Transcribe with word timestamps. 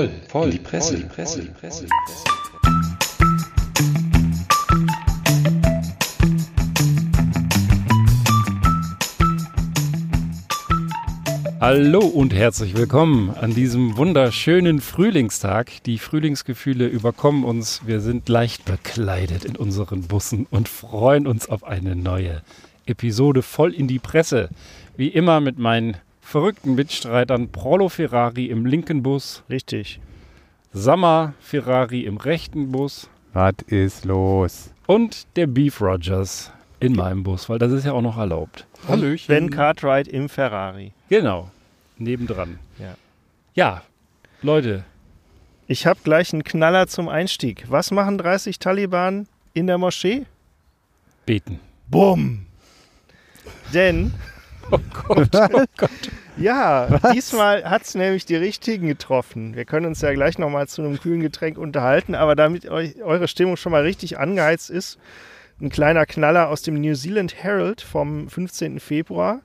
voll, 0.00 0.10
voll, 0.28 0.50
die 0.50 0.58
Presse, 0.58 0.96
die 0.96 1.04
Presse, 1.04 1.42
die 1.42 1.48
Presse. 1.48 1.86
Hallo 11.60 12.00
und 12.00 12.32
herzlich 12.32 12.74
willkommen 12.74 13.30
an 13.38 13.54
diesem 13.54 13.98
wunderschönen 13.98 14.80
Frühlingstag. 14.80 15.82
Die 15.84 15.98
Frühlingsgefühle 15.98 16.86
überkommen 16.86 17.44
uns. 17.44 17.82
Wir 17.84 18.00
sind 18.00 18.30
leicht 18.30 18.64
bekleidet 18.64 19.44
in 19.44 19.56
unseren 19.56 20.04
Bussen 20.04 20.46
und 20.50 20.70
freuen 20.70 21.26
uns 21.26 21.46
auf 21.50 21.64
eine 21.64 21.94
neue 21.94 22.40
Episode 22.86 23.42
voll 23.42 23.74
in 23.74 23.86
die 23.86 23.98
Presse. 23.98 24.48
Wie 24.96 25.08
immer 25.08 25.40
mit 25.40 25.58
meinen 25.58 25.98
verrückten 26.30 26.76
Mitstreitern 26.76 27.50
Prolo 27.50 27.88
Ferrari 27.88 28.46
im 28.46 28.64
linken 28.64 29.02
Bus, 29.02 29.42
Richtig. 29.50 30.00
Sammer 30.72 31.34
Ferrari 31.40 32.02
im 32.04 32.16
rechten 32.18 32.70
Bus 32.70 33.10
Was 33.32 33.54
ist 33.66 34.04
los? 34.04 34.70
und 34.86 35.26
der 35.36 35.48
Beef 35.48 35.80
Rogers 35.80 36.52
in 36.78 36.92
meinem 36.94 37.24
Bus, 37.24 37.48
weil 37.48 37.58
das 37.58 37.72
ist 37.72 37.84
ja 37.84 37.92
auch 37.92 38.00
noch 38.00 38.16
erlaubt. 38.16 38.66
Hallöchen. 38.88 39.26
Ben 39.26 39.50
Cartwright 39.50 40.06
im 40.08 40.28
Ferrari. 40.28 40.92
Genau, 41.08 41.50
nebendran. 41.98 42.58
Ja. 42.78 42.94
Ja, 43.54 43.82
Leute, 44.42 44.84
Ich 45.66 45.86
habe 45.86 45.98
gleich 46.04 46.32
einen 46.32 46.44
Knaller 46.44 46.86
zum 46.86 47.08
Einstieg. 47.08 47.64
Was 47.68 47.90
machen 47.90 48.18
30 48.18 48.58
Taliban 48.60 49.26
in 49.52 49.66
der 49.66 49.78
Moschee? 49.78 50.26
beten. 51.26 51.58
Bumm. 51.88 52.46
Denn, 53.74 54.14
Oh 54.72 54.78
Gott, 55.08 55.28
oh 55.34 55.64
Gott. 55.76 55.90
Ja, 56.40 56.98
diesmal 57.14 57.64
hat 57.64 57.82
es 57.82 57.94
nämlich 57.94 58.24
die 58.24 58.36
richtigen 58.36 58.86
getroffen. 58.86 59.54
Wir 59.54 59.64
können 59.64 59.86
uns 59.86 60.00
ja 60.00 60.12
gleich 60.12 60.38
nochmal 60.38 60.66
zu 60.68 60.82
einem 60.82 60.98
kühlen 60.98 61.20
Getränk 61.20 61.58
unterhalten, 61.58 62.14
aber 62.14 62.34
damit 62.34 62.68
euch, 62.68 63.02
eure 63.02 63.28
Stimmung 63.28 63.56
schon 63.56 63.72
mal 63.72 63.82
richtig 63.82 64.18
angeheizt 64.18 64.70
ist, 64.70 64.98
ein 65.60 65.68
kleiner 65.68 66.06
Knaller 66.06 66.48
aus 66.48 66.62
dem 66.62 66.80
New 66.80 66.94
Zealand 66.94 67.34
Herald 67.42 67.82
vom 67.82 68.28
15. 68.28 68.80
Februar. 68.80 69.42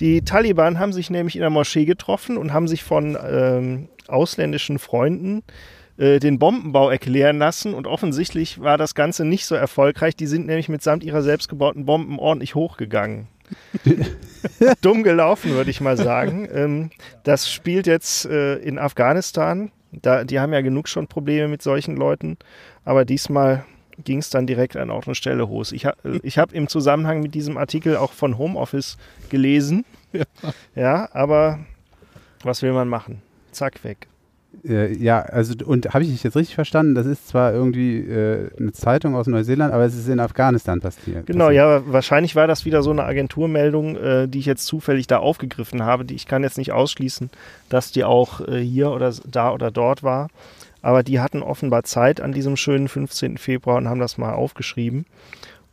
Die 0.00 0.22
Taliban 0.22 0.80
haben 0.80 0.92
sich 0.92 1.10
nämlich 1.10 1.36
in 1.36 1.42
der 1.42 1.50
Moschee 1.50 1.84
getroffen 1.84 2.36
und 2.36 2.52
haben 2.52 2.66
sich 2.66 2.82
von 2.82 3.16
ähm, 3.24 3.88
ausländischen 4.08 4.80
Freunden 4.80 5.44
äh, 5.96 6.18
den 6.18 6.40
Bombenbau 6.40 6.90
erklären 6.90 7.38
lassen 7.38 7.74
und 7.74 7.86
offensichtlich 7.86 8.60
war 8.60 8.76
das 8.76 8.96
Ganze 8.96 9.24
nicht 9.24 9.46
so 9.46 9.54
erfolgreich. 9.54 10.16
Die 10.16 10.26
sind 10.26 10.46
nämlich 10.46 10.68
mitsamt 10.68 11.04
ihrer 11.04 11.22
selbstgebauten 11.22 11.86
Bomben 11.86 12.18
ordentlich 12.18 12.56
hochgegangen. 12.56 13.28
Dumm 14.80 15.02
gelaufen, 15.02 15.52
würde 15.52 15.70
ich 15.70 15.80
mal 15.80 15.96
sagen. 15.96 16.48
Ähm, 16.52 16.90
das 17.22 17.50
spielt 17.50 17.86
jetzt 17.86 18.26
äh, 18.26 18.56
in 18.56 18.78
Afghanistan. 18.78 19.70
Da, 19.92 20.24
die 20.24 20.40
haben 20.40 20.52
ja 20.52 20.60
genug 20.60 20.88
schon 20.88 21.06
Probleme 21.06 21.48
mit 21.48 21.62
solchen 21.62 21.96
Leuten. 21.96 22.36
Aber 22.84 23.04
diesmal 23.04 23.64
ging 24.02 24.18
es 24.18 24.30
dann 24.30 24.46
direkt 24.46 24.76
an 24.76 24.90
Ort 24.90 25.06
und 25.06 25.14
Stelle 25.14 25.48
hoch. 25.48 25.70
Ich, 25.72 25.86
ha 25.86 25.94
ich 26.22 26.38
habe 26.38 26.54
im 26.54 26.68
Zusammenhang 26.68 27.20
mit 27.20 27.34
diesem 27.34 27.56
Artikel 27.56 27.96
auch 27.96 28.12
von 28.12 28.38
Homeoffice 28.38 28.96
gelesen. 29.30 29.84
Ja. 30.74 31.08
aber 31.12 31.58
was 32.44 32.62
will 32.62 32.72
man 32.72 32.88
machen? 32.88 33.22
Zack, 33.50 33.82
weg. 33.82 34.06
Äh, 34.64 34.94
ja, 34.96 35.20
also 35.20 35.54
und 35.64 35.92
habe 35.94 36.04
ich 36.04 36.10
dich 36.10 36.22
jetzt 36.22 36.36
richtig 36.36 36.54
verstanden? 36.54 36.94
Das 36.94 37.06
ist 37.06 37.28
zwar 37.28 37.52
irgendwie 37.52 37.98
äh, 37.98 38.50
eine 38.58 38.72
Zeitung 38.72 39.14
aus 39.14 39.26
Neuseeland, 39.26 39.72
aber 39.72 39.84
es 39.84 39.94
ist 39.96 40.08
in 40.08 40.20
Afghanistan 40.20 40.80
passiert. 40.80 41.26
Genau, 41.26 41.46
passiert. 41.46 41.56
ja, 41.56 41.82
wahrscheinlich 41.92 42.36
war 42.36 42.46
das 42.46 42.64
wieder 42.64 42.82
so 42.82 42.90
eine 42.90 43.04
Agenturmeldung, 43.04 43.96
äh, 43.96 44.28
die 44.28 44.38
ich 44.38 44.46
jetzt 44.46 44.66
zufällig 44.66 45.06
da 45.06 45.18
aufgegriffen 45.18 45.82
habe. 45.82 46.04
Die, 46.04 46.14
ich 46.14 46.26
kann 46.26 46.42
jetzt 46.42 46.58
nicht 46.58 46.72
ausschließen, 46.72 47.30
dass 47.68 47.92
die 47.92 48.04
auch 48.04 48.40
äh, 48.46 48.60
hier 48.60 48.90
oder 48.90 49.12
da 49.30 49.52
oder 49.52 49.70
dort 49.70 50.02
war. 50.02 50.28
Aber 50.82 51.02
die 51.02 51.20
hatten 51.20 51.42
offenbar 51.42 51.82
Zeit 51.84 52.20
an 52.20 52.32
diesem 52.32 52.56
schönen 52.56 52.88
15. 52.88 53.38
Februar 53.38 53.76
und 53.78 53.88
haben 53.88 54.00
das 54.00 54.18
mal 54.18 54.34
aufgeschrieben. 54.34 55.06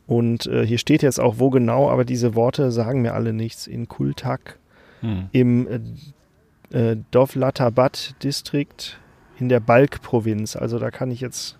Und 0.06 0.46
äh, 0.46 0.66
hier 0.66 0.78
steht 0.78 1.02
jetzt 1.02 1.20
auch, 1.20 1.34
wo 1.38 1.50
genau, 1.50 1.90
aber 1.90 2.04
diese 2.04 2.34
Worte 2.34 2.70
sagen 2.72 3.02
mir 3.02 3.14
alle 3.14 3.32
nichts. 3.32 3.66
In 3.66 3.88
Kultak, 3.88 4.58
Hm. 5.02 5.28
im 5.32 5.66
äh, 6.72 6.92
äh, 6.92 6.96
Dovlatabad 7.10 8.14
Distrikt 8.22 8.98
in 9.38 9.48
der 9.48 9.60
Balk-Provinz. 9.60 10.56
Also 10.56 10.78
da 10.78 10.90
kann 10.90 11.10
ich 11.10 11.20
jetzt 11.20 11.56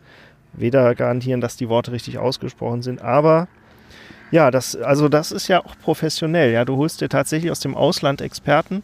weder 0.53 0.95
garantieren, 0.95 1.41
dass 1.41 1.57
die 1.57 1.69
Worte 1.69 1.93
richtig 1.93 2.19
ausgesprochen 2.19 2.83
sind, 2.83 3.01
aber 3.01 3.49
ja, 4.31 4.51
das, 4.51 4.77
also 4.77 5.09
das 5.09 5.31
ist 5.31 5.49
ja 5.49 5.63
auch 5.63 5.75
professionell. 5.83 6.53
Ja, 6.53 6.65
du 6.65 6.77
holst 6.77 7.03
dir 7.03 7.09
tatsächlich 7.09 7.51
aus 7.51 7.61
dem 7.61 7.75
Ausland 7.75 8.23
Experten 8.23 8.83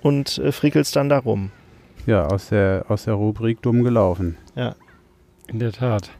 und 0.00 0.38
äh, 0.38 0.52
frickelst 0.52 0.94
dann 0.94 1.08
darum. 1.08 1.50
Ja, 2.06 2.26
aus 2.26 2.50
der, 2.50 2.84
aus 2.88 3.04
der 3.04 3.14
Rubrik 3.14 3.62
dumm 3.62 3.82
gelaufen. 3.82 4.36
In 5.48 5.58
der 5.58 5.72
Tat. 5.72 6.10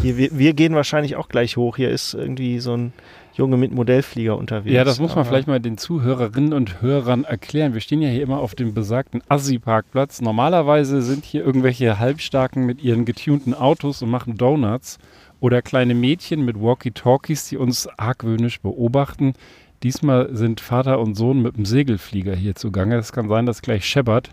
Hier, 0.00 0.16
wir, 0.16 0.36
wir 0.36 0.52
gehen 0.52 0.74
wahrscheinlich 0.74 1.16
auch 1.16 1.28
gleich 1.28 1.56
hoch. 1.56 1.76
Hier 1.76 1.90
ist 1.90 2.14
irgendwie 2.14 2.60
so 2.60 2.76
ein 2.76 2.92
Junge 3.36 3.56
mit 3.56 3.72
Modellflieger 3.72 4.38
unterwegs. 4.38 4.72
Ja, 4.72 4.84
das 4.84 5.00
muss 5.00 5.16
man 5.16 5.24
vielleicht 5.24 5.48
mal 5.48 5.58
den 5.58 5.76
Zuhörerinnen 5.76 6.52
und 6.52 6.80
Hörern 6.80 7.24
erklären. 7.24 7.74
Wir 7.74 7.80
stehen 7.80 8.00
ja 8.00 8.08
hier 8.08 8.22
immer 8.22 8.38
auf 8.38 8.54
dem 8.54 8.74
besagten 8.74 9.22
Assi-Parkplatz. 9.28 10.20
Normalerweise 10.20 11.02
sind 11.02 11.24
hier 11.24 11.44
irgendwelche 11.44 11.98
Halbstarken 11.98 12.64
mit 12.64 12.82
ihren 12.82 13.04
getunten 13.04 13.52
Autos 13.52 14.02
und 14.02 14.10
machen 14.10 14.36
Donuts 14.36 14.98
oder 15.40 15.62
kleine 15.62 15.94
Mädchen 15.94 16.44
mit 16.44 16.60
Walkie-Talkies, 16.60 17.48
die 17.48 17.56
uns 17.56 17.88
argwöhnisch 17.98 18.60
beobachten. 18.60 19.34
Diesmal 19.82 20.34
sind 20.34 20.60
Vater 20.60 21.00
und 21.00 21.16
Sohn 21.16 21.42
mit 21.42 21.56
dem 21.56 21.64
Segelflieger 21.64 22.36
hier 22.36 22.54
zugange. 22.54 22.96
Es 22.96 23.12
kann 23.12 23.28
sein, 23.28 23.46
dass 23.46 23.62
gleich 23.62 23.84
scheppert. 23.84 24.30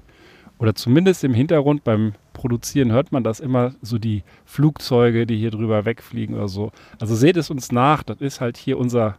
Oder 0.61 0.75
zumindest 0.75 1.23
im 1.23 1.33
Hintergrund 1.33 1.83
beim 1.83 2.13
Produzieren 2.33 2.91
hört 2.91 3.11
man 3.11 3.23
das 3.23 3.39
immer 3.39 3.73
so 3.81 3.97
die 3.97 4.23
Flugzeuge, 4.45 5.25
die 5.25 5.35
hier 5.37 5.49
drüber 5.49 5.85
wegfliegen 5.85 6.35
oder 6.35 6.47
so. 6.47 6.71
Also 6.99 7.15
seht 7.15 7.35
es 7.35 7.49
uns 7.49 7.71
nach. 7.71 8.03
Das 8.03 8.21
ist 8.21 8.41
halt 8.41 8.57
hier 8.57 8.77
unser 8.77 9.17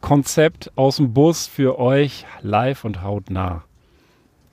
Konzept 0.00 0.70
aus 0.76 0.98
dem 0.98 1.12
Bus 1.12 1.48
für 1.48 1.80
euch 1.80 2.26
live 2.42 2.84
und 2.84 3.02
hautnah. 3.02 3.64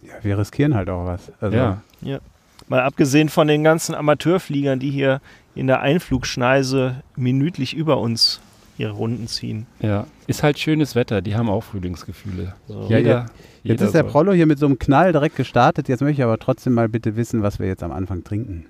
Ja, 0.01 0.13
wir 0.23 0.39
riskieren 0.39 0.73
halt 0.73 0.89
auch 0.89 1.05
was. 1.05 1.31
Also, 1.39 1.55
ja. 1.55 2.19
Mal 2.67 2.81
abgesehen 2.81 3.29
von 3.29 3.47
den 3.47 3.63
ganzen 3.63 3.93
Amateurfliegern, 3.93 4.79
die 4.79 4.89
hier 4.89 5.21
in 5.53 5.67
der 5.67 5.81
Einflugschneise 5.81 7.03
minütlich 7.15 7.75
über 7.75 7.99
uns 7.99 8.39
ihre 8.79 8.93
Runden 8.93 9.27
ziehen. 9.27 9.67
Ja, 9.79 10.07
ist 10.25 10.41
halt 10.41 10.57
schönes 10.57 10.95
Wetter, 10.95 11.21
die 11.21 11.35
haben 11.35 11.49
auch 11.49 11.63
Frühlingsgefühle. 11.63 12.55
So. 12.67 12.87
Ja, 12.89 12.97
jeder, 12.97 13.25
Jetzt 13.63 13.81
ist 13.81 13.93
der. 13.93 14.03
Prollo 14.03 14.33
hier 14.33 14.45
mit 14.47 14.59
so 14.59 14.65
einem 14.65 14.79
Knall 14.79 15.11
direkt 15.11 15.35
gestartet. 15.35 15.87
Jetzt 15.87 16.01
möchte 16.01 16.21
ich 16.21 16.23
aber 16.23 16.37
trotzdem 16.39 16.73
mal 16.73 16.89
bitte 16.89 17.15
wissen, 17.15 17.43
was 17.43 17.59
wir 17.59 17.67
jetzt 17.67 17.83
am 17.83 17.91
Anfang 17.91 18.23
trinken. 18.23 18.65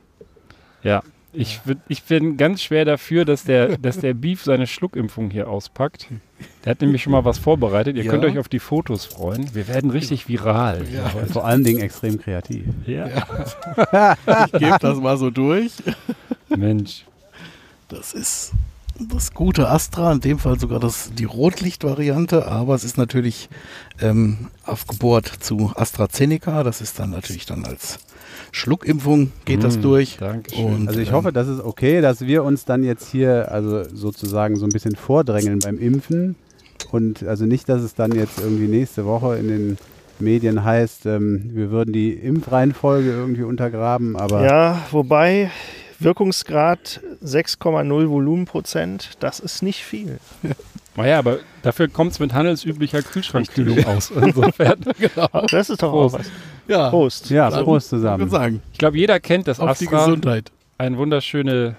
Ja, 0.83 1.01
ich, 1.33 1.61
ich 1.87 2.03
bin 2.03 2.35
ganz 2.35 2.61
schwer 2.61 2.83
dafür, 2.83 3.23
dass 3.23 3.45
der, 3.45 3.77
dass 3.77 3.99
der 3.99 4.13
Beef 4.13 4.43
seine 4.43 4.67
Schluckimpfung 4.67 5.29
hier 5.29 5.47
auspackt. 5.49 6.07
Der 6.65 6.71
hat 6.71 6.81
nämlich 6.81 7.03
schon 7.03 7.11
mal 7.13 7.23
was 7.23 7.37
vorbereitet. 7.37 7.95
Ihr 7.95 8.03
Ja. 8.03 8.11
könnt 8.11 8.25
euch 8.25 8.37
auf 8.37 8.49
die 8.49 8.59
Fotos 8.59 9.05
freuen. 9.05 9.53
Wir 9.55 9.67
werden 9.69 9.91
richtig 9.91 10.27
viral. 10.27 10.81
heute. 11.13 11.31
Vor 11.31 11.45
allen 11.45 11.63
Dingen 11.63 11.79
extrem 11.79 12.19
kreativ. 12.19 12.65
Ja. 12.85 13.07
Ich 14.47 14.51
gebe 14.59 14.77
das 14.81 14.97
mal 14.99 15.17
so 15.17 15.29
durch. 15.29 15.71
Mensch. 16.49 17.05
Das 17.87 18.13
ist 18.13 18.51
das 19.09 19.33
gute 19.33 19.69
Astra, 19.69 20.11
in 20.11 20.19
dem 20.21 20.39
Fall 20.39 20.59
sogar 20.59 20.79
das, 20.79 21.11
die 21.13 21.25
Rotlichtvariante, 21.25 22.47
aber 22.47 22.75
es 22.75 22.83
ist 22.83 22.97
natürlich 22.97 23.49
ähm, 24.01 24.47
aufgebohrt 24.65 25.27
zu 25.39 25.71
AstraZeneca. 25.75 26.63
Das 26.63 26.81
ist 26.81 26.99
dann 26.99 27.11
natürlich 27.11 27.45
dann 27.45 27.65
als 27.65 27.99
Schluckimpfung 28.51 29.31
geht 29.45 29.63
das 29.63 29.77
Mm, 29.77 29.81
durch. 29.81 30.17
Und, 30.21 30.87
Also 30.87 30.99
ich 30.99 31.09
ähm, 31.09 31.13
hoffe, 31.15 31.31
das 31.31 31.47
ist 31.47 31.63
okay, 31.63 32.01
dass 32.01 32.21
wir 32.21 32.43
uns 32.43 32.65
dann 32.65 32.83
jetzt 32.83 33.09
hier 33.09 33.51
also 33.51 33.83
sozusagen 33.93 34.55
so 34.57 34.65
ein 34.65 34.71
bisschen 34.71 34.95
vordrängeln 34.95 35.59
beim 35.59 35.77
Impfen 35.77 36.35
und 36.91 37.23
also 37.23 37.45
nicht, 37.45 37.69
dass 37.69 37.81
es 37.81 37.95
dann 37.95 38.11
jetzt 38.13 38.39
irgendwie 38.39 38.67
nächste 38.67 39.05
Woche 39.05 39.37
in 39.37 39.47
den 39.47 39.77
Medien 40.19 40.63
heißt, 40.63 41.05
ähm, 41.07 41.49
wir 41.53 41.71
würden 41.71 41.93
die 41.93 42.11
Impfreihenfolge 42.13 43.09
irgendwie 43.09 43.43
untergraben, 43.43 44.15
aber 44.15 44.43
Ja, 44.45 44.79
wobei 44.91 45.49
Wirkungsgrad 46.03 47.01
6,0 47.23 48.09
Volumenprozent, 48.09 49.11
das 49.19 49.39
ist 49.39 49.61
nicht 49.63 49.83
viel. 49.83 50.19
Naja, 50.97 51.19
aber 51.19 51.39
dafür 51.61 51.87
kommt 51.87 52.11
es 52.11 52.19
mit 52.19 52.33
handelsüblicher 52.33 53.01
Kühlschrankkühlung 53.01 53.85
aus. 53.85 54.11
Insofern, 54.11 54.75
genau. 54.99 55.29
Das 55.49 55.69
ist 55.69 55.81
doch 55.81 55.89
Prost. 55.89 56.15
auch 56.15 56.19
was. 56.19 56.31
Ja, 56.67 56.89
Prost. 56.89 57.29
ja, 57.29 57.45
Also, 57.45 57.63
Prost 57.63 57.85
ich 57.87 57.91
würde 57.93 58.01
zusammen. 58.01 58.29
sagen, 58.29 58.61
ich 58.73 58.77
glaube, 58.77 58.97
jeder 58.97 59.21
kennt 59.21 59.47
das 59.47 59.61
auf 59.61 59.77
die 59.79 59.85
Astra. 59.87 60.05
Gesundheit. 60.05 60.51
Ein 60.77 60.97
wunderschöne, 60.97 61.77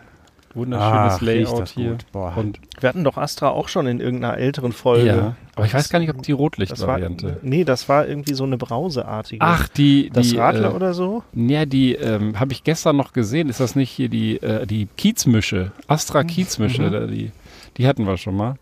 wunderschönes 0.54 1.14
Ach, 1.14 1.20
Layout 1.20 1.69
hier. 1.69 1.99
Und 2.37 2.58
Wir 2.81 2.88
hatten 2.88 3.04
doch 3.04 3.16
Astra 3.16 3.49
auch 3.49 3.69
schon 3.69 3.87
in 3.87 4.00
irgendeiner 4.00 4.38
älteren 4.38 4.72
Folge. 4.72 5.06
ja, 5.06 5.37
aber 5.54 5.66
ich 5.66 5.75
weiß 5.75 5.88
gar 5.88 5.99
nicht, 5.99 6.10
ob 6.10 6.22
die 6.22 6.32
Rotlichtvariante. 6.32 7.38
nee, 7.43 7.64
das 7.64 7.88
war 7.88 8.06
irgendwie 8.06 8.34
so 8.34 8.44
eine 8.44 8.58
brauseartige. 8.58 9.44
Ach, 9.44 9.69
die, 9.69 10.10
das 10.10 10.31
die 10.31 10.38
Radler 10.38 10.72
äh, 10.72 10.75
oder 10.75 10.94
so? 10.94 11.22
Ja, 11.34 11.66
die 11.66 11.94
ähm, 11.94 12.38
habe 12.38 12.52
ich 12.52 12.64
gestern 12.64 12.96
noch 12.96 13.12
gesehen. 13.12 13.49
Ist 13.49 13.60
das 13.60 13.76
nicht 13.76 13.90
hier 13.90 14.08
die, 14.08 14.43
äh, 14.43 14.66
die 14.66 14.87
Kiezmische? 14.96 15.72
Astra 15.87 16.25
Kiezmische, 16.25 16.90
da 16.90 17.06
die, 17.06 17.32
die 17.76 17.87
hatten 17.87 18.06
wir 18.06 18.16
schon 18.16 18.37
mal. 18.37 18.56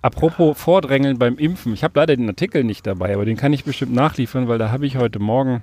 Apropos 0.00 0.56
Vordrängeln 0.56 1.18
beim 1.18 1.36
Impfen. 1.38 1.74
Ich 1.74 1.82
habe 1.82 1.98
leider 1.98 2.16
den 2.16 2.28
Artikel 2.28 2.62
nicht 2.62 2.86
dabei, 2.86 3.14
aber 3.14 3.24
den 3.24 3.36
kann 3.36 3.52
ich 3.52 3.64
bestimmt 3.64 3.92
nachliefern, 3.92 4.46
weil 4.46 4.58
da 4.58 4.70
habe 4.70 4.86
ich 4.86 4.96
heute 4.96 5.18
Morgen 5.18 5.62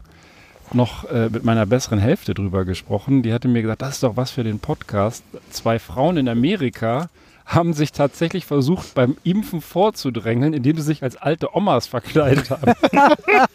noch 0.74 1.06
äh, 1.10 1.30
mit 1.30 1.44
meiner 1.44 1.66
besseren 1.66 2.00
Hälfte 2.00 2.34
drüber 2.34 2.66
gesprochen. 2.66 3.22
Die 3.24 3.34
hatte 3.34 3.48
mir 3.48 3.62
gesagt, 3.62 3.82
das 3.82 3.96
ist 3.96 4.04
doch 4.04 4.18
was 4.18 4.32
für 4.32 4.44
den 4.44 4.60
Podcast. 4.60 5.24
Zwei 5.52 5.80
Frauen 5.80 6.18
in 6.18 6.28
Amerika 6.28 7.10
haben 7.46 7.74
sich 7.74 7.92
tatsächlich 7.92 8.46
versucht, 8.46 8.96
beim 8.96 9.18
Impfen 9.24 9.62
vorzudrängeln, 9.62 10.54
indem 10.54 10.78
sie 10.78 10.82
sich 10.82 11.04
als 11.04 11.16
alte 11.16 11.56
Omas 11.56 11.86
verkleidet 11.86 12.50
haben. 12.50 12.74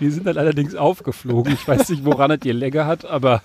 die 0.00 0.10
sind 0.10 0.26
dann 0.26 0.36
allerdings 0.36 0.74
aufgeflogen. 0.74 1.54
Ich 1.54 1.66
weiß 1.66 1.88
nicht, 1.88 2.04
woran 2.04 2.30
es 2.30 2.44
ihr 2.44 2.52
Länger 2.54 2.86
hat, 2.86 3.04
aber. 3.06 3.42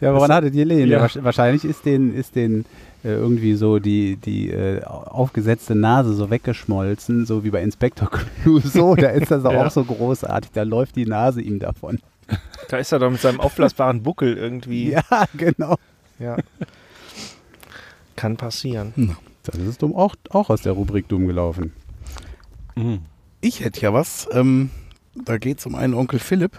Ja, 0.00 0.14
woran 0.14 0.32
hattet 0.32 0.54
ihr 0.54 0.64
Lehen? 0.64 0.88
Ja. 0.88 1.04
Ja. 1.04 1.24
Wahrscheinlich 1.24 1.64
ist 1.64 1.84
den, 1.84 2.14
ist 2.14 2.36
den 2.36 2.64
äh, 3.04 3.08
irgendwie 3.08 3.54
so 3.54 3.80
die, 3.80 4.16
die 4.16 4.50
äh, 4.50 4.84
aufgesetzte 4.84 5.74
Nase 5.74 6.14
so 6.14 6.30
weggeschmolzen, 6.30 7.26
so 7.26 7.42
wie 7.42 7.50
bei 7.50 7.60
Inspector 7.62 8.08
Clouseau. 8.44 8.94
Da 8.94 9.08
ist 9.08 9.32
das 9.32 9.42
Ja. 9.52 9.66
auch 9.66 9.70
so 9.72 9.82
großartig. 9.82 10.52
Da 10.52 10.62
läuft 10.62 10.94
die 10.94 11.06
Nase 11.06 11.42
ihm 11.42 11.58
davon. 11.58 11.98
Da 12.68 12.78
ist 12.78 12.92
er 12.92 12.98
doch 12.98 13.10
mit 13.10 13.20
seinem 13.20 13.40
aufblasbaren 13.40 14.02
Buckel 14.02 14.36
irgendwie. 14.36 14.92
Ja, 14.92 15.02
genau. 15.36 15.76
Ja. 16.18 16.36
Kann 18.16 18.36
passieren. 18.36 19.16
Das 19.42 19.56
ist 19.56 19.82
dumm 19.82 19.94
auch, 19.94 20.14
auch 20.30 20.50
aus 20.50 20.62
der 20.62 20.72
Rubrik 20.72 21.08
dumm 21.08 21.26
gelaufen. 21.26 21.72
Mhm. 22.76 23.00
Ich 23.40 23.60
hätte 23.60 23.80
ja 23.80 23.92
was. 23.92 24.28
Ähm, 24.32 24.70
da 25.14 25.38
geht 25.38 25.58
es 25.58 25.66
um 25.66 25.74
einen 25.74 25.94
Onkel 25.94 26.18
Philipp. 26.18 26.58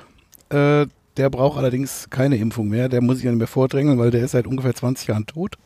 Äh, 0.49 0.87
der 1.17 1.29
braucht 1.29 1.57
allerdings 1.57 2.09
keine 2.09 2.37
Impfung 2.37 2.67
mehr. 2.67 2.89
Der 2.89 3.01
muss 3.01 3.17
sich 3.17 3.25
ja 3.25 3.31
nicht 3.31 3.39
mehr 3.39 3.47
vordrängeln, 3.47 3.97
weil 3.99 4.11
der 4.11 4.23
ist 4.23 4.31
seit 4.31 4.47
ungefähr 4.47 4.75
20 4.75 5.07
Jahren 5.07 5.25
tot. 5.25 5.57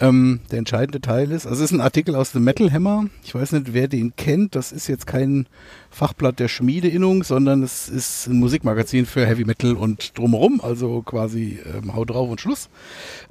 Ähm, 0.00 0.40
der 0.50 0.58
entscheidende 0.58 1.00
Teil 1.00 1.30
ist, 1.30 1.46
also 1.46 1.62
es 1.62 1.70
ist 1.70 1.76
ein 1.76 1.80
Artikel 1.80 2.16
aus 2.16 2.32
dem 2.32 2.42
Metal 2.44 2.72
Hammer. 2.72 3.06
Ich 3.22 3.34
weiß 3.34 3.52
nicht, 3.52 3.72
wer 3.72 3.86
den 3.88 4.16
kennt. 4.16 4.56
Das 4.56 4.72
ist 4.72 4.88
jetzt 4.88 5.06
kein 5.06 5.46
Fachblatt 5.90 6.38
der 6.38 6.48
Schmiedeinnung, 6.48 7.24
sondern 7.24 7.62
es 7.62 7.88
ist 7.88 8.26
ein 8.26 8.38
Musikmagazin 8.38 9.06
für 9.06 9.26
Heavy 9.26 9.44
Metal 9.44 9.74
und 9.74 10.16
drumherum. 10.18 10.60
Also 10.62 11.02
quasi 11.02 11.58
ähm, 11.64 11.94
Hau 11.94 12.04
drauf 12.04 12.30
und 12.30 12.40
Schluss. 12.40 12.68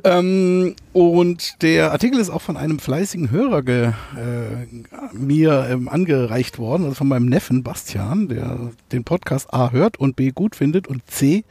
Ähm, 0.04 0.76
und 0.94 1.62
der 1.62 1.92
Artikel 1.92 2.20
ist 2.20 2.30
auch 2.30 2.42
von 2.42 2.58
einem 2.58 2.80
fleißigen 2.80 3.32
Hörer 3.32 3.62
ge, 3.64 3.92
äh, 4.16 5.14
mir 5.14 5.68
ähm, 5.70 5.90
angereicht 5.90 6.58
worden, 6.58 6.84
also 6.84 6.96
von 6.96 7.08
meinem 7.08 7.26
Neffen 7.26 7.64
Bastian, 7.64 8.28
der 8.28 8.72
den 8.92 9.04
Podcast 9.04 9.54
A 9.54 9.72
hört 9.72 9.98
und 9.98 10.16
B 10.16 10.32
gut 10.32 10.56
findet 10.56 10.88
und 10.88 11.06
C 11.10 11.44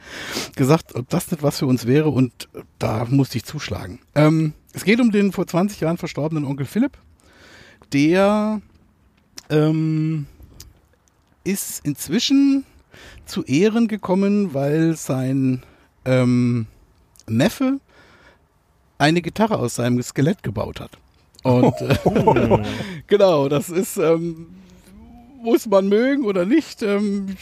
gesagt, 0.55 0.95
ob 0.95 1.09
das 1.09 1.31
nicht 1.31 1.43
was 1.43 1.59
für 1.59 1.65
uns 1.65 1.85
wäre 1.85 2.09
und 2.09 2.49
da 2.79 3.05
musste 3.09 3.37
ich 3.37 3.45
zuschlagen. 3.45 3.99
Ähm, 4.15 4.53
es 4.73 4.83
geht 4.83 4.99
um 4.99 5.11
den 5.11 5.31
vor 5.31 5.47
20 5.47 5.79
Jahren 5.79 5.97
verstorbenen 5.97 6.45
Onkel 6.45 6.65
Philipp, 6.65 6.97
der 7.93 8.61
ähm, 9.49 10.27
ist 11.45 11.85
inzwischen 11.85 12.65
zu 13.25 13.43
Ehren 13.45 13.87
gekommen, 13.87 14.53
weil 14.53 14.95
sein 14.97 15.63
ähm, 16.03 16.67
Neffe 17.27 17.79
eine 18.97 19.21
Gitarre 19.21 19.57
aus 19.57 19.75
seinem 19.75 20.01
Skelett 20.03 20.43
gebaut 20.43 20.79
hat. 20.79 20.91
Und 21.43 21.79
äh, 21.81 22.63
genau, 23.07 23.47
das 23.49 23.69
ist, 23.69 23.97
ähm, 23.97 24.47
muss 25.41 25.65
man 25.67 25.87
mögen 25.87 26.25
oder 26.25 26.45
nicht. 26.45 26.81
Ähm, 26.81 27.35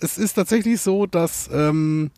es 0.00 0.18
ist 0.18 0.34
tatsächlich 0.34 0.80
so, 0.80 1.06
dass 1.06 1.48
ähm, 1.52 2.10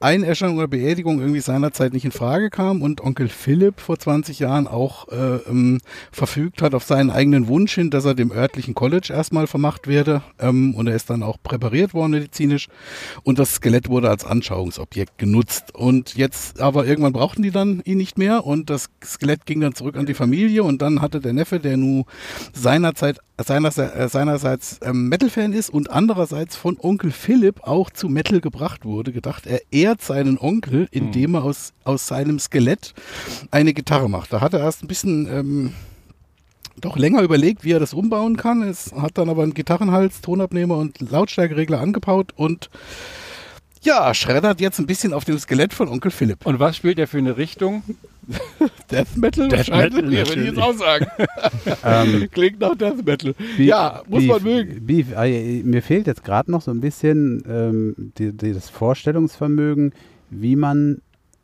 Einäschern 0.00 0.56
oder 0.56 0.68
Beerdigung 0.68 1.20
irgendwie 1.20 1.40
seinerzeit 1.40 1.92
nicht 1.92 2.04
in 2.04 2.12
Frage 2.12 2.50
kam 2.50 2.82
und 2.82 3.00
Onkel 3.00 3.28
Philipp 3.28 3.80
vor 3.80 3.98
20 3.98 4.38
Jahren 4.38 4.66
auch 4.66 5.08
äh, 5.08 5.36
ähm, 5.48 5.80
verfügt 6.12 6.62
hat 6.62 6.74
auf 6.74 6.84
seinen 6.84 7.10
eigenen 7.10 7.48
Wunsch 7.48 7.74
hin, 7.74 7.90
dass 7.90 8.04
er 8.04 8.14
dem 8.14 8.30
örtlichen 8.30 8.74
College 8.74 9.12
erstmal 9.12 9.46
vermacht 9.46 9.86
werde. 9.86 10.22
Ähm, 10.38 10.74
und 10.74 10.88
er 10.88 10.94
ist 10.94 11.10
dann 11.10 11.22
auch 11.22 11.38
präpariert 11.42 11.94
worden 11.94 12.12
medizinisch 12.12 12.68
und 13.22 13.38
das 13.38 13.54
Skelett 13.54 13.88
wurde 13.88 14.10
als 14.10 14.24
Anschauungsobjekt 14.24 15.16
genutzt. 15.18 15.74
Und 15.74 16.16
jetzt 16.16 16.60
aber 16.60 16.86
irgendwann 16.86 17.12
brauchten 17.12 17.42
die 17.42 17.50
dann 17.50 17.80
ihn 17.84 17.98
nicht 17.98 18.18
mehr 18.18 18.44
und 18.44 18.70
das 18.70 18.90
Skelett 19.02 19.46
ging 19.46 19.60
dann 19.60 19.74
zurück 19.74 19.96
an 19.96 20.06
die 20.06 20.14
Familie 20.14 20.62
und 20.64 20.82
dann 20.82 21.00
hatte 21.00 21.20
der 21.20 21.32
Neffe, 21.32 21.60
der 21.60 21.76
nun 21.76 22.04
seinerzeit 22.52 23.18
seinerseits, 23.42 23.94
äh, 23.94 24.08
seinerseits 24.08 24.78
ähm, 24.82 25.08
Metal-Fan 25.08 25.52
ist 25.52 25.70
und 25.70 25.90
andererseits 25.90 26.56
von 26.56 26.76
Onkel 26.78 27.10
Philipp 27.10 27.62
auch 27.62 27.90
zu 27.90 28.08
Metal 28.08 28.40
gebracht 28.40 28.84
wurde, 28.84 29.12
gedacht, 29.12 29.46
er 29.46 29.60
ehrt 29.70 30.02
seinen 30.02 30.38
Onkel, 30.38 30.88
indem 30.90 31.34
er 31.34 31.44
aus, 31.44 31.72
aus 31.84 32.06
seinem 32.06 32.38
Skelett 32.38 32.94
eine 33.50 33.74
Gitarre 33.74 34.08
macht. 34.08 34.32
Da 34.32 34.40
hat 34.40 34.54
er 34.54 34.60
erst 34.60 34.84
ein 34.84 34.88
bisschen 34.88 35.26
ähm, 35.26 35.72
doch 36.80 36.96
länger 36.96 37.22
überlegt, 37.22 37.64
wie 37.64 37.72
er 37.72 37.80
das 37.80 37.94
umbauen 37.94 38.36
kann. 38.36 38.62
Es 38.62 38.92
hat 38.92 39.18
dann 39.18 39.28
aber 39.28 39.42
einen 39.42 39.54
Gitarrenhals, 39.54 40.20
Tonabnehmer 40.20 40.76
und 40.76 41.00
Lautstärkeregler 41.00 41.80
angebaut 41.80 42.32
und 42.36 42.70
ja, 43.82 44.14
schreddert 44.14 44.60
jetzt 44.60 44.78
ein 44.78 44.86
bisschen 44.86 45.12
auf 45.12 45.24
dem 45.24 45.38
Skelett 45.38 45.74
von 45.74 45.88
Onkel 45.88 46.10
Philipp. 46.10 46.46
Und 46.46 46.58
was 46.58 46.76
spielt 46.76 46.98
er 46.98 47.06
für 47.06 47.18
eine 47.18 47.36
Richtung? 47.36 47.82
Death 48.90 49.16
Metal 49.16 49.48
Death 49.48 49.58
wahrscheinlich, 49.58 49.94
Metal, 50.04 50.12
ja, 50.12 50.28
würde 50.28 50.40
ich 50.40 50.46
jetzt 50.46 50.56
natürlich. 50.56 50.58
auch 50.58 50.74
sagen. 50.74 51.06
Ähm, 51.84 52.28
Klingt 52.32 52.60
nach 52.60 52.74
Death 52.76 53.04
Metal. 53.04 53.34
Beef- 53.56 53.64
ja, 53.64 54.02
muss 54.08 54.22
Beef- 54.22 54.28
man 54.28 54.42
mögen. 54.42 54.86
Beef, 54.86 55.06
äh, 55.16 55.62
mir 55.62 55.82
fehlt 55.82 56.06
jetzt 56.06 56.24
gerade 56.24 56.50
noch 56.50 56.62
so 56.62 56.70
ein 56.70 56.80
bisschen 56.80 57.42
ähm, 57.48 58.12
die, 58.18 58.32
die, 58.32 58.52
das 58.52 58.70
Vorstellungsvermögen, 58.70 59.92
wie 60.30 60.56
man, 60.56 60.98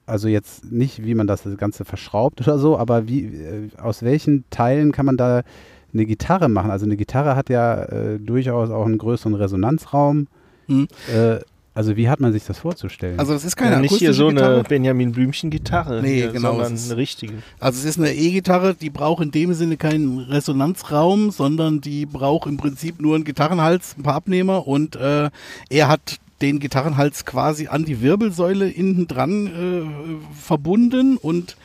also 0.06 0.29
jetzt 0.29 0.71
nicht, 0.71 1.05
wie 1.05 1.15
man 1.15 1.27
das 1.27 1.44
Ganze 1.56 1.85
verschraubt 1.85 2.41
oder 2.41 2.59
so, 2.59 2.79
aber 2.79 3.06
wie, 3.09 3.25
äh, 3.27 3.69
aus 3.81 4.03
welchen 4.03 4.44
Teilen 4.50 4.93
kann 4.93 5.06
man 5.06 5.17
da 5.17 5.43
eine 5.93 6.06
Gitarre 6.06 6.49
machen? 6.49 6.71
Also 6.71 6.87
eine 6.87 6.97
Gitarre 6.97 7.37
hat 7.37 7.50
ja 7.50 7.82
äh, 7.85 8.19
durchaus 8.19 8.71
auch 8.71 8.87
einen 8.87 8.99
größeren 8.99 9.35
Resonanzraum. 9.35 10.27
Hm. 10.67 10.87
Äh, 11.12 11.41
also 11.75 11.96
wie 11.96 12.08
hat 12.08 12.20
man 12.20 12.32
sich 12.32 12.44
das 12.44 12.58
vorzustellen? 12.58 13.19
Also 13.19 13.32
das 13.32 13.44
ist 13.44 13.56
keine 13.56 13.76
Ja, 13.76 13.81
nicht 13.81 13.94
hier 13.96 14.12
so 14.12 14.26
eine 14.28 14.34
Gitarre. 14.40 14.62
Benjamin 14.64 15.12
Blümchen-Gitarre, 15.12 16.02
Nee, 16.02 16.14
hier, 16.17 16.28
genau, 16.32 16.50
sondern 16.52 16.75
es 16.75 16.82
ist- 16.84 16.90
eine 16.90 16.96
richtige. 17.00 17.34
Also 17.58 17.78
es 17.78 17.84
ist 17.84 17.99
eine 17.99 18.12
E-Gitarre, 18.12 18.75
die 18.75 18.90
braucht 18.90 19.22
in 19.22 19.31
dem 19.31 19.55
Sinne 19.55 19.76
keinen 19.76 20.19
Resonanzraum, 20.19 21.31
sondern 21.31 21.81
die 21.81 22.06
braucht 22.06 22.49
im 22.49 22.56
Prinzip 22.56 23.00
nur 23.00 23.14
einen 23.14 23.25
Gitarrenhals, 23.25 23.94
ein 23.99 24.02
paar 24.02 24.14
Abnehmer 24.14 24.67
und 24.67 24.96
äh, 24.96 25.31
er 25.69 25.88
hat 25.88 26.17
den 26.43 26.58
Gitarrenhals 26.58 27.25
quasi 27.26 27.67
an 27.69 27.84
die 27.84 28.00
Wirbelsäule 28.00 28.64
hinten 28.64 29.06
dran 29.06 29.46
äh, 29.46 30.34
verbunden 30.40 31.17
und 31.19 31.56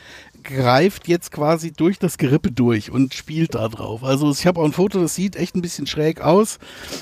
greift 0.44 1.08
jetzt 1.08 1.32
quasi 1.32 1.72
durch 1.72 1.98
das 1.98 2.18
Gerippe 2.18 2.52
durch 2.52 2.90
und 2.92 3.14
spielt 3.14 3.54
da 3.54 3.68
drauf. 3.68 4.04
Also 4.04 4.30
ich 4.30 4.46
habe 4.46 4.60
auch 4.60 4.64
ein 4.64 4.72
Foto, 4.72 5.00
das 5.00 5.14
sieht 5.14 5.34
echt 5.34 5.56
ein 5.56 5.62
bisschen 5.62 5.86
schräg 5.86 6.20
aus. 6.20 6.58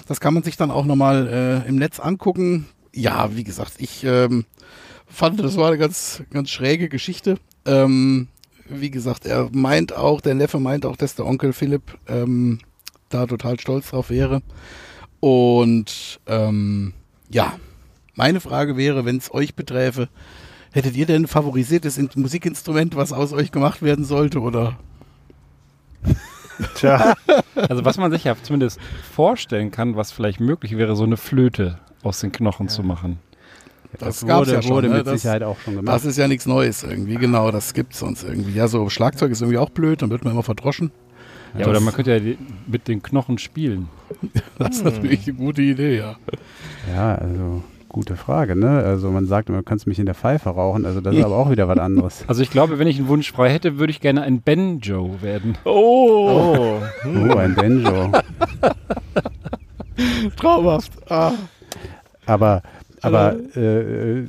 Das 0.09 0.21
kann 0.21 0.33
man 0.35 0.43
sich 0.43 0.57
dann 0.57 0.71
auch 0.71 0.85
nochmal 0.87 1.63
äh, 1.67 1.69
im 1.69 1.77
Netz 1.77 2.01
angucken. 2.01 2.67
Ja, 2.95 3.35
wie 3.35 3.45
gesagt, 3.45 3.75
ich 3.79 4.05
ähm, 4.05 4.45
fand, 5.07 5.41
das 5.41 5.57
war 5.57 5.69
eine 5.69 5.79
ganz, 5.79 6.23
ganz 6.31 6.51
schräge 6.51 6.89
Geschichte. 6.89 7.39
Ähm, 7.67 8.29
wie 8.69 8.91
gesagt, 8.91 9.27
er 9.27 9.51
meint 9.53 9.95
auch, 9.97 10.21
der 10.21 10.35
Neffe 10.35 10.61
meint 10.61 10.87
auch, 10.87 10.97
dass 10.97 11.17
der 11.17 11.27
Onkel 11.27 11.53
Philipp 11.53 11.99
ähm, 12.07 12.61
da 13.09 13.27
total 13.27 13.59
stolz 13.59 13.91
drauf 13.91 14.11
wäre. 14.11 14.43
Und 15.21 16.21
ähm, 16.27 16.93
ja, 17.31 17.55
meine 18.15 18.41
Frage 18.41 18.77
wäre, 18.77 19.05
wenn 19.05 19.17
es 19.17 19.35
euch 19.35 19.55
beträfe, 19.55 20.09
hättet 20.73 20.97
ihr 20.97 21.07
denn 21.07 21.23
ein 21.25 21.29
favorisiertes 21.29 21.99
In- 21.99 22.11
Musikinstrument, 22.15 22.95
was 22.97 23.13
aus 23.13 23.33
euch 23.33 23.51
gemacht 23.51 23.83
werden 23.83 24.05
sollte? 24.05 24.41
Oder 24.41 24.79
Tja, 26.75 27.15
Also 27.69 27.85
was 27.85 27.97
man 27.97 28.13
sich 28.13 28.25
ja 28.25 28.37
zumindest 28.41 28.79
vorstellen 29.13 29.71
kann, 29.71 29.97
was 29.97 30.13
vielleicht 30.13 30.41
möglich 30.41 30.77
wäre, 30.77 30.95
so 30.95 31.05
eine 31.05 31.17
Flöte 31.17 31.79
aus 32.05 32.21
den 32.21 32.33
Knochen 32.33 32.69
zu 32.69 32.83
machen. 32.83 33.19
das 33.99 34.25
gab's 34.27 34.41
wurde, 34.49 34.53
ja 34.53 34.63
schon, 34.63 34.71
wurde 34.73 34.89
ne? 34.89 34.99
mit 34.99 35.07
Das- 35.07 35.23
Sicherheit 35.23 35.43
auch 35.43 35.59
schon 35.61 35.77
gemacht. 35.77 35.95
das 35.95 36.05
ist 36.05 36.17
ja 36.19 36.29
nichts 36.29 36.47
Neues 36.47 36.83
irgendwie, 36.83 37.15
genau, 37.17 37.51
das 37.51 37.75
gibt's 37.75 37.99
sonst 38.01 38.25
irgendwie. 38.25 38.53
Ja, 38.53 38.69
so 38.69 38.89
Schlagzeug 38.89 39.31
ist 39.31 39.41
irgendwie 39.43 39.59
auch 39.59 39.71
blöd, 39.71 40.03
dann 40.03 40.11
wird 40.11 40.25
man 40.25 40.33
immer 40.33 40.43
verdroschen. 40.43 40.91
Ja, 41.55 41.61
Das- 41.61 41.69
oder 41.69 41.81
man 41.81 41.95
könnte 41.95 42.11
ja 42.13 42.19
die, 42.19 42.37
mit 42.67 42.89
den 42.89 43.03
Knochen 43.03 43.39
spielen. 43.39 43.89
Das 44.59 44.77
ist 44.77 44.85
natürlich 44.85 45.27
eine 45.29 45.37
gute 45.37 45.63
Idee, 45.63 45.99
ja. 45.99 46.17
Ja, 46.93 47.15
also 47.17 47.63
gute 47.89 48.17
Frage, 48.17 48.57
ne? 48.57 48.83
Also 48.85 49.11
man 49.13 49.27
sagt, 49.27 49.49
man 49.49 49.65
kannst 49.65 49.87
mich 49.87 50.01
in 50.01 50.07
der 50.07 50.17
Pfeife 50.17 50.51
rauchen, 50.51 50.85
also 50.85 51.01
das 51.01 51.15
ist 51.15 51.25
aber 51.25 51.37
auch 51.37 51.51
wieder 51.51 51.69
was 51.69 51.79
anderes. 51.79 52.25
Also 52.27 52.43
ich 52.43 52.51
glaube, 52.51 52.81
wenn 52.81 52.89
ich 52.89 52.99
einen 52.99 53.07
Wunsch 53.07 53.31
frei 53.31 53.51
hätte, 53.51 53.79
würde 53.79 53.93
ich 53.93 54.01
gerne 54.01 54.23
ein 54.23 54.43
Banjo 54.43 55.17
werden. 55.23 55.57
oh, 55.65 56.81
Oh, 57.05 57.37
ein 57.37 57.55
Banjo. 57.55 58.11
Traumhaft. 60.37 60.93
Ah. 61.11 61.33
Aber, 62.27 62.63
aber 63.03 63.37
äh, 63.57 64.21
äh, 64.21 64.27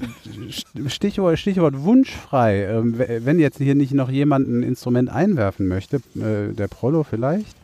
Stichwort, 0.87 1.39
Stichwort 1.39 1.83
wunschfrei. 1.83 2.67
W- 2.83 3.21
wenn 3.23 3.39
jetzt 3.39 3.57
hier 3.57 3.75
nicht 3.75 3.93
noch 3.93 4.09
jemand 4.09 4.47
ein 4.47 4.63
Instrument 4.63 5.09
einwerfen 5.09 5.67
möchte, 5.67 5.97
äh, 6.15 6.53
der 6.53 6.67
Prollo 6.67 7.03
vielleicht. 7.03 7.55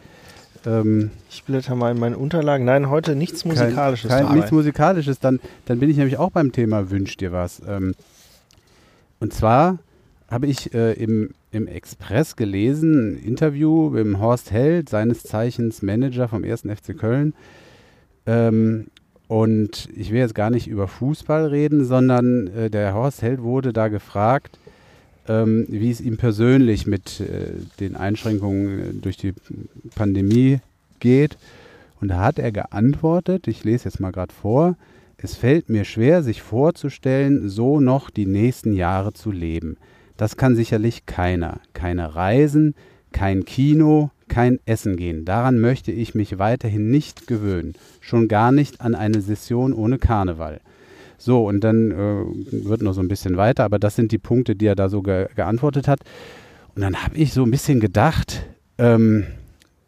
Ähm, 0.65 1.09
ich 1.29 1.43
blätter 1.43 1.75
mal 1.75 1.91
in 1.91 1.99
meinen 1.99 2.15
Unterlagen. 2.15 2.65
Nein, 2.65 2.89
heute 2.89 3.15
nichts 3.15 3.45
Musikalisches. 3.45 4.09
Kein, 4.09 4.27
kein, 4.27 4.35
nichts 4.35 4.51
Musikalisches, 4.51 5.19
dann, 5.19 5.39
dann 5.65 5.79
bin 5.79 5.89
ich 5.89 5.97
nämlich 5.97 6.17
auch 6.17 6.31
beim 6.31 6.51
Thema 6.51 6.91
Wünsch 6.91 7.17
dir 7.17 7.31
was. 7.31 7.61
Ähm, 7.67 7.93
und 9.19 9.33
zwar 9.33 9.79
habe 10.29 10.47
ich 10.47 10.73
äh, 10.73 10.93
im, 10.93 11.31
im 11.51 11.67
Express 11.67 12.35
gelesen, 12.35 13.15
ein 13.15 13.17
Interview 13.23 13.89
mit 13.89 14.05
dem 14.05 14.19
Horst 14.19 14.51
Held, 14.51 14.87
seines 14.87 15.23
Zeichens 15.23 15.81
Manager 15.81 16.27
vom 16.29 16.43
1. 16.43 16.61
FC 16.61 16.97
Köln. 16.97 17.33
Ähm, 18.25 18.87
Und 19.31 19.87
ich 19.95 20.11
will 20.11 20.19
jetzt 20.19 20.35
gar 20.35 20.49
nicht 20.49 20.67
über 20.67 20.89
Fußball 20.89 21.45
reden, 21.45 21.85
sondern 21.85 22.47
äh, 22.47 22.69
der 22.69 22.93
Horst 22.93 23.21
Held 23.21 23.41
wurde 23.41 23.71
da 23.71 23.87
gefragt, 23.87 24.59
ähm, 25.25 25.65
wie 25.69 25.89
es 25.89 26.01
ihm 26.01 26.17
persönlich 26.17 26.85
mit 26.85 27.21
äh, 27.21 27.53
den 27.79 27.95
Einschränkungen 27.95 28.79
äh, 28.79 28.93
durch 29.01 29.15
die 29.15 29.33
Pandemie 29.95 30.59
geht. 30.99 31.37
Und 32.01 32.09
da 32.09 32.19
hat 32.19 32.39
er 32.39 32.51
geantwortet, 32.51 33.47
ich 33.47 33.63
lese 33.63 33.85
jetzt 33.85 34.01
mal 34.01 34.11
gerade 34.11 34.33
vor, 34.33 34.75
es 35.15 35.37
fällt 35.37 35.69
mir 35.69 35.85
schwer, 35.85 36.23
sich 36.23 36.41
vorzustellen, 36.41 37.47
so 37.47 37.79
noch 37.79 38.09
die 38.09 38.25
nächsten 38.25 38.73
Jahre 38.73 39.13
zu 39.13 39.31
leben. 39.31 39.77
Das 40.17 40.35
kann 40.35 40.57
sicherlich 40.57 41.05
keiner. 41.05 41.61
Keine 41.71 42.15
Reisen, 42.15 42.75
kein 43.13 43.45
Kino, 43.45 44.11
kein 44.31 44.59
Essen 44.65 44.95
gehen. 44.95 45.25
Daran 45.25 45.59
möchte 45.59 45.91
ich 45.91 46.15
mich 46.15 46.39
weiterhin 46.39 46.89
nicht 46.89 47.27
gewöhnen. 47.27 47.73
Schon 47.99 48.29
gar 48.29 48.53
nicht 48.53 48.79
an 48.79 48.95
eine 48.95 49.21
Session 49.21 49.73
ohne 49.73 49.99
Karneval. 49.99 50.61
So, 51.17 51.45
und 51.45 51.63
dann 51.63 51.91
äh, 51.91 52.65
wird 52.65 52.81
noch 52.81 52.93
so 52.93 53.01
ein 53.01 53.09
bisschen 53.09 53.35
weiter, 53.35 53.65
aber 53.65 53.77
das 53.77 53.95
sind 53.95 54.13
die 54.13 54.17
Punkte, 54.17 54.55
die 54.55 54.65
er 54.65 54.75
da 54.75 54.87
so 54.87 55.01
ge 55.01 55.27
geantwortet 55.35 55.87
hat. 55.87 55.99
Und 56.73 56.81
dann 56.81 57.03
habe 57.03 57.17
ich 57.17 57.33
so 57.33 57.43
ein 57.43 57.51
bisschen 57.51 57.81
gedacht, 57.81 58.45
ähm, 58.77 59.25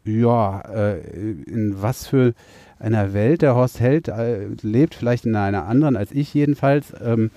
ja, 0.04 0.60
äh, 0.62 1.00
in 1.48 1.82
was 1.82 2.06
für 2.06 2.34
einer 2.78 3.14
Welt 3.14 3.42
der 3.42 3.56
Horst 3.56 3.80
Held 3.80 4.10
äh, 4.10 4.48
lebt, 4.62 4.94
vielleicht 4.94 5.26
in 5.26 5.36
einer 5.38 5.66
anderen 5.66 5.96
als 5.96 6.12
ich 6.12 6.34
jedenfalls. 6.34 6.94
Ähm, 7.02 7.32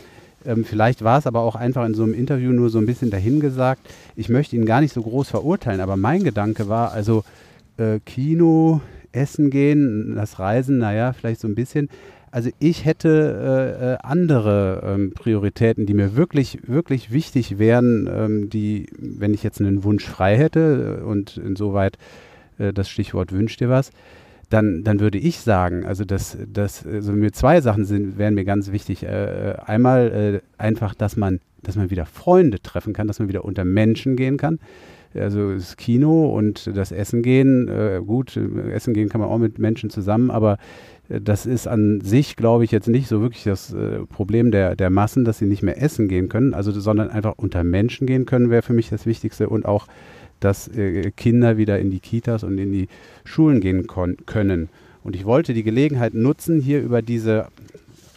ähm, 0.46 0.64
vielleicht 0.64 1.02
war 1.02 1.18
es 1.18 1.26
aber 1.26 1.40
auch 1.40 1.56
einfach 1.56 1.84
in 1.86 1.94
so 1.94 2.02
einem 2.02 2.14
Interview 2.14 2.52
nur 2.52 2.70
so 2.70 2.78
ein 2.78 2.86
bisschen 2.86 3.10
dahingesagt. 3.10 3.80
Ich 4.14 4.28
möchte 4.28 4.56
ihn 4.56 4.66
gar 4.66 4.80
nicht 4.80 4.92
so 4.92 5.02
groß 5.02 5.28
verurteilen, 5.28 5.80
aber 5.80 5.96
mein 5.96 6.24
Gedanke 6.24 6.68
war, 6.68 6.92
also 6.92 7.24
äh, 7.76 8.00
Kino, 8.04 8.80
Essen 9.12 9.50
gehen, 9.50 10.14
das 10.14 10.38
Reisen, 10.38 10.78
naja, 10.78 11.12
vielleicht 11.12 11.40
so 11.40 11.48
ein 11.48 11.54
bisschen. 11.54 11.88
Also 12.30 12.50
ich 12.58 12.84
hätte 12.84 13.08
äh, 13.80 13.92
äh, 13.92 13.96
andere 14.02 14.82
ähm, 14.84 15.12
Prioritäten, 15.14 15.86
die 15.86 15.94
mir 15.94 16.16
wirklich, 16.16 16.58
wirklich 16.66 17.10
wichtig 17.10 17.58
wären, 17.58 18.08
ähm, 18.12 18.50
die, 18.50 18.90
wenn 18.98 19.32
ich 19.32 19.42
jetzt 19.42 19.60
einen 19.60 19.84
Wunsch 19.84 20.04
frei 20.04 20.36
hätte 20.36 21.02
und 21.06 21.38
insoweit 21.38 21.96
äh, 22.58 22.72
das 22.72 22.90
Stichwort 22.90 23.32
wünscht 23.32 23.60
dir 23.60 23.70
was, 23.70 23.90
dann, 24.48 24.84
dann 24.84 25.00
würde 25.00 25.18
ich 25.18 25.40
sagen, 25.40 25.84
also 25.84 26.04
das, 26.04 26.38
das, 26.52 26.86
also 26.86 27.12
mir 27.12 27.32
zwei 27.32 27.60
Sachen 27.60 27.84
sind, 27.84 28.16
wären 28.18 28.34
mir 28.34 28.44
ganz 28.44 28.70
wichtig. 28.70 29.02
Äh, 29.02 29.56
einmal 29.64 30.40
äh, 30.40 30.40
einfach, 30.62 30.94
dass 30.94 31.16
man, 31.16 31.40
dass 31.62 31.76
man 31.76 31.90
wieder 31.90 32.06
Freunde 32.06 32.60
treffen 32.60 32.92
kann, 32.92 33.08
dass 33.08 33.18
man 33.18 33.28
wieder 33.28 33.44
unter 33.44 33.64
Menschen 33.64 34.16
gehen 34.16 34.36
kann. 34.36 34.60
Also 35.14 35.54
das 35.54 35.76
Kino 35.76 36.26
und 36.26 36.76
das 36.76 36.92
Essen 36.92 37.22
gehen, 37.22 37.68
äh, 37.68 38.00
gut, 38.04 38.36
Essen 38.36 38.94
gehen 38.94 39.08
kann 39.08 39.20
man 39.20 39.30
auch 39.30 39.38
mit 39.38 39.58
Menschen 39.58 39.90
zusammen, 39.90 40.30
aber 40.30 40.58
äh, 41.08 41.20
das 41.20 41.46
ist 41.46 41.66
an 41.66 42.00
sich, 42.02 42.36
glaube 42.36 42.64
ich, 42.64 42.70
jetzt 42.70 42.88
nicht 42.88 43.08
so 43.08 43.20
wirklich 43.20 43.44
das 43.44 43.72
äh, 43.72 44.00
Problem 44.06 44.50
der, 44.50 44.76
der 44.76 44.90
Massen, 44.90 45.24
dass 45.24 45.38
sie 45.38 45.46
nicht 45.46 45.62
mehr 45.62 45.80
essen 45.80 46.08
gehen 46.08 46.28
können, 46.28 46.54
also 46.54 46.70
sondern 46.72 47.08
einfach 47.08 47.34
unter 47.36 47.64
Menschen 47.64 48.06
gehen 48.06 48.26
können, 48.26 48.50
wäre 48.50 48.62
für 48.62 48.74
mich 48.74 48.90
das 48.90 49.06
Wichtigste 49.06 49.48
und 49.48 49.64
auch 49.64 49.86
dass 50.40 50.68
äh, 50.68 51.10
Kinder 51.10 51.56
wieder 51.56 51.78
in 51.78 51.90
die 51.90 52.00
Kitas 52.00 52.44
und 52.44 52.58
in 52.58 52.72
die 52.72 52.88
Schulen 53.24 53.60
gehen 53.60 53.86
können. 53.86 54.68
Und 55.02 55.14
ich 55.14 55.24
wollte 55.24 55.54
die 55.54 55.62
Gelegenheit 55.62 56.14
nutzen, 56.14 56.60
hier 56.60 56.80
über 56.82 57.00
diese, 57.02 57.46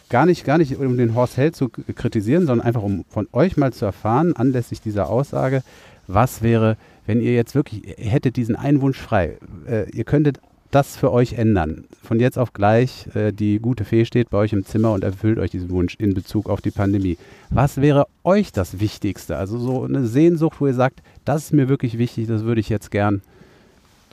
gar 0.08 0.26
nicht, 0.26 0.44
gar 0.44 0.58
nicht 0.58 0.76
um 0.76 0.96
den 0.96 1.14
Horst 1.14 1.36
Held 1.36 1.54
zu 1.54 1.68
kritisieren, 1.68 2.46
sondern 2.46 2.66
einfach 2.66 2.82
um 2.82 3.04
von 3.08 3.28
euch 3.32 3.56
mal 3.56 3.72
zu 3.72 3.84
erfahren, 3.84 4.34
anlässlich 4.34 4.80
dieser 4.80 5.08
Aussage, 5.08 5.62
was 6.08 6.42
wäre, 6.42 6.76
wenn 7.06 7.20
ihr 7.20 7.34
jetzt 7.34 7.54
wirklich, 7.54 7.94
hättet 7.96 8.36
diesen 8.36 8.56
einen 8.56 8.80
Wunsch 8.80 8.98
frei. 8.98 9.38
Äh, 9.68 9.88
ihr 9.90 10.04
könntet 10.04 10.40
das 10.70 10.96
für 10.96 11.12
euch 11.12 11.34
ändern. 11.34 11.84
Von 12.02 12.20
jetzt 12.20 12.38
auf 12.38 12.52
gleich, 12.52 13.06
äh, 13.14 13.32
die 13.32 13.58
gute 13.58 13.84
Fee 13.84 14.04
steht 14.04 14.30
bei 14.30 14.38
euch 14.38 14.52
im 14.52 14.64
Zimmer 14.64 14.92
und 14.92 15.04
erfüllt 15.04 15.38
euch 15.38 15.50
diesen 15.50 15.70
Wunsch 15.70 15.96
in 15.98 16.14
Bezug 16.14 16.48
auf 16.48 16.60
die 16.60 16.70
Pandemie. 16.70 17.18
Was 17.50 17.80
wäre 17.80 18.06
euch 18.22 18.52
das 18.52 18.80
Wichtigste? 18.80 19.36
Also 19.36 19.58
so 19.58 19.84
eine 19.84 20.06
Sehnsucht, 20.06 20.60
wo 20.60 20.66
ihr 20.66 20.74
sagt, 20.74 21.02
das 21.24 21.44
ist 21.44 21.52
mir 21.52 21.68
wirklich 21.68 21.98
wichtig, 21.98 22.26
das 22.26 22.44
würde 22.44 22.60
ich 22.60 22.68
jetzt 22.68 22.90
gern 22.90 23.22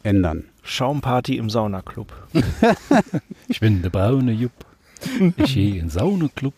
ändern. 0.04 0.46
Schaumparty 0.64 1.38
im 1.38 1.50
Saunaclub. 1.50 2.14
ich 3.48 3.60
bin 3.60 3.82
der 3.82 3.90
braune 3.90 4.32
Jupp. 4.32 4.52
Ich 5.38 5.54
gehe 5.54 5.80
in 5.80 5.90
Saunaclub. 5.90 6.54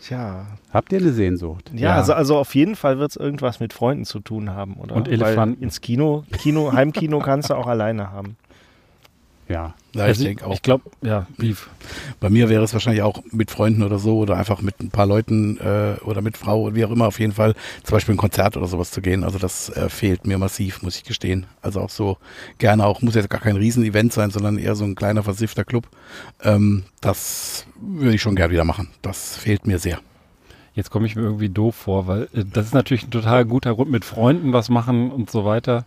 Tja. 0.00 0.46
Habt 0.72 0.92
ihr 0.92 0.98
eine 0.98 1.12
Sehnsucht? 1.12 1.70
Ja, 1.74 1.80
ja. 1.80 1.94
Also, 1.96 2.12
also 2.12 2.38
auf 2.38 2.54
jeden 2.54 2.74
Fall 2.74 2.98
wird 2.98 3.10
es 3.10 3.16
irgendwas 3.16 3.60
mit 3.60 3.72
Freunden 3.72 4.04
zu 4.04 4.18
tun 4.18 4.50
haben, 4.50 4.74
oder? 4.74 4.96
Und 4.96 5.06
Elefanten. 5.06 5.56
Weil 5.58 5.64
ins 5.64 5.80
Kino, 5.80 6.24
Kino, 6.32 6.72
Heimkino 6.72 7.20
kannst 7.20 7.50
du 7.50 7.54
auch 7.54 7.68
alleine 7.68 8.10
haben. 8.10 8.36
Ja, 9.48 9.74
ja 9.94 10.04
also 10.04 10.22
ich 10.22 10.28
denke 10.28 10.46
auch. 10.46 10.54
Ich 10.54 10.62
glaube, 10.62 10.84
ja, 11.02 11.26
Beef. 11.36 11.68
Bei 12.20 12.30
mir 12.30 12.48
wäre 12.48 12.62
es 12.62 12.72
wahrscheinlich 12.72 13.02
auch 13.02 13.22
mit 13.32 13.50
Freunden 13.50 13.82
oder 13.82 13.98
so 13.98 14.18
oder 14.18 14.36
einfach 14.36 14.62
mit 14.62 14.80
ein 14.80 14.90
paar 14.90 15.06
Leuten 15.06 15.58
äh, 15.58 15.96
oder 16.04 16.22
mit 16.22 16.36
Frau, 16.36 16.74
wie 16.74 16.84
auch 16.84 16.90
immer, 16.90 17.08
auf 17.08 17.18
jeden 17.18 17.32
Fall 17.32 17.54
zum 17.82 17.96
Beispiel 17.96 18.14
ein 18.14 18.18
Konzert 18.18 18.56
oder 18.56 18.66
sowas 18.66 18.90
zu 18.90 19.02
gehen. 19.02 19.24
Also 19.24 19.38
das 19.38 19.68
äh, 19.70 19.88
fehlt 19.88 20.26
mir 20.26 20.38
massiv, 20.38 20.82
muss 20.82 20.96
ich 20.96 21.04
gestehen. 21.04 21.46
Also 21.60 21.80
auch 21.80 21.90
so 21.90 22.18
gerne 22.58 22.86
auch, 22.86 23.02
muss 23.02 23.14
jetzt 23.14 23.30
gar 23.30 23.40
kein 23.40 23.56
Riesenevent 23.56 24.12
sein, 24.12 24.30
sondern 24.30 24.58
eher 24.58 24.74
so 24.74 24.84
ein 24.84 24.94
kleiner 24.94 25.22
versiffter 25.22 25.64
Club. 25.64 25.88
Ähm, 26.42 26.84
das 27.00 27.66
würde 27.80 28.14
ich 28.14 28.22
schon 28.22 28.36
gerne 28.36 28.52
wieder 28.52 28.64
machen. 28.64 28.88
Das 29.02 29.36
fehlt 29.36 29.66
mir 29.66 29.78
sehr. 29.78 29.98
Jetzt 30.74 30.90
komme 30.90 31.06
ich 31.06 31.16
mir 31.16 31.22
irgendwie 31.22 31.50
doof 31.50 31.74
vor, 31.74 32.06
weil 32.06 32.22
äh, 32.32 32.44
das 32.50 32.66
ist 32.66 32.74
natürlich 32.74 33.04
ein 33.04 33.10
total 33.10 33.44
guter 33.44 33.74
Grund 33.74 33.90
mit 33.90 34.04
Freunden 34.04 34.52
was 34.52 34.68
machen 34.68 35.10
und 35.10 35.30
so 35.30 35.44
weiter. 35.44 35.84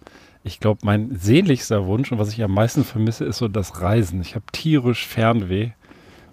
Ich 0.48 0.60
glaube, 0.60 0.82
mein 0.84 1.18
sehnlichster 1.18 1.88
Wunsch 1.88 2.12
und 2.12 2.20
was 2.20 2.32
ich 2.32 2.44
am 2.44 2.54
meisten 2.54 2.84
vermisse, 2.84 3.26
ist 3.26 3.40
so 3.40 3.48
das 3.48 3.82
Reisen. 3.82 4.22
Ich 4.22 4.36
habe 4.36 4.46
tierisch 4.52 5.08
Fernweh 5.08 5.72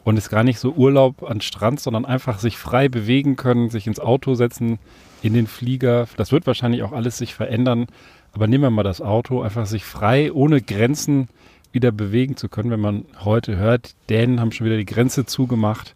und 0.04 0.18
ist 0.18 0.28
gar 0.28 0.44
nicht 0.44 0.58
so 0.58 0.72
Urlaub 0.72 1.22
an 1.22 1.40
Strand, 1.40 1.80
sondern 1.80 2.04
einfach 2.04 2.38
sich 2.38 2.58
frei 2.58 2.90
bewegen 2.90 3.36
können, 3.36 3.70
sich 3.70 3.86
ins 3.86 4.00
Auto 4.00 4.34
setzen, 4.34 4.78
in 5.22 5.32
den 5.32 5.46
Flieger. 5.46 6.08
Das 6.18 6.30
wird 6.30 6.46
wahrscheinlich 6.46 6.82
auch 6.82 6.92
alles 6.92 7.16
sich 7.16 7.32
verändern. 7.32 7.86
Aber 8.34 8.46
nehmen 8.46 8.64
wir 8.64 8.70
mal 8.70 8.82
das 8.82 9.00
Auto, 9.00 9.40
einfach 9.40 9.64
sich 9.64 9.86
frei, 9.86 10.30
ohne 10.30 10.60
Grenzen 10.60 11.28
wieder 11.72 11.90
bewegen 11.90 12.36
zu 12.36 12.50
können. 12.50 12.70
Wenn 12.70 12.80
man 12.80 13.06
heute 13.24 13.56
hört, 13.56 13.94
Dänen 14.10 14.40
haben 14.40 14.52
schon 14.52 14.66
wieder 14.66 14.76
die 14.76 14.84
Grenze 14.84 15.24
zugemacht 15.24 15.94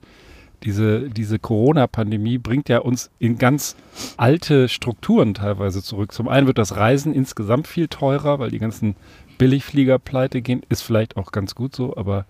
diese, 0.62 1.10
diese 1.10 1.38
Corona-Pandemie 1.38 2.38
bringt 2.38 2.68
ja 2.68 2.78
uns 2.78 3.10
in 3.18 3.38
ganz 3.38 3.76
alte 4.16 4.68
Strukturen 4.68 5.34
teilweise 5.34 5.82
zurück. 5.82 6.12
Zum 6.12 6.28
einen 6.28 6.46
wird 6.46 6.58
das 6.58 6.76
Reisen 6.76 7.14
insgesamt 7.14 7.66
viel 7.66 7.88
teurer, 7.88 8.38
weil 8.38 8.50
die 8.50 8.58
ganzen 8.58 8.96
Billigflieger 9.38 9.98
pleite 9.98 10.42
gehen. 10.42 10.62
Ist 10.68 10.82
vielleicht 10.82 11.16
auch 11.16 11.32
ganz 11.32 11.54
gut 11.54 11.76
so, 11.76 11.96
aber 11.96 12.26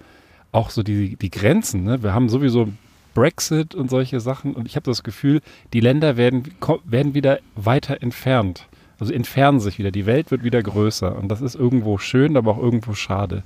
auch 0.53 0.71
so 0.71 0.83
die, 0.83 1.17
die 1.17 1.31
Grenzen. 1.31 1.85
Ne? 1.85 2.03
Wir 2.03 2.15
haben 2.15 2.29
sowieso 2.29 2.69
Brexit 3.15 3.75
und 3.75 3.89
solche 3.89 4.21
Sachen 4.21 4.55
und 4.55 4.67
ich 4.67 4.77
habe 4.77 4.85
das 4.85 5.03
Gefühl, 5.03 5.41
die 5.73 5.81
Länder 5.81 6.17
werden, 6.17 6.43
werden 6.85 7.15
wieder 7.15 7.39
weiter 7.55 8.03
entfernt. 8.03 8.69
Also 8.99 9.13
entfernen 9.13 9.61
sich 9.61 9.79
wieder. 9.79 9.91
Die 9.91 10.07
Welt 10.07 10.31
wird 10.31 10.45
wieder 10.45 10.63
größer 10.63 11.17
und 11.17 11.29
das 11.29 11.41
ist 11.41 11.55
irgendwo 11.55 11.99
schön, 11.99 12.37
aber 12.37 12.53
auch 12.53 12.63
irgendwo 12.63 12.95
schade, 12.95 13.43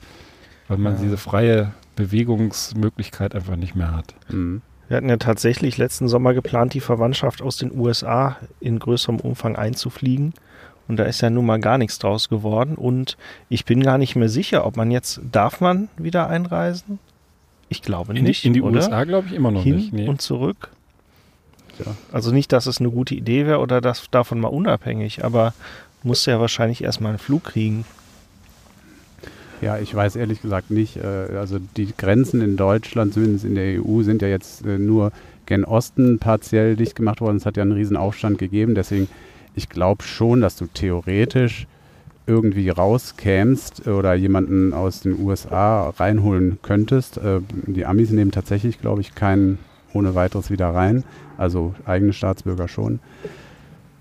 weil 0.68 0.78
man 0.78 0.96
ja. 0.96 1.02
diese 1.02 1.16
freie 1.16 1.72
Bewegungsmöglichkeit 1.96 3.34
einfach 3.34 3.56
nicht 3.56 3.74
mehr 3.74 3.94
hat. 3.94 4.14
Mhm. 4.28 4.62
Wir 4.90 4.96
hatten 4.96 5.08
ja 5.08 5.18
tatsächlich 5.18 5.78
letzten 5.78 6.08
Sommer 6.08 6.34
geplant, 6.34 6.74
die 6.74 6.80
Verwandtschaft 6.80 7.42
aus 7.42 7.56
den 7.56 7.70
USA 7.78 8.38
in 8.58 8.80
größerem 8.80 9.20
Umfang 9.20 9.54
einzufliegen. 9.54 10.34
Und 10.88 10.96
da 10.96 11.04
ist 11.04 11.20
ja 11.20 11.30
nun 11.30 11.46
mal 11.46 11.60
gar 11.60 11.78
nichts 11.78 12.00
draus 12.00 12.28
geworden. 12.28 12.74
Und 12.74 13.16
ich 13.48 13.64
bin 13.64 13.84
gar 13.84 13.98
nicht 13.98 14.16
mehr 14.16 14.28
sicher, 14.28 14.66
ob 14.66 14.76
man 14.76 14.90
jetzt, 14.90 15.20
darf 15.30 15.60
man 15.60 15.88
wieder 15.96 16.28
einreisen? 16.28 16.98
Ich 17.68 17.82
glaube 17.82 18.16
in 18.16 18.24
nicht. 18.24 18.42
Die, 18.42 18.48
in 18.48 18.52
die 18.52 18.62
oder? 18.62 18.80
USA 18.80 19.04
glaube 19.04 19.28
ich 19.28 19.34
immer 19.34 19.52
noch 19.52 19.62
Hin 19.62 19.76
nicht. 19.76 19.92
Nee. 19.92 20.08
und 20.08 20.20
zurück. 20.20 20.70
Ja. 21.78 21.94
Also 22.10 22.32
nicht, 22.32 22.50
dass 22.50 22.66
es 22.66 22.80
eine 22.80 22.90
gute 22.90 23.14
Idee 23.14 23.46
wäre 23.46 23.60
oder 23.60 23.80
das 23.80 24.08
davon 24.10 24.40
mal 24.40 24.48
unabhängig, 24.48 25.24
aber 25.24 25.54
musste 26.02 26.32
ja 26.32 26.40
wahrscheinlich 26.40 26.82
erstmal 26.82 27.10
einen 27.10 27.20
Flug 27.20 27.44
kriegen. 27.44 27.84
Ja, 29.60 29.78
ich 29.78 29.94
weiß 29.94 30.16
ehrlich 30.16 30.40
gesagt 30.40 30.70
nicht. 30.70 30.96
Äh, 30.96 31.36
also 31.36 31.58
die 31.76 31.88
Grenzen 31.96 32.40
in 32.40 32.56
Deutschland, 32.56 33.14
zumindest 33.14 33.44
in 33.44 33.54
der 33.54 33.82
EU, 33.82 34.02
sind 34.02 34.22
ja 34.22 34.28
jetzt 34.28 34.64
äh, 34.64 34.78
nur 34.78 35.12
gen 35.46 35.64
Osten 35.64 36.18
partiell 36.18 36.76
dicht 36.76 36.94
gemacht 36.94 37.20
worden. 37.20 37.36
Es 37.36 37.46
hat 37.46 37.56
ja 37.56 37.62
einen 37.62 37.72
riesen 37.72 37.96
Aufstand 37.96 38.38
gegeben. 38.38 38.74
Deswegen, 38.74 39.08
ich 39.54 39.68
glaube 39.68 40.02
schon, 40.02 40.40
dass 40.40 40.56
du 40.56 40.66
theoretisch 40.66 41.66
irgendwie 42.26 42.68
rauskämst 42.68 43.86
oder 43.88 44.14
jemanden 44.14 44.72
aus 44.72 45.00
den 45.00 45.18
USA 45.20 45.90
reinholen 45.90 46.58
könntest. 46.62 47.18
Äh, 47.18 47.40
die 47.66 47.84
Amis 47.84 48.10
nehmen 48.10 48.30
tatsächlich, 48.30 48.80
glaube 48.80 49.02
ich, 49.02 49.14
keinen 49.14 49.58
ohne 49.92 50.14
weiteres 50.14 50.50
wieder 50.50 50.68
rein. 50.68 51.04
Also 51.36 51.74
eigene 51.84 52.12
Staatsbürger 52.12 52.68
schon. 52.68 53.00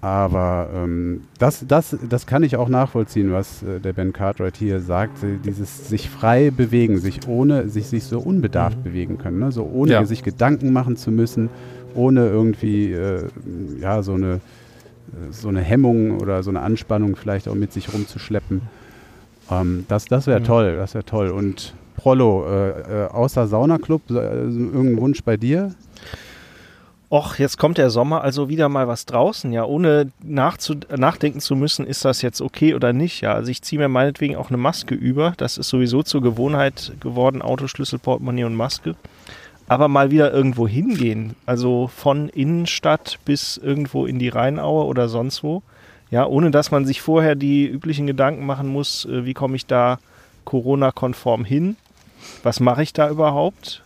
Aber 0.01 0.69
ähm, 0.73 1.23
das, 1.39 1.65
das, 1.67 1.97
das 2.09 2.25
kann 2.25 2.43
ich 2.43 2.55
auch 2.55 2.69
nachvollziehen, 2.69 3.33
was 3.33 3.63
äh, 3.63 3.81
der 3.81 3.91
Ben 3.91 4.13
Cartwright 4.13 4.55
hier 4.55 4.79
sagt. 4.79 5.17
Dieses 5.43 5.89
sich 5.89 6.09
frei 6.09 6.51
bewegen, 6.51 6.99
sich 6.99 7.27
ohne, 7.27 7.67
sich, 7.67 7.87
sich 7.87 8.05
so 8.05 8.19
unbedarft 8.19 8.77
mhm. 8.77 8.83
bewegen 8.83 9.17
können, 9.17 9.39
ne? 9.39 9.51
so 9.51 9.63
ohne 9.65 9.91
ja. 9.91 10.05
sich 10.05 10.23
Gedanken 10.23 10.71
machen 10.71 10.95
zu 10.95 11.11
müssen, 11.11 11.49
ohne 11.95 12.27
irgendwie 12.27 12.93
äh, 12.93 13.25
ja, 13.81 14.01
so, 14.01 14.13
eine, 14.13 14.39
so 15.31 15.49
eine 15.49 15.61
Hemmung 15.61 16.19
oder 16.19 16.43
so 16.43 16.49
eine 16.49 16.61
Anspannung 16.61 17.17
vielleicht 17.17 17.49
auch 17.49 17.55
mit 17.55 17.73
sich 17.73 17.93
rumzuschleppen. 17.93 18.61
Ähm, 19.51 19.85
das 19.89 20.05
das 20.05 20.27
wäre 20.27 20.39
mhm. 20.39 20.45
toll, 20.45 20.75
das 20.77 20.93
wäre 20.93 21.03
toll. 21.03 21.29
Und 21.29 21.73
Prollo, 21.97 22.45
äh, 22.47 22.69
äh, 22.69 23.07
außer 23.07 23.47
Saunaclub, 23.47 24.09
äh, 24.11 24.13
irgendein 24.13 25.01
Wunsch 25.01 25.23
bei 25.23 25.35
dir? 25.35 25.73
Och, 27.11 27.39
jetzt 27.39 27.57
kommt 27.57 27.79
der 27.79 27.89
Sommer, 27.89 28.21
also 28.21 28.49
wieder 28.49 28.69
mal 28.69 28.87
was 28.87 29.07
draußen, 29.07 29.51
ja, 29.51 29.65
ohne 29.65 30.11
nachdenken 30.21 31.39
zu 31.39 31.55
müssen, 31.55 31.87
ist 31.87 32.05
das 32.05 32.21
jetzt 32.21 32.39
okay 32.39 32.75
oder 32.75 32.93
nicht, 32.93 33.21
ja. 33.21 33.33
Also 33.33 33.49
ich 33.49 33.63
ziehe 33.63 33.79
mir 33.79 33.89
meinetwegen 33.89 34.35
auch 34.35 34.49
eine 34.49 34.57
Maske 34.57 34.93
über, 34.93 35.33
das 35.37 35.57
ist 35.57 35.69
sowieso 35.69 36.03
zur 36.03 36.21
Gewohnheit 36.21 36.93
geworden, 36.99 37.41
Autoschlüssel, 37.41 37.97
Portemonnaie 37.97 38.43
und 38.43 38.53
Maske. 38.53 38.95
Aber 39.67 39.87
mal 39.87 40.11
wieder 40.11 40.31
irgendwo 40.31 40.67
hingehen, 40.67 41.35
also 41.47 41.87
von 41.87 42.29
Innenstadt 42.29 43.17
bis 43.25 43.57
irgendwo 43.57 44.05
in 44.05 44.19
die 44.19 44.29
Rheinaue 44.29 44.85
oder 44.85 45.09
sonst 45.09 45.43
wo, 45.43 45.63
ja, 46.11 46.27
ohne 46.27 46.51
dass 46.51 46.69
man 46.69 46.85
sich 46.85 47.01
vorher 47.01 47.33
die 47.33 47.65
üblichen 47.65 48.05
Gedanken 48.05 48.45
machen 48.45 48.67
muss, 48.67 49.05
äh, 49.05 49.25
wie 49.25 49.33
komme 49.33 49.55
ich 49.55 49.65
da 49.65 49.97
Corona-konform 50.45 51.43
hin? 51.43 51.75
Was 52.43 52.59
mache 52.59 52.83
ich 52.83 52.93
da 52.93 53.09
überhaupt? 53.09 53.81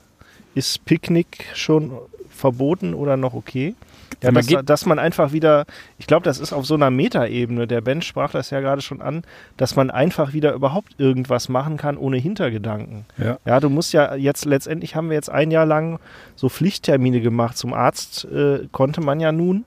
Ist 0.55 0.83
Picknick 0.83 1.45
schon 1.53 1.91
verboten 2.33 2.93
oder 2.93 3.17
noch 3.17 3.33
okay? 3.33 3.75
Ja, 4.21 4.31
dass, 4.31 4.47
dass 4.63 4.85
man 4.85 4.99
einfach 4.99 5.33
wieder, 5.33 5.65
ich 5.97 6.07
glaube, 6.07 6.23
das 6.23 6.39
ist 6.39 6.53
auf 6.53 6.65
so 6.65 6.75
einer 6.75 6.89
Metaebene, 6.89 7.67
der 7.67 7.81
Ben 7.81 8.01
sprach 8.01 8.31
das 8.31 8.49
ja 8.51 8.61
gerade 8.61 8.81
schon 8.81 9.01
an, 9.01 9.23
dass 9.57 9.75
man 9.75 9.91
einfach 9.91 10.33
wieder 10.33 10.53
überhaupt 10.53 10.95
irgendwas 10.97 11.49
machen 11.49 11.77
kann 11.77 11.97
ohne 11.97 12.17
Hintergedanken. 12.17 13.05
Ja. 13.17 13.37
Ja, 13.45 13.59
du 13.59 13.69
musst 13.69 13.91
ja 13.93 14.15
jetzt, 14.15 14.45
letztendlich 14.45 14.95
haben 14.95 15.09
wir 15.09 15.15
jetzt 15.15 15.29
ein 15.29 15.51
Jahr 15.51 15.65
lang 15.65 15.99
so 16.35 16.47
Pflichttermine 16.47 17.21
gemacht. 17.21 17.57
Zum 17.57 17.73
Arzt 17.73 18.25
äh, 18.25 18.67
konnte 18.71 19.01
man 19.01 19.19
ja 19.19 19.31
nun. 19.31 19.65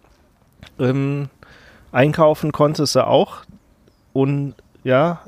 Ähm, 0.78 1.28
einkaufen 1.92 2.52
konntest 2.52 2.94
du 2.94 3.06
auch. 3.06 3.44
Und 4.12 4.54
ja, 4.84 5.20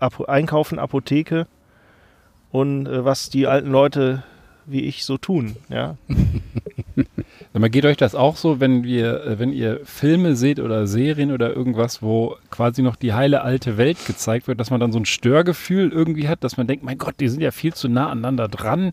Apo 0.00 0.24
einkaufen, 0.24 0.78
Apotheke 0.78 1.46
und 2.50 2.86
äh, 2.86 3.04
was 3.04 3.30
die 3.30 3.46
alten 3.46 3.70
Leute 3.70 4.22
wie 4.66 4.80
ich 4.82 5.04
so 5.04 5.16
tun. 5.16 5.56
Ja, 5.68 5.96
Mal, 7.52 7.70
geht 7.70 7.84
euch 7.84 7.96
das 7.96 8.14
auch 8.14 8.36
so, 8.36 8.60
wenn 8.60 8.84
wir, 8.84 9.24
äh, 9.24 9.38
wenn 9.38 9.52
ihr 9.52 9.80
Filme 9.84 10.36
seht 10.36 10.60
oder 10.60 10.86
Serien 10.86 11.32
oder 11.32 11.54
irgendwas, 11.54 12.02
wo 12.02 12.36
quasi 12.50 12.82
noch 12.82 12.96
die 12.96 13.12
heile 13.12 13.42
alte 13.42 13.76
Welt 13.76 13.98
gezeigt 14.06 14.48
wird, 14.48 14.60
dass 14.60 14.70
man 14.70 14.80
dann 14.80 14.92
so 14.92 14.98
ein 14.98 15.04
Störgefühl 15.04 15.92
irgendwie 15.92 16.28
hat, 16.28 16.44
dass 16.44 16.56
man 16.56 16.66
denkt, 16.66 16.84
mein 16.84 16.98
Gott, 16.98 17.14
die 17.20 17.28
sind 17.28 17.40
ja 17.40 17.50
viel 17.50 17.74
zu 17.74 17.88
nah 17.88 18.08
aneinander 18.08 18.48
dran 18.48 18.92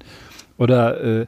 oder 0.57 1.01
äh, 1.01 1.25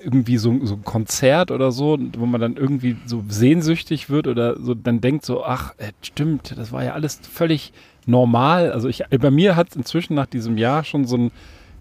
irgendwie 0.00 0.36
so, 0.36 0.64
so 0.64 0.74
ein 0.74 0.84
Konzert 0.84 1.50
oder 1.50 1.72
so, 1.72 1.98
wo 2.16 2.26
man 2.26 2.40
dann 2.40 2.56
irgendwie 2.56 2.96
so 3.04 3.24
sehnsüchtig 3.28 4.08
wird 4.08 4.28
oder 4.28 4.56
so 4.60 4.74
dann 4.74 5.00
denkt 5.00 5.24
so, 5.24 5.44
ach, 5.44 5.74
äh, 5.78 5.92
stimmt, 6.02 6.56
das 6.56 6.70
war 6.72 6.84
ja 6.84 6.92
alles 6.92 7.20
völlig 7.30 7.72
normal. 8.06 8.70
Also 8.72 8.88
ich, 8.88 9.02
bei 9.08 9.30
mir 9.30 9.56
hat 9.56 9.70
es 9.70 9.76
inzwischen 9.76 10.14
nach 10.14 10.26
diesem 10.26 10.56
Jahr 10.56 10.84
schon 10.84 11.04
so 11.04 11.16
ein 11.16 11.30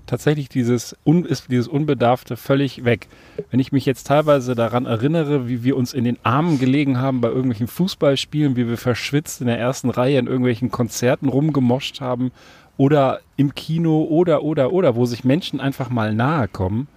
tatsächlich 0.07 0.49
dieses, 0.49 0.95
un, 1.05 1.25
ist 1.25 1.51
dieses 1.51 1.67
Unbedarfte 1.67 2.37
völlig 2.37 2.83
weg. 2.85 3.07
Wenn 3.51 3.59
ich 3.59 3.71
mich 3.71 3.85
jetzt 3.85 4.07
teilweise 4.07 4.55
daran 4.55 4.85
erinnere, 4.85 5.47
wie 5.47 5.63
wir 5.63 5.77
uns 5.77 5.93
in 5.93 6.03
den 6.03 6.17
Armen 6.23 6.59
gelegen 6.59 6.99
haben 6.99 7.21
bei 7.21 7.27
irgendwelchen 7.27 7.67
Fußballspielen, 7.67 8.55
wie 8.55 8.67
wir 8.67 8.77
verschwitzt 8.77 9.41
in 9.41 9.47
der 9.47 9.59
ersten 9.59 9.89
Reihe 9.89 10.17
in 10.17 10.27
irgendwelchen 10.27 10.71
Konzerten 10.71 11.29
rumgemoscht 11.29 12.01
haben 12.01 12.31
oder 12.77 13.19
im 13.35 13.53
Kino 13.53 14.03
oder, 14.03 14.43
oder, 14.43 14.71
oder, 14.71 14.95
wo 14.95 15.05
sich 15.05 15.23
Menschen 15.23 15.59
einfach 15.59 15.89
mal 15.89 16.13
nahe 16.13 16.47
kommen. 16.47 16.87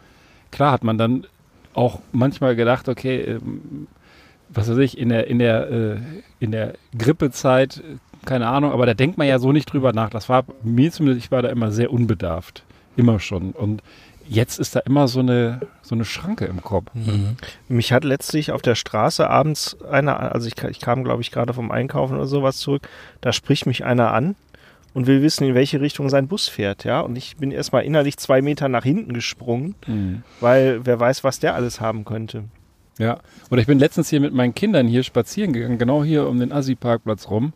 Klar 0.50 0.72
hat 0.72 0.84
man 0.84 0.98
dann 0.98 1.26
auch 1.74 2.00
manchmal 2.12 2.56
gedacht, 2.56 2.88
okay, 2.88 3.20
ähm, 3.20 3.86
was 4.48 4.68
weiß 4.68 4.78
ich, 4.78 4.98
in 4.98 5.08
der, 5.08 5.26
in 5.28 5.38
der, 5.38 5.70
äh, 5.70 5.96
in 6.40 6.50
der 6.50 6.74
Grippezeit, 6.96 7.78
äh, 7.78 7.96
keine 8.26 8.48
Ahnung, 8.48 8.72
aber 8.72 8.86
da 8.86 8.94
denkt 8.94 9.16
man 9.16 9.26
ja 9.26 9.38
so 9.38 9.52
nicht 9.52 9.72
drüber 9.72 9.92
nach. 9.92 10.10
Das 10.10 10.28
war 10.28 10.44
mir 10.62 10.90
zumindest, 10.90 11.24
ich 11.24 11.30
war 11.30 11.42
da 11.42 11.48
immer 11.48 11.70
sehr 11.70 11.92
unbedarft. 11.92 12.64
Immer 12.96 13.20
schon. 13.20 13.52
Und 13.52 13.82
jetzt 14.28 14.58
ist 14.58 14.76
da 14.76 14.80
immer 14.80 15.08
so 15.08 15.20
eine, 15.20 15.60
so 15.82 15.94
eine 15.94 16.04
Schranke 16.04 16.44
im 16.44 16.62
Kopf. 16.62 16.86
Mich 17.68 17.92
hat 17.92 18.04
letztlich 18.04 18.52
auf 18.52 18.62
der 18.62 18.74
Straße 18.74 19.28
abends 19.28 19.76
einer, 19.82 20.32
also 20.32 20.46
ich, 20.46 20.62
ich 20.64 20.80
kam, 20.80 21.04
glaube 21.04 21.22
ich, 21.22 21.30
gerade 21.30 21.52
vom 21.52 21.70
Einkaufen 21.70 22.16
oder 22.16 22.26
sowas 22.26 22.58
zurück, 22.58 22.88
da 23.20 23.32
spricht 23.32 23.66
mich 23.66 23.84
einer 23.84 24.12
an 24.12 24.36
und 24.94 25.06
will 25.06 25.22
wissen, 25.22 25.46
in 25.46 25.54
welche 25.54 25.80
Richtung 25.80 26.08
sein 26.08 26.28
Bus 26.28 26.48
fährt, 26.48 26.84
ja. 26.84 27.00
Und 27.00 27.16
ich 27.16 27.36
bin 27.36 27.52
erstmal 27.52 27.84
innerlich 27.84 28.16
zwei 28.16 28.42
Meter 28.42 28.68
nach 28.68 28.84
hinten 28.84 29.12
gesprungen, 29.12 29.74
weil 30.40 30.80
wer 30.84 30.98
weiß, 30.98 31.22
was 31.24 31.38
der 31.38 31.54
alles 31.54 31.80
haben 31.80 32.04
könnte. 32.04 32.44
Ja. 32.98 33.18
Oder 33.50 33.60
ich 33.62 33.66
bin 33.66 33.78
letztens 33.78 34.10
hier 34.10 34.20
mit 34.20 34.34
meinen 34.34 34.54
Kindern 34.54 34.86
hier 34.86 35.02
spazieren 35.02 35.52
gegangen, 35.52 35.78
genau 35.78 36.04
hier 36.04 36.28
um 36.28 36.38
den 36.38 36.52
Assi-Parkplatz 36.52 37.30
rum. 37.30 37.52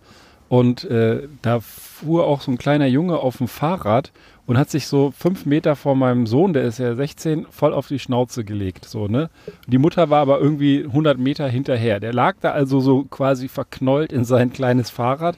Und 0.48 0.84
äh, 0.84 1.28
da 1.42 1.60
fuhr 1.60 2.26
auch 2.26 2.40
so 2.40 2.50
ein 2.50 2.58
kleiner 2.58 2.86
Junge 2.86 3.18
auf 3.18 3.38
dem 3.38 3.48
Fahrrad 3.48 4.12
und 4.46 4.58
hat 4.58 4.70
sich 4.70 4.86
so 4.86 5.10
fünf 5.16 5.46
Meter 5.46 5.74
vor 5.76 5.96
meinem 5.96 6.26
Sohn, 6.26 6.52
der 6.52 6.64
ist 6.64 6.78
ja 6.78 6.94
16, 6.94 7.46
voll 7.50 7.72
auf 7.72 7.88
die 7.88 7.98
Schnauze 7.98 8.44
gelegt. 8.44 8.84
So, 8.84 9.08
ne? 9.08 9.30
Die 9.66 9.78
Mutter 9.78 10.10
war 10.10 10.20
aber 10.20 10.38
irgendwie 10.38 10.84
100 10.84 11.18
Meter 11.18 11.48
hinterher. 11.48 11.98
Der 12.00 12.12
lag 12.12 12.36
da 12.40 12.50
also 12.50 12.80
so 12.80 13.04
quasi 13.04 13.48
verknollt 13.48 14.12
in 14.12 14.24
sein 14.24 14.52
kleines 14.52 14.90
Fahrrad. 14.90 15.36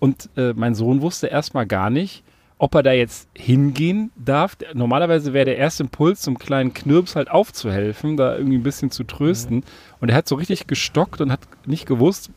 Und 0.00 0.30
äh, 0.36 0.52
mein 0.54 0.74
Sohn 0.74 1.00
wusste 1.00 1.28
erstmal 1.28 1.66
gar 1.66 1.90
nicht, 1.90 2.24
ob 2.58 2.74
er 2.74 2.82
da 2.82 2.92
jetzt 2.92 3.28
hingehen 3.36 4.10
darf. 4.16 4.56
Normalerweise 4.74 5.32
wäre 5.32 5.44
der 5.44 5.58
erste 5.58 5.84
Impuls, 5.84 6.20
zum 6.20 6.38
kleinen 6.38 6.74
Knirps 6.74 7.14
halt 7.14 7.30
aufzuhelfen, 7.30 8.16
da 8.16 8.36
irgendwie 8.36 8.58
ein 8.58 8.64
bisschen 8.64 8.90
zu 8.90 9.04
trösten. 9.04 9.62
Und 10.00 10.08
er 10.08 10.16
hat 10.16 10.28
so 10.28 10.34
richtig 10.34 10.66
gestockt 10.66 11.20
und 11.20 11.30
hat 11.30 11.40
nicht 11.66 11.86
gewusst, 11.86 12.30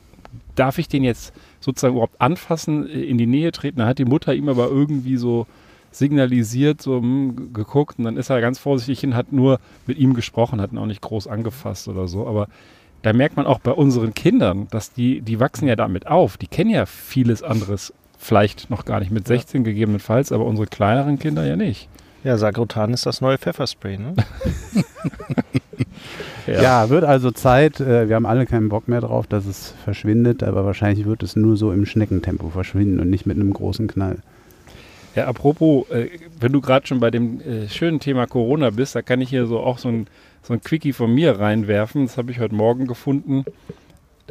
darf 0.56 0.78
ich 0.78 0.88
den 0.88 1.04
jetzt 1.04 1.34
sozusagen 1.60 1.95
überhaupt 1.95 2.21
anfassen, 2.21 2.88
äh, 2.88 3.02
in 3.02 3.17
die 3.17 3.26
Nähe 3.26 3.52
treten. 3.52 3.80
Da 3.80 3.88
hat 3.88 3.97
die 3.97 4.06
Mutter 4.06 4.36
ihm 4.36 4.49
aber 4.49 4.67
irgendwie 4.67 5.17
so 5.17 5.47
signalisiert, 5.95 6.82
so 6.82 6.97
hm, 6.97 7.53
geguckt 7.53 7.99
und 7.99 8.06
dann 8.06 8.17
ist 8.17 8.29
er 8.29 8.41
ganz 8.41 8.60
vorsichtig 8.60 8.99
hin, 8.99 9.15
hat 9.15 9.32
nur 9.32 9.60
mit 9.88 9.97
ihm 9.97 10.13
gesprochen, 10.13 10.62
hat 10.62 10.71
ihn 10.71 10.77
auch 10.77 10.86
nicht 10.86 11.01
groß 11.01 11.27
angefasst 11.27 11.88
oder 11.88 12.08
so. 12.08 12.27
Aber 12.27 12.47
da 13.01 13.13
merkt 13.13 13.36
man 13.36 13.45
auch 13.45 13.60
bei 13.60 13.71
unseren 13.71 14.13
Kindern, 14.13 14.67
dass 14.71 14.93
die, 14.93 15.21
die 15.21 15.39
wachsen 15.39 15.67
ja 15.67 15.75
damit 15.75 16.08
auf. 16.08 16.38
Die 16.38 16.47
kennen 16.47 16.69
ja 16.69 16.86
vieles 16.86 17.43
anderes 17.43 17.93
vielleicht 18.17 18.69
noch 18.69 18.86
gar 18.86 18.99
nicht 18.99 19.12
mit 19.12 19.27
16 19.27 19.63
gegebenenfalls, 19.63 20.32
aber 20.32 20.45
unsere 20.45 20.67
kleineren 20.67 21.19
Kinder 21.19 21.45
ja 21.45 21.56
nicht. 21.56 21.89
Ja, 22.23 22.38
Sagrotan 22.38 22.93
ist 22.93 23.06
das 23.06 23.19
neue 23.19 23.38
Pfefferspray, 23.38 23.97
ne? 23.97 24.15
Ja. 26.47 26.89
wird 26.89 27.03
also 27.03 27.32
Zeit. 27.32 27.79
Äh, 27.79 28.10
wir 28.10 28.15
haben 28.15 28.25
alle 28.25 28.45
keinen 28.45 28.69
Bock 28.69 28.88
mehr 28.88 29.01
drauf, 29.01 29.27
dass 29.27 29.45
es 29.45 29.73
verschwindet, 29.84 30.43
aber 30.43 30.65
wahrscheinlich 30.65 31.06
wird 31.06 31.23
es 31.23 31.36
nur 31.36 31.58
so 31.58 31.71
im 31.71 31.86
Schneckentempo 31.86 32.49
verschwinden 32.49 32.99
und 32.99 33.10
nicht 33.10 33.25
mit 33.25 33.38
einem 33.38 33.53
großen 33.53 33.88
Knall. 33.88 34.17
Ja, 35.15 35.28
apropos, 35.28 35.89
äh, 35.89 36.10
wenn 36.39 36.52
du 36.52 36.62
gerade 36.62 36.88
schon 36.88 36.99
bei 36.99 37.12
dem 37.12 37.39
äh, 37.41 37.69
schönen 37.69 37.99
Thema 37.99 38.26
Corona 38.26 38.71
bist, 38.71 38.95
da 38.95 39.02
kann 39.02 39.21
ich 39.21 39.30
hier 39.30 39.45
so 39.45 39.60
auch 39.60 39.78
so 39.78 39.89
ein, 39.89 40.08
so 40.41 40.54
ein 40.54 40.62
Quickie 40.62 40.93
von 40.93 41.13
mir 41.13 41.39
reinwerfen. 41.39 42.06
Das 42.06 42.17
habe 42.17 42.32
ich 42.32 42.39
heute 42.39 42.56
Morgen 42.56 42.88
gefunden. 42.88 43.45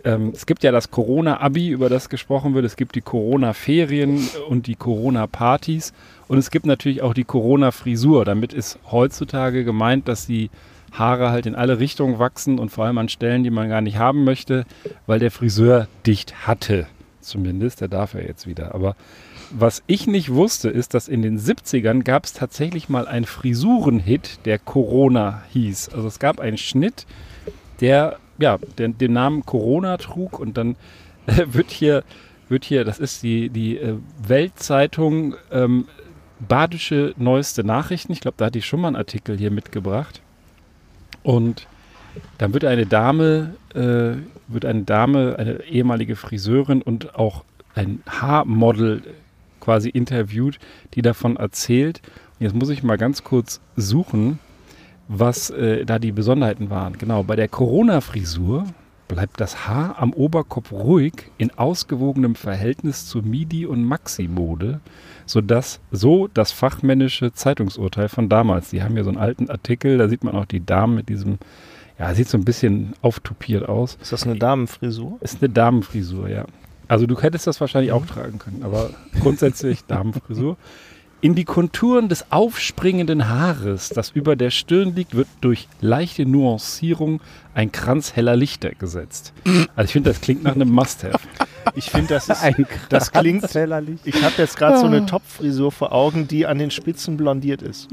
Ähm, 0.04 0.32
es 0.34 0.46
gibt 0.46 0.64
ja 0.64 0.72
das 0.72 0.90
Corona-Abi, 0.90 1.68
über 1.68 1.88
das 1.88 2.08
gesprochen 2.08 2.54
wird. 2.54 2.64
Es 2.64 2.76
gibt 2.76 2.96
die 2.96 3.00
Corona-Ferien 3.00 4.28
und 4.48 4.66
die 4.66 4.74
Corona-Partys. 4.74 5.92
Und 6.26 6.38
es 6.38 6.50
gibt 6.50 6.66
natürlich 6.66 7.02
auch 7.02 7.14
die 7.14 7.24
Corona-Frisur. 7.24 8.24
Damit 8.24 8.52
ist 8.52 8.78
heutzutage 8.90 9.64
gemeint, 9.64 10.08
dass 10.08 10.26
die 10.26 10.50
Haare 10.92 11.30
halt 11.30 11.46
in 11.46 11.54
alle 11.54 11.78
Richtungen 11.78 12.18
wachsen 12.18 12.58
und 12.58 12.70
vor 12.70 12.84
allem 12.84 12.98
an 12.98 13.08
Stellen, 13.08 13.44
die 13.44 13.50
man 13.50 13.68
gar 13.68 13.80
nicht 13.80 13.98
haben 13.98 14.24
möchte, 14.24 14.64
weil 15.06 15.20
der 15.20 15.30
Friseur 15.30 15.86
dicht 16.06 16.46
hatte. 16.46 16.86
Zumindest, 17.20 17.80
der 17.80 17.88
darf 17.88 18.14
ja 18.14 18.20
jetzt 18.20 18.46
wieder. 18.46 18.74
Aber 18.74 18.96
was 19.50 19.82
ich 19.86 20.06
nicht 20.06 20.32
wusste, 20.32 20.68
ist, 20.68 20.94
dass 20.94 21.08
in 21.08 21.22
den 21.22 21.38
70ern 21.38 22.02
gab 22.02 22.24
es 22.24 22.32
tatsächlich 22.32 22.88
mal 22.88 23.06
einen 23.06 23.26
Frisurenhit, 23.26 24.40
der 24.44 24.58
Corona 24.58 25.42
hieß. 25.52 25.90
Also 25.90 26.08
es 26.08 26.18
gab 26.18 26.40
einen 26.40 26.58
Schnitt, 26.58 27.06
der 27.80 28.18
ja 28.38 28.58
den, 28.78 28.98
den 28.98 29.12
Namen 29.12 29.44
Corona 29.44 29.96
trug 29.96 30.38
und 30.38 30.56
dann 30.56 30.76
äh, 31.26 31.44
wird 31.46 31.70
hier 31.70 32.04
wird 32.48 32.64
hier, 32.64 32.84
das 32.84 32.98
ist 32.98 33.22
die 33.22 33.48
die 33.48 33.78
äh, 33.78 33.96
Weltzeitung 34.26 35.36
ähm, 35.50 35.86
Badische 36.46 37.14
neueste 37.16 37.64
Nachrichten. 37.64 38.12
Ich 38.12 38.20
glaube, 38.20 38.36
da 38.36 38.46
hatte 38.46 38.58
ich 38.58 38.66
schon 38.66 38.80
mal 38.80 38.88
einen 38.88 38.96
Artikel 38.96 39.38
hier 39.38 39.50
mitgebracht. 39.50 40.20
Und 41.22 41.68
dann 42.38 42.52
wird 42.52 42.64
eine 42.64 42.84
Dame, 42.84 43.54
äh, 43.74 44.16
wird 44.48 44.64
eine 44.64 44.82
Dame, 44.82 45.36
eine 45.38 45.62
ehemalige 45.64 46.16
Friseurin 46.16 46.82
und 46.82 47.14
auch 47.14 47.44
ein 47.74 48.02
Haarmodel 48.08 49.02
quasi 49.62 49.88
interviewt, 49.88 50.58
die 50.94 51.02
davon 51.02 51.36
erzählt. 51.36 52.02
Und 52.38 52.44
jetzt 52.44 52.54
muss 52.54 52.68
ich 52.68 52.82
mal 52.82 52.98
ganz 52.98 53.22
kurz 53.22 53.60
suchen, 53.76 54.38
was 55.08 55.50
äh, 55.50 55.84
da 55.86 55.98
die 55.98 56.12
Besonderheiten 56.12 56.68
waren. 56.68 56.98
Genau, 56.98 57.22
bei 57.22 57.36
der 57.36 57.48
Corona-Frisur 57.48 58.66
bleibt 59.08 59.40
das 59.40 59.68
Haar 59.68 59.96
am 59.98 60.12
Oberkopf 60.12 60.72
ruhig 60.72 61.12
in 61.38 61.56
ausgewogenem 61.56 62.34
Verhältnis 62.34 63.06
zur 63.06 63.22
Midi- 63.22 63.66
und 63.66 63.84
Maxi-Mode, 63.84 64.80
sodass 65.26 65.80
so 65.90 66.28
das 66.32 66.50
fachmännische 66.50 67.32
Zeitungsurteil 67.32 68.08
von 68.08 68.28
damals. 68.28 68.70
Die 68.70 68.82
haben 68.82 68.94
hier 68.94 69.04
so 69.04 69.10
einen 69.10 69.18
alten 69.18 69.50
Artikel, 69.50 69.98
da 69.98 70.08
sieht 70.08 70.24
man 70.24 70.34
auch 70.34 70.46
die 70.46 70.64
Dame 70.64 70.96
mit 70.96 71.08
diesem, 71.08 71.38
ja, 71.98 72.14
sieht 72.14 72.28
so 72.28 72.38
ein 72.38 72.44
bisschen 72.44 72.94
auftupiert 73.02 73.68
aus. 73.68 73.98
Ist 74.00 74.12
das 74.12 74.24
eine 74.24 74.36
Damenfrisur? 74.36 75.18
Ist 75.20 75.42
eine 75.42 75.52
Damenfrisur, 75.52 76.28
ja. 76.28 76.46
Also 76.92 77.06
du 77.06 77.18
hättest 77.18 77.46
das 77.46 77.58
wahrscheinlich 77.58 77.90
auch 77.90 78.04
tragen 78.04 78.38
können, 78.38 78.62
aber 78.64 78.90
grundsätzlich 79.22 79.82
Damenfrisur. 79.86 80.58
In 81.22 81.34
die 81.34 81.44
Konturen 81.44 82.10
des 82.10 82.30
aufspringenden 82.30 83.30
Haares, 83.30 83.88
das 83.88 84.10
über 84.10 84.36
der 84.36 84.50
Stirn 84.50 84.94
liegt, 84.94 85.14
wird 85.14 85.28
durch 85.40 85.68
leichte 85.80 86.26
Nuancierung 86.26 87.22
ein 87.54 87.72
Kranz 87.72 88.14
heller 88.14 88.36
Lichter 88.36 88.72
gesetzt. 88.72 89.32
Also 89.74 89.86
ich 89.86 89.92
finde, 89.92 90.10
das 90.10 90.20
klingt 90.20 90.42
nach 90.42 90.54
einem 90.54 90.68
Must-Have. 90.68 91.18
Ich 91.76 91.88
finde, 91.88 92.08
das 92.08 92.28
ist, 92.28 92.42
Ein 92.42 92.66
das 92.90 93.10
klingt, 93.10 93.48
Zellerlicht. 93.48 94.06
ich 94.06 94.22
habe 94.22 94.34
jetzt 94.36 94.58
gerade 94.58 94.76
so 94.76 94.84
eine 94.84 95.06
Topfrisur 95.06 95.72
vor 95.72 95.92
Augen, 95.92 96.28
die 96.28 96.44
an 96.44 96.58
den 96.58 96.70
Spitzen 96.70 97.16
blondiert 97.16 97.62
ist. 97.62 97.88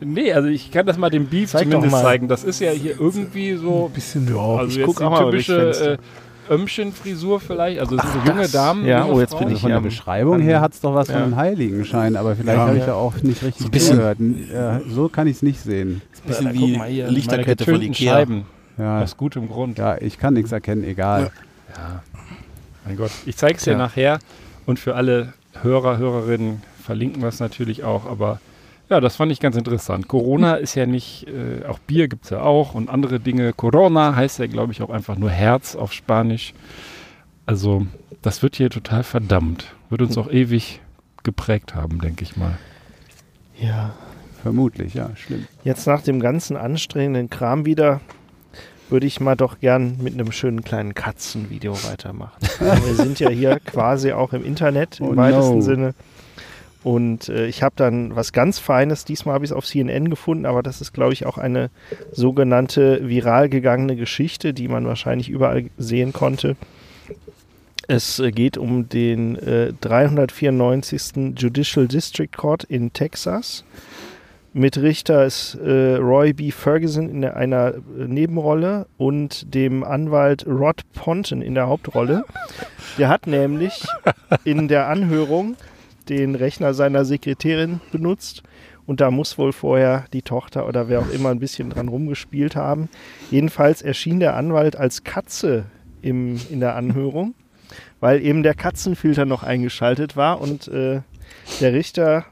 Nee, 0.00 0.32
also 0.32 0.48
ich 0.48 0.72
kann 0.72 0.86
das 0.86 0.96
mal 0.96 1.10
dem 1.10 1.26
Beef 1.26 1.50
Zeig 1.50 1.66
doch 1.66 1.70
zumindest 1.70 1.92
mal. 1.92 2.02
zeigen. 2.02 2.26
Das 2.26 2.42
ist 2.42 2.58
ja 2.58 2.72
hier 2.72 2.98
irgendwie 2.98 3.54
so, 3.54 3.90
bisschen, 3.94 4.26
ja. 4.26 4.40
also 4.40 4.70
ich 4.70 4.76
jetzt 4.78 4.86
guck 4.86 4.98
die 4.98 5.04
auch 5.04 5.10
mal 5.10 5.30
typische 5.30 5.98
Fenster. 6.50 6.54
Ömmchen-Frisur 6.54 7.40
vielleicht. 7.40 7.80
Also 7.80 7.96
es 7.96 8.02
sind 8.02 8.12
so 8.24 8.30
junge 8.30 8.48
Damen. 8.48 8.84
Ja, 8.86 9.00
junge 9.02 9.12
oh, 9.14 9.20
jetzt 9.20 9.30
Frauen. 9.32 9.44
bin 9.46 9.54
ich 9.54 9.60
Von 9.60 9.70
der 9.70 9.80
Beschreibung 9.80 10.40
her 10.40 10.60
hat 10.60 10.72
es 10.74 10.80
doch 10.80 10.94
was 10.94 11.08
Ja. 11.08 11.14
von 11.14 11.22
einem 11.22 11.36
Heiligenschein, 11.36 12.16
aber 12.16 12.36
vielleicht 12.36 12.58
Ja. 12.58 12.66
habe 12.66 12.74
ich 12.74 12.80
Ja. 12.80 12.86
da 12.86 12.94
auch 12.94 13.14
nicht 13.22 13.42
richtig 13.42 13.66
ein 13.66 13.70
bisschen- 13.70 13.96
zugehört. 13.96 14.18
Äh, 14.86 14.90
so 14.90 15.08
kann 15.08 15.26
ich 15.26 15.36
es 15.36 15.42
nicht 15.42 15.60
sehen. 15.60 16.02
bisschen 16.26 16.46
Ja, 16.46 16.52
wie 16.52 16.58
guck 16.58 16.76
mal 16.78 16.88
hier, 16.88 17.04
meine 17.04 17.16
Lichterkette 17.16 17.64
von 17.64 17.80
Ikea. 17.82 18.12
Scheiben. 18.14 18.44
Ja, 18.78 19.00
Aus 19.02 19.16
gutem 19.16 19.48
Grund. 19.48 19.78
ja 19.78 19.96
ich 20.00 20.18
kann 20.18 20.34
nichts 20.34 20.52
erkennen, 20.52 20.84
egal. 20.84 21.30
Ja. 21.76 22.02
Mein 22.86 22.96
Gott. 22.96 23.10
Ich 23.26 23.36
zeige 23.36 23.56
es 23.58 23.64
dir 23.64 23.72
Ja. 23.72 23.78
nachher. 23.78 24.18
Und 24.66 24.78
für 24.78 24.94
alle 24.94 25.32
Hörer, 25.62 25.98
Hörerinnen 25.98 26.62
verlinken 26.82 27.20
wir 27.22 27.28
es 27.28 27.40
natürlich 27.40 27.84
auch. 27.84 28.06
Aber 28.06 28.40
ja, 28.90 29.00
das 29.00 29.16
fand 29.16 29.30
ich 29.30 29.40
ganz 29.40 29.56
interessant. 29.56 30.08
Corona 30.08 30.54
ist 30.54 30.74
ja 30.74 30.84
nicht, 30.84 31.26
äh, 31.28 31.64
auch 31.66 31.78
Bier 31.78 32.08
gibt 32.08 32.24
es 32.24 32.30
ja 32.30 32.42
auch 32.42 32.74
und 32.74 32.90
andere 32.90 33.20
Dinge. 33.20 33.52
Corona 33.52 34.16
heißt 34.16 34.40
ja, 34.40 34.46
glaube 34.46 34.72
ich, 34.72 34.82
auch 34.82 34.90
einfach 34.90 35.16
nur 35.16 35.30
Herz 35.30 35.76
auf 35.76 35.92
Spanisch. 35.92 36.52
Also, 37.46 37.86
das 38.20 38.42
wird 38.42 38.56
hier 38.56 38.68
total 38.68 39.04
verdammt. 39.04 39.74
Wird 39.88 40.02
uns 40.02 40.18
auch 40.18 40.30
ewig 40.30 40.80
geprägt 41.22 41.74
haben, 41.74 42.00
denke 42.00 42.24
ich 42.24 42.36
mal. 42.36 42.58
Ja. 43.58 43.94
Vermutlich, 44.42 44.94
ja, 44.94 45.10
schlimm. 45.16 45.46
Jetzt 45.64 45.86
nach 45.86 46.02
dem 46.02 46.18
ganzen 46.18 46.56
anstrengenden 46.56 47.28
Kram 47.28 47.66
wieder 47.66 48.00
würde 48.88 49.06
ich 49.06 49.20
mal 49.20 49.36
doch 49.36 49.60
gern 49.60 49.98
mit 50.00 50.14
einem 50.14 50.32
schönen 50.32 50.64
kleinen 50.64 50.94
Katzenvideo 50.94 51.74
weitermachen. 51.84 52.38
Wir 52.58 52.94
sind 52.94 53.20
ja 53.20 53.28
hier 53.28 53.60
quasi 53.60 54.12
auch 54.12 54.32
im 54.32 54.44
Internet 54.44 54.98
im 55.00 55.08
Oh 55.08 55.16
weitesten 55.16 55.56
no. 55.56 55.60
Sinne. 55.60 55.94
Und 56.82 57.28
äh, 57.28 57.46
ich 57.46 57.62
habe 57.62 57.74
dann 57.76 58.16
was 58.16 58.32
ganz 58.32 58.58
Feines, 58.58 59.04
diesmal 59.04 59.34
habe 59.34 59.44
ich 59.44 59.50
es 59.50 59.56
auf 59.56 59.66
CNN 59.66 60.08
gefunden, 60.08 60.46
aber 60.46 60.62
das 60.62 60.80
ist, 60.80 60.92
glaube 60.92 61.12
ich, 61.12 61.26
auch 61.26 61.36
eine 61.36 61.70
sogenannte 62.12 63.06
viral 63.06 63.48
gegangene 63.48 63.96
Geschichte, 63.96 64.54
die 64.54 64.68
man 64.68 64.86
wahrscheinlich 64.86 65.28
überall 65.28 65.66
sehen 65.76 66.12
konnte. 66.12 66.56
Es 67.86 68.18
äh, 68.18 68.30
geht 68.30 68.56
um 68.56 68.88
den 68.88 69.36
äh, 69.36 69.72
394. 69.80 71.34
Judicial 71.36 71.88
District 71.88 72.30
Court 72.36 72.64
in 72.64 72.92
Texas. 72.92 73.64
Mit 74.52 74.78
Richter 74.78 75.26
ist 75.26 75.56
äh, 75.56 75.96
Roy 75.96 76.32
B. 76.32 76.50
Ferguson 76.50 77.08
in 77.08 77.24
einer 77.24 77.74
äh, 77.74 78.06
Nebenrolle 78.06 78.86
und 78.96 79.54
dem 79.54 79.84
Anwalt 79.84 80.46
Rod 80.46 80.82
Ponton 80.92 81.42
in 81.42 81.54
der 81.54 81.68
Hauptrolle. 81.68 82.24
Der 82.96 83.08
hat 83.08 83.26
nämlich 83.26 83.84
in 84.44 84.68
der 84.68 84.88
Anhörung 84.88 85.56
den 86.10 86.34
Rechner 86.34 86.74
seiner 86.74 87.04
Sekretärin 87.04 87.80
benutzt 87.92 88.42
und 88.86 89.00
da 89.00 89.10
muss 89.10 89.38
wohl 89.38 89.52
vorher 89.52 90.06
die 90.12 90.22
Tochter 90.22 90.66
oder 90.66 90.88
wer 90.88 91.00
auch 91.00 91.10
immer 91.10 91.30
ein 91.30 91.38
bisschen 91.38 91.70
dran 91.70 91.88
rumgespielt 91.88 92.56
haben. 92.56 92.88
Jedenfalls 93.30 93.82
erschien 93.82 94.20
der 94.20 94.36
Anwalt 94.36 94.74
als 94.76 95.04
Katze 95.04 95.66
im, 96.02 96.40
in 96.50 96.60
der 96.60 96.74
Anhörung, 96.74 97.34
weil 98.00 98.20
eben 98.20 98.42
der 98.42 98.54
Katzenfilter 98.54 99.26
noch 99.26 99.44
eingeschaltet 99.44 100.16
war 100.16 100.40
und 100.40 100.66
äh, 100.68 101.02
der 101.60 101.72
Richter 101.72 102.26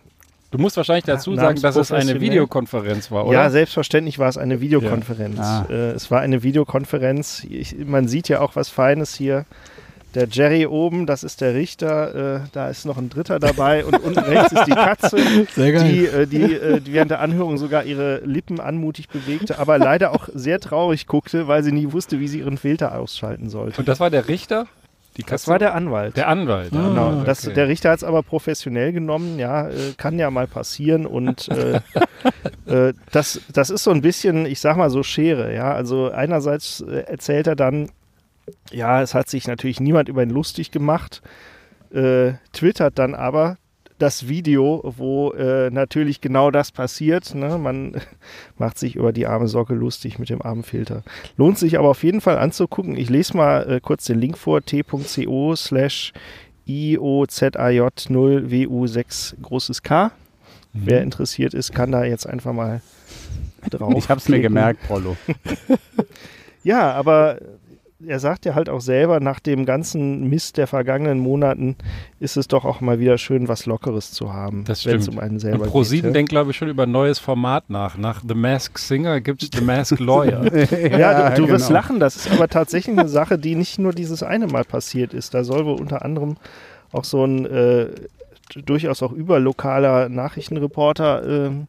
Du 0.50 0.56
musst 0.56 0.78
wahrscheinlich 0.78 1.04
dazu 1.04 1.32
Ja, 1.32 1.42
sagen, 1.42 1.60
dass 1.60 1.76
es 1.76 1.92
eine. 1.92 2.20
Videokonferenz 2.20 3.10
war, 3.10 3.26
oder? 3.26 3.38
Ja, 3.38 3.50
selbstverständlich 3.50 4.18
war 4.18 4.30
es 4.30 4.38
eine 4.38 4.62
Videokonferenz. 4.62 5.36
Ja. 5.36 5.66
Ah. 5.68 5.72
Äh, 5.72 5.90
es 5.90 6.10
war 6.10 6.20
eine 6.20 6.42
Videokonferenz. 6.42 7.44
Ich, 7.50 7.76
man 7.84 8.08
sieht 8.08 8.30
ja 8.30 8.40
auch 8.40 8.56
was 8.56 8.70
Feines 8.70 9.14
hier. 9.14 9.44
Der 10.14 10.26
Jerry 10.30 10.66
oben, 10.66 11.04
das 11.06 11.22
ist 11.22 11.40
der 11.40 11.54
Richter. 11.54 12.36
Äh, 12.36 12.40
da 12.52 12.68
ist 12.70 12.86
noch 12.86 12.96
ein 12.96 13.10
Dritter 13.10 13.38
dabei 13.38 13.84
und 13.84 13.98
unten 14.02 14.18
rechts 14.18 14.52
ist 14.52 14.66
die 14.66 14.70
Katze, 14.72 15.18
Sehr 15.54 15.72
geil. 15.72 15.84
die, 15.92 16.06
äh, 16.06 16.26
die, 16.26 16.54
äh, 16.54 16.80
die 16.80 16.92
während 16.94 17.10
der 17.10 17.20
Anhörung 17.20 17.58
sogar 17.58 17.84
ihre 17.84 18.20
Lippen 18.24 18.58
anmutig 18.58 19.08
bewegte, 19.08 19.58
aber 19.58 19.78
leider 19.78 20.12
auch 20.12 20.28
sehr 20.32 20.60
traurig 20.60 21.06
guckte, 21.06 21.46
weil 21.46 21.62
sie 21.62 21.72
nie 21.72 21.92
wusste, 21.92 22.20
wie 22.20 22.28
sie 22.28 22.38
ihren 22.40 22.56
Filter 22.56 22.98
ausschalten 22.98 23.50
sollte. 23.50 23.78
Und 23.80 23.88
das 23.88 24.00
war 24.00 24.08
der 24.10 24.28
Richter? 24.28 24.66
Die 25.18 25.24
Das 25.24 25.48
war 25.48 25.58
der 25.58 25.74
Anwalt. 25.74 26.16
der 26.16 26.28
Anwalt. 26.28 26.72
Ah, 26.72 26.88
Genau, 26.88 27.08
okay. 27.08 27.22
das, 27.26 27.40
der 27.42 27.66
Richter 27.68 27.90
hat 27.90 27.98
es 27.98 28.04
aber 28.04 28.22
professionell 28.22 28.92
genommen, 28.92 29.38
ja, 29.38 29.68
äh, 29.68 29.92
kann 29.96 30.16
ja 30.18 30.30
mal 30.30 30.46
passieren 30.46 31.06
und 31.06 31.48
äh, 31.48 31.80
äh, 32.66 32.92
das, 33.10 33.40
das 33.52 33.70
ist 33.70 33.82
so 33.82 33.90
ein 33.90 34.00
bisschen, 34.00 34.46
ich 34.46 34.60
sag 34.60 34.76
mal 34.76 34.90
so 34.90 35.02
Schere, 35.02 35.52
ja, 35.54 35.72
also 35.72 36.10
einerseits 36.10 36.82
äh, 36.82 37.00
erzählt 37.00 37.48
er 37.48 37.56
dann, 37.56 37.90
ja, 38.70 39.02
es 39.02 39.14
hat 39.14 39.28
sich 39.28 39.46
natürlich 39.46 39.80
niemand 39.80 40.08
über 40.08 40.22
ihn 40.22 40.30
lustig 40.30 40.70
gemacht, 40.70 41.20
äh, 41.92 42.32
twittert 42.52 42.98
dann 42.98 43.14
aber 43.14 43.58
das 43.98 44.28
Video, 44.28 44.82
wo 44.96 45.32
äh, 45.32 45.70
natürlich 45.70 46.20
genau 46.20 46.52
das 46.52 46.70
passiert. 46.70 47.34
Ne? 47.34 47.58
Man 47.58 48.00
macht 48.58 48.78
sich 48.78 48.94
über 48.94 49.12
die 49.12 49.26
arme 49.26 49.48
Socke 49.48 49.74
lustig 49.74 50.20
mit 50.20 50.30
dem 50.30 50.40
armen 50.40 50.62
Filter. 50.62 51.02
Lohnt 51.36 51.58
sich 51.58 51.76
aber 51.78 51.88
auf 51.88 52.04
jeden 52.04 52.20
Fall 52.20 52.38
anzugucken. 52.38 52.96
Ich 52.96 53.10
lese 53.10 53.36
mal 53.36 53.68
äh, 53.68 53.80
kurz 53.80 54.04
den 54.04 54.20
Link 54.20 54.38
vor, 54.38 54.62
t.co 54.62 55.56
slash 55.56 56.12
IOZAJ0WU6 56.68 59.40
großes 59.42 59.82
K. 59.82 60.12
Wer 60.74 61.02
interessiert 61.02 61.54
ist, 61.54 61.74
kann 61.74 61.90
da 61.90 62.04
jetzt 62.04 62.28
einfach 62.28 62.52
mal 62.52 62.82
drauf. 63.70 63.94
Ich 63.96 64.10
habe 64.10 64.20
es 64.20 64.28
mir 64.28 64.36
klicken. 64.36 64.54
gemerkt, 64.54 64.86
Prollo. 64.86 65.16
Ja, 66.64 66.92
aber 66.92 67.38
er 68.06 68.20
sagt 68.20 68.44
ja 68.44 68.54
halt 68.54 68.68
auch 68.68 68.80
selber, 68.80 69.18
nach 69.18 69.40
dem 69.40 69.66
ganzen 69.66 70.28
Mist 70.28 70.56
der 70.56 70.66
vergangenen 70.68 71.18
Monaten 71.18 71.76
ist 72.20 72.36
es 72.36 72.46
doch 72.46 72.64
auch 72.64 72.80
mal 72.80 73.00
wieder 73.00 73.18
schön, 73.18 73.48
was 73.48 73.66
Lockeres 73.66 74.12
zu 74.12 74.32
haben, 74.32 74.64
Das 74.64 74.86
wenn 74.86 74.96
es 74.96 75.02
stimmt. 75.04 75.16
um 75.16 75.22
einen 75.22 75.38
selber 75.40 75.64
Und 75.64 75.70
ProSieben 75.70 76.10
geht. 76.10 76.16
denkt, 76.16 76.30
glaube 76.30 76.52
ich, 76.52 76.56
schon 76.56 76.68
über 76.68 76.84
ein 76.84 76.92
neues 76.92 77.18
Format 77.18 77.70
nach. 77.70 77.96
Nach 77.98 78.22
The 78.26 78.34
Masked 78.34 78.78
Singer 78.78 79.20
gibt 79.20 79.42
es 79.42 79.50
The 79.52 79.64
Masked 79.64 79.98
Lawyer. 80.00 80.44
Ja, 80.98 81.30
du, 81.30 81.42
du 81.42 81.48
wirst 81.48 81.66
genau. 81.68 81.80
lachen. 81.80 81.98
Das 82.00 82.14
ist 82.16 82.30
aber 82.30 82.48
tatsächlich 82.48 82.96
eine 82.96 83.08
Sache, 83.08 83.36
die 83.38 83.54
nicht 83.56 83.78
nur 83.78 83.92
dieses 83.92 84.22
eine 84.22 84.46
Mal 84.46 84.64
passiert 84.64 85.12
ist. 85.12 85.34
Da 85.34 85.42
soll 85.42 85.64
wohl 85.66 85.80
unter 85.80 86.04
anderem 86.04 86.36
auch 86.92 87.04
so 87.04 87.24
ein 87.24 87.46
äh, 87.46 87.88
durchaus 88.64 89.02
auch 89.02 89.12
überlokaler 89.12 90.08
Nachrichtenreporter 90.08 91.26
ähm, 91.46 91.66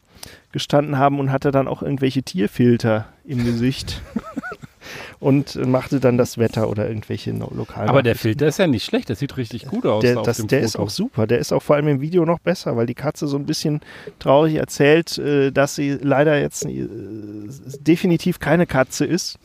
gestanden 0.52 0.96
haben 0.98 1.18
und 1.18 1.32
hatte 1.32 1.50
dann 1.50 1.68
auch 1.68 1.82
irgendwelche 1.82 2.22
Tierfilter 2.22 3.06
im 3.24 3.44
Gesicht 3.44 4.00
und 5.20 5.54
machte 5.66 6.00
dann 6.00 6.16
das 6.18 6.38
Wetter 6.38 6.68
oder 6.70 6.88
irgendwelche 6.88 7.30
lokalen. 7.32 7.88
Aber 7.90 8.02
der 8.02 8.16
Filter 8.16 8.48
ist 8.48 8.58
ja 8.58 8.66
nicht 8.66 8.84
schlecht. 8.84 9.08
Der 9.10 9.16
sieht 9.16 9.36
richtig 9.36 9.66
gut 9.66 9.84
aus. 9.86 10.02
der, 10.02 10.18
auf 10.18 10.26
das, 10.26 10.38
dem 10.38 10.48
der 10.48 10.60
Foto. 10.60 10.66
ist 10.66 10.76
auch 10.76 10.90
super. 10.90 11.26
Der 11.26 11.38
ist 11.38 11.52
auch 11.52 11.62
vor 11.62 11.76
allem 11.76 11.88
im 11.88 12.00
Video 12.00 12.24
noch 12.24 12.38
besser, 12.38 12.76
weil 12.76 12.86
die 12.86 12.94
Katze 12.94 13.26
so 13.28 13.36
ein 13.36 13.44
bisschen 13.46 13.80
traurig 14.18 14.54
erzählt, 14.56 15.18
äh, 15.18 15.50
dass 15.52 15.74
sie 15.74 15.98
leider 16.00 16.40
jetzt 16.40 16.64
äh, 16.64 16.88
definitiv 17.80 18.38
keine 18.38 18.66
Katze 18.66 19.04
ist. 19.04 19.38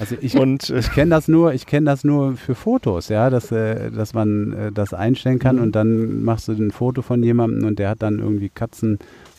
Also 0.00 0.16
ich, 0.20 0.34
Und 0.36 0.70
äh, 0.70 0.80
ich 0.80 0.90
kenne 0.90 1.10
das 1.10 1.28
nur, 1.28 1.54
ich 1.54 1.66
kenne 1.66 1.86
das 1.86 2.02
nur 2.02 2.36
für 2.36 2.56
Fotos, 2.56 3.08
ja, 3.08 3.30
dass, 3.30 3.52
äh, 3.52 3.92
dass 3.92 4.12
man 4.12 4.52
äh, 4.52 4.72
das 4.72 4.92
einstellen 4.92 5.38
kann 5.38 5.56
Mhm. 5.56 5.62
und 5.62 5.76
dann 5.76 6.24
machst 6.24 6.48
du 6.48 6.52
ein 6.52 6.72
Foto 6.72 7.02
von 7.02 7.22
jemandem 7.22 7.64
und 7.68 7.78
der 7.78 7.90
hat 7.90 8.02
dann 8.02 8.18
irgendwie 8.18 8.48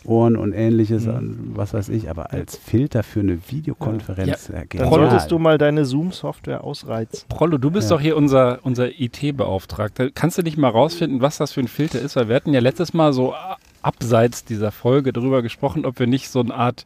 Katzenohren 0.06 0.36
und 0.38 0.54
ähnliches, 0.54 1.06
Mhm. 1.06 1.14
und 1.16 1.52
was 1.56 1.74
weiß 1.74 1.90
ich, 1.90 2.10
aber 2.10 2.32
als 2.32 2.56
Filter 2.58 3.04
für 3.04 3.20
eine 3.22 3.40
Videokonferenz, 3.50 4.48
ja. 4.48 4.60
dann 4.60 4.70
genial. 4.70 4.90
solltest 4.90 5.32
du 5.32 5.40
mal 5.40 5.58
deine 5.58 5.86
Zoom-Software 5.86 6.64
ausreizen. 6.64 7.28
Prollo, 7.30 7.58
du 7.58 7.72
bist 7.72 7.90
Ja. 7.90 7.98
doch 7.98 8.02
hier 8.02 8.16
unser, 8.18 8.60
unser 8.64 8.88
IT-Beauftragter. 9.00 10.10
Kannst 10.12 10.38
du 10.38 10.42
nicht 10.44 10.58
mal 10.58 10.70
rausfinden, 10.70 11.22
was 11.22 11.38
das 11.38 11.52
für 11.54 11.62
ein 11.62 11.68
Filter 11.68 12.00
ist? 12.00 12.16
Weil 12.16 12.28
wir 12.30 12.36
hatten 12.36 12.54
ja 12.54 12.60
letztes 12.60 12.94
Mal 12.94 13.14
so 13.14 13.34
abseits 13.82 14.46
dieser 14.46 14.72
Folge 14.72 15.14
darüber 15.14 15.42
gesprochen, 15.42 15.86
ob 15.86 16.00
wir 16.00 16.08
nicht 16.08 16.30
so 16.30 16.40
eine 16.40 16.54
Art 16.54 16.86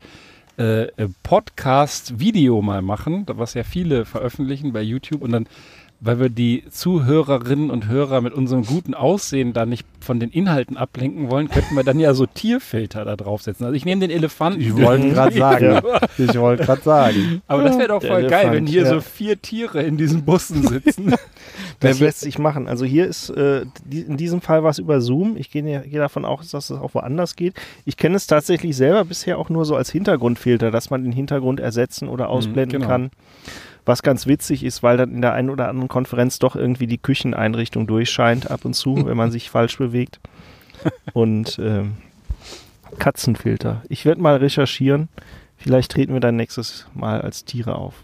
äh, 0.57 0.83
äh, 0.83 1.07
Podcast-Video 1.23 2.61
mal 2.61 2.81
machen, 2.81 3.25
was 3.27 3.53
ja 3.53 3.63
viele 3.63 4.03
veröffentlichen 4.05 4.73
bei 4.73 4.81
YouTube 4.81 5.21
und 5.21 5.31
dann, 5.31 5.47
weil 6.01 6.19
wir 6.19 6.29
die 6.29 6.63
Zuhörerinnen 6.69 7.69
und 7.69 7.87
Hörer 7.87 8.21
mit 8.21 8.33
unserem 8.33 8.63
guten 8.63 8.93
Aussehen 8.93 9.51
da 9.51 9.65
nicht 9.65 9.85
von 9.99 10.19
den 10.19 10.29
Inhalten 10.29 10.77
ablenken 10.77 11.29
wollen, 11.29 11.49
könnten 11.49 11.75
wir 11.75 11.83
dann 11.83 11.99
ja 11.99 12.13
so 12.13 12.25
Tierfilter 12.25 13.03
da 13.03 13.17
draufsetzen. 13.17 13.65
Also 13.65 13.75
ich 13.75 13.83
nehme 13.83 14.07
den 14.07 14.15
Elefanten. 14.15 14.61
Ich 14.61 14.75
wollte 14.77 15.09
gerade 15.13 15.37
sagen, 15.37 15.65
Ja. 15.65 15.99
ich 16.17 16.39
wollte 16.39 16.63
gerade 16.63 16.81
sagen. 16.81 17.41
Aber 17.47 17.63
das 17.63 17.77
wäre 17.77 17.89
doch 17.89 18.01
voll 18.01 18.27
geil, 18.27 18.45
wenn 18.51 18.65
Elefant, 18.65 18.69
hier 18.69 18.83
ja. 18.83 18.89
so 18.89 19.01
vier 19.01 19.41
Tiere 19.41 19.83
in 19.83 19.97
diesen 19.97 20.23
Bussen 20.23 20.65
sitzen. 20.67 21.13
Das 21.81 21.99
lässt 21.99 22.19
sich 22.19 22.37
machen. 22.37 22.67
Also 22.67 22.83
hier 22.83 23.07
ist, 23.07 23.29
äh, 23.29 23.65
die, 23.85 24.01
in 24.01 24.17
diesem 24.17 24.41
Fall 24.41 24.63
war 24.63 24.69
es 24.69 24.79
über 24.79 24.99
Zoom. 24.99 25.37
Ich 25.37 25.49
gehe, 25.49 25.63
gehe 25.63 25.99
davon 25.99 26.25
aus, 26.25 26.51
dass 26.51 26.69
es 26.69 26.77
auch 26.77 26.93
woanders 26.93 27.37
geht. 27.37 27.53
Ich 27.85 27.95
kenne 27.95 28.17
es 28.17 28.27
tatsächlich 28.27 28.75
selber 28.75 29.05
bisher 29.05 29.37
auch 29.37 29.49
nur 29.49 29.63
so 29.63 29.77
als 29.77 29.89
Hintergrundfilter, 29.89 30.71
dass 30.71 30.89
man 30.89 31.03
den 31.03 31.13
Hintergrund 31.13 31.61
ersetzen 31.61 32.09
oder 32.09 32.29
ausblenden 32.29 32.81
genau. 32.81 32.87
kann. 32.87 33.11
Was 33.89 34.03
ganz 34.03 34.27
witzig 34.27 34.63
ist, 34.63 34.83
weil 34.83 34.97
dann 34.97 35.15
in 35.15 35.21
der 35.23 35.33
einen 35.33 35.49
oder 35.49 35.67
anderen 35.67 35.87
Konferenz 35.87 36.37
doch 36.37 36.55
irgendwie 36.55 36.85
die 36.85 36.99
Kücheneinrichtung 36.99 37.87
durchscheint 37.87 38.51
ab 38.51 38.63
und 38.63 38.75
zu, 38.75 39.07
wenn 39.07 39.17
man 39.17 39.31
sich 39.31 39.49
falsch 39.49 39.79
bewegt. 39.79 40.19
Und 41.13 41.57
ähm, 41.57 41.97
Katzenfilter. 42.99 43.81
Ich 43.89 44.05
werde 44.05 44.21
mal 44.21 44.35
recherchieren. 44.35 45.09
Vielleicht 45.57 45.91
treten 45.91 46.13
wir 46.13 46.19
dann 46.19 46.35
nächstes 46.35 46.85
Mal 46.93 47.21
als 47.21 47.45
Tiere 47.45 47.73
auf. 47.73 47.95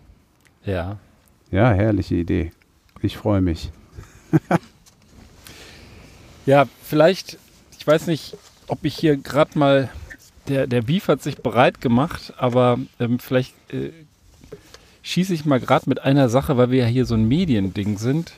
Ja. 0.65 0.97
Ja, 1.51 1.71
herrliche 1.71 2.15
Idee. 2.15 2.51
Ich 3.03 3.15
freue 3.17 3.41
mich. 3.41 3.71
Ja, 6.47 6.65
vielleicht, 6.83 7.39
ich 7.79 7.87
weiß 7.87 8.05
nicht, 8.05 8.37
ob 8.67 8.85
ich 8.85 8.95
hier 8.95 9.17
gerade 9.17 9.57
mal, 9.57 9.89
der, 10.47 10.67
der 10.67 10.83
Beef 10.83 11.07
hat 11.07 11.23
sich 11.23 11.37
bereit 11.37 11.81
gemacht, 11.81 12.33
aber 12.37 12.77
ähm, 12.99 13.17
vielleicht 13.17 13.55
äh, 13.73 13.91
schieße 15.05 15.35
ich 15.35 15.45
mal 15.45 15.59
gerade 15.59 15.87
mit 15.87 16.03
einer 16.03 16.29
Sache, 16.29 16.57
weil 16.57 16.71
wir 16.71 16.79
ja 16.79 16.85
hier 16.87 17.05
so 17.05 17.13
ein 17.13 17.27
Mediending 17.27 17.97
sind. 17.97 18.33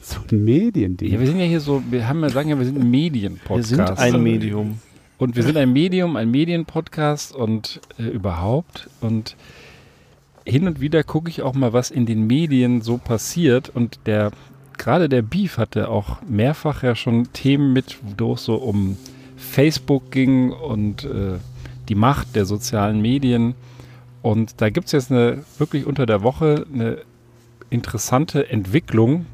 So 0.00 0.18
ein 0.30 0.44
Mediending. 0.44 1.10
Ja, 1.10 1.18
wir 1.18 1.26
sind 1.26 1.38
ja 1.38 1.46
hier 1.46 1.60
so, 1.60 1.82
wir 1.90 2.06
haben 2.06 2.22
ja 2.22 2.28
sagen 2.28 2.50
ja, 2.50 2.58
wir 2.58 2.66
sind 2.66 2.78
ein 2.78 2.90
Medienpodcast. 2.90 3.70
Wir 3.70 3.86
sind 3.86 3.98
ein 3.98 4.22
Medium. 4.22 4.78
Und 5.16 5.36
wir 5.36 5.42
sind 5.42 5.56
ein 5.56 5.72
Medium, 5.72 6.16
ein 6.16 6.30
Medienpodcast 6.30 7.34
und 7.34 7.80
äh, 7.98 8.02
überhaupt. 8.02 8.90
Und 9.00 9.36
hin 10.44 10.66
und 10.68 10.82
wieder 10.82 11.02
gucke 11.02 11.30
ich 11.30 11.40
auch 11.40 11.54
mal, 11.54 11.72
was 11.72 11.90
in 11.90 12.04
den 12.04 12.26
Medien 12.26 12.82
so 12.82 12.98
passiert. 12.98 13.70
Und 13.74 14.00
der, 14.04 14.32
gerade 14.76 15.08
der 15.08 15.22
Beef 15.22 15.56
hatte 15.56 15.88
auch 15.88 16.20
mehrfach 16.28 16.82
ja 16.82 16.94
schon 16.94 17.32
Themen 17.32 17.72
mit, 17.72 17.96
wo 18.18 18.34
es 18.34 18.44
so 18.44 18.56
um 18.56 18.98
Facebook 19.38 20.10
ging 20.10 20.52
und 20.52 21.04
äh, 21.04 21.38
die 21.88 21.94
Macht 21.94 22.36
der 22.36 22.44
sozialen 22.44 23.00
Medien. 23.00 23.54
Und 24.24 24.62
da 24.62 24.70
gibt 24.70 24.86
es 24.86 24.92
jetzt 24.92 25.12
eine 25.12 25.44
wirklich 25.58 25.84
unter 25.84 26.06
der 26.06 26.22
Woche 26.22 26.64
eine 26.72 27.02
interessante 27.68 28.48
Entwicklung. 28.48 29.26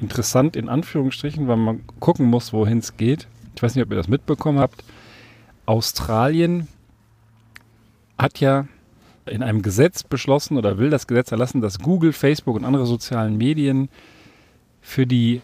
Interessant 0.00 0.56
in 0.56 0.70
Anführungsstrichen, 0.70 1.48
weil 1.48 1.58
man 1.58 1.82
gucken 2.00 2.24
muss, 2.24 2.54
wohin 2.54 2.78
es 2.78 2.96
geht. 2.96 3.28
Ich 3.54 3.62
weiß 3.62 3.74
nicht, 3.74 3.84
ob 3.84 3.90
ihr 3.90 3.98
das 3.98 4.08
mitbekommen 4.08 4.58
habt. 4.58 4.84
Australien 5.66 6.66
hat 8.16 8.40
ja 8.40 8.68
in 9.26 9.42
einem 9.42 9.60
Gesetz 9.60 10.02
beschlossen 10.02 10.56
oder 10.56 10.78
will 10.78 10.88
das 10.88 11.06
Gesetz 11.06 11.30
erlassen, 11.30 11.60
dass 11.60 11.78
Google, 11.78 12.14
Facebook 12.14 12.56
und 12.56 12.64
andere 12.64 12.86
sozialen 12.86 13.36
Medien 13.36 13.90
für 14.80 15.06
die 15.06 15.42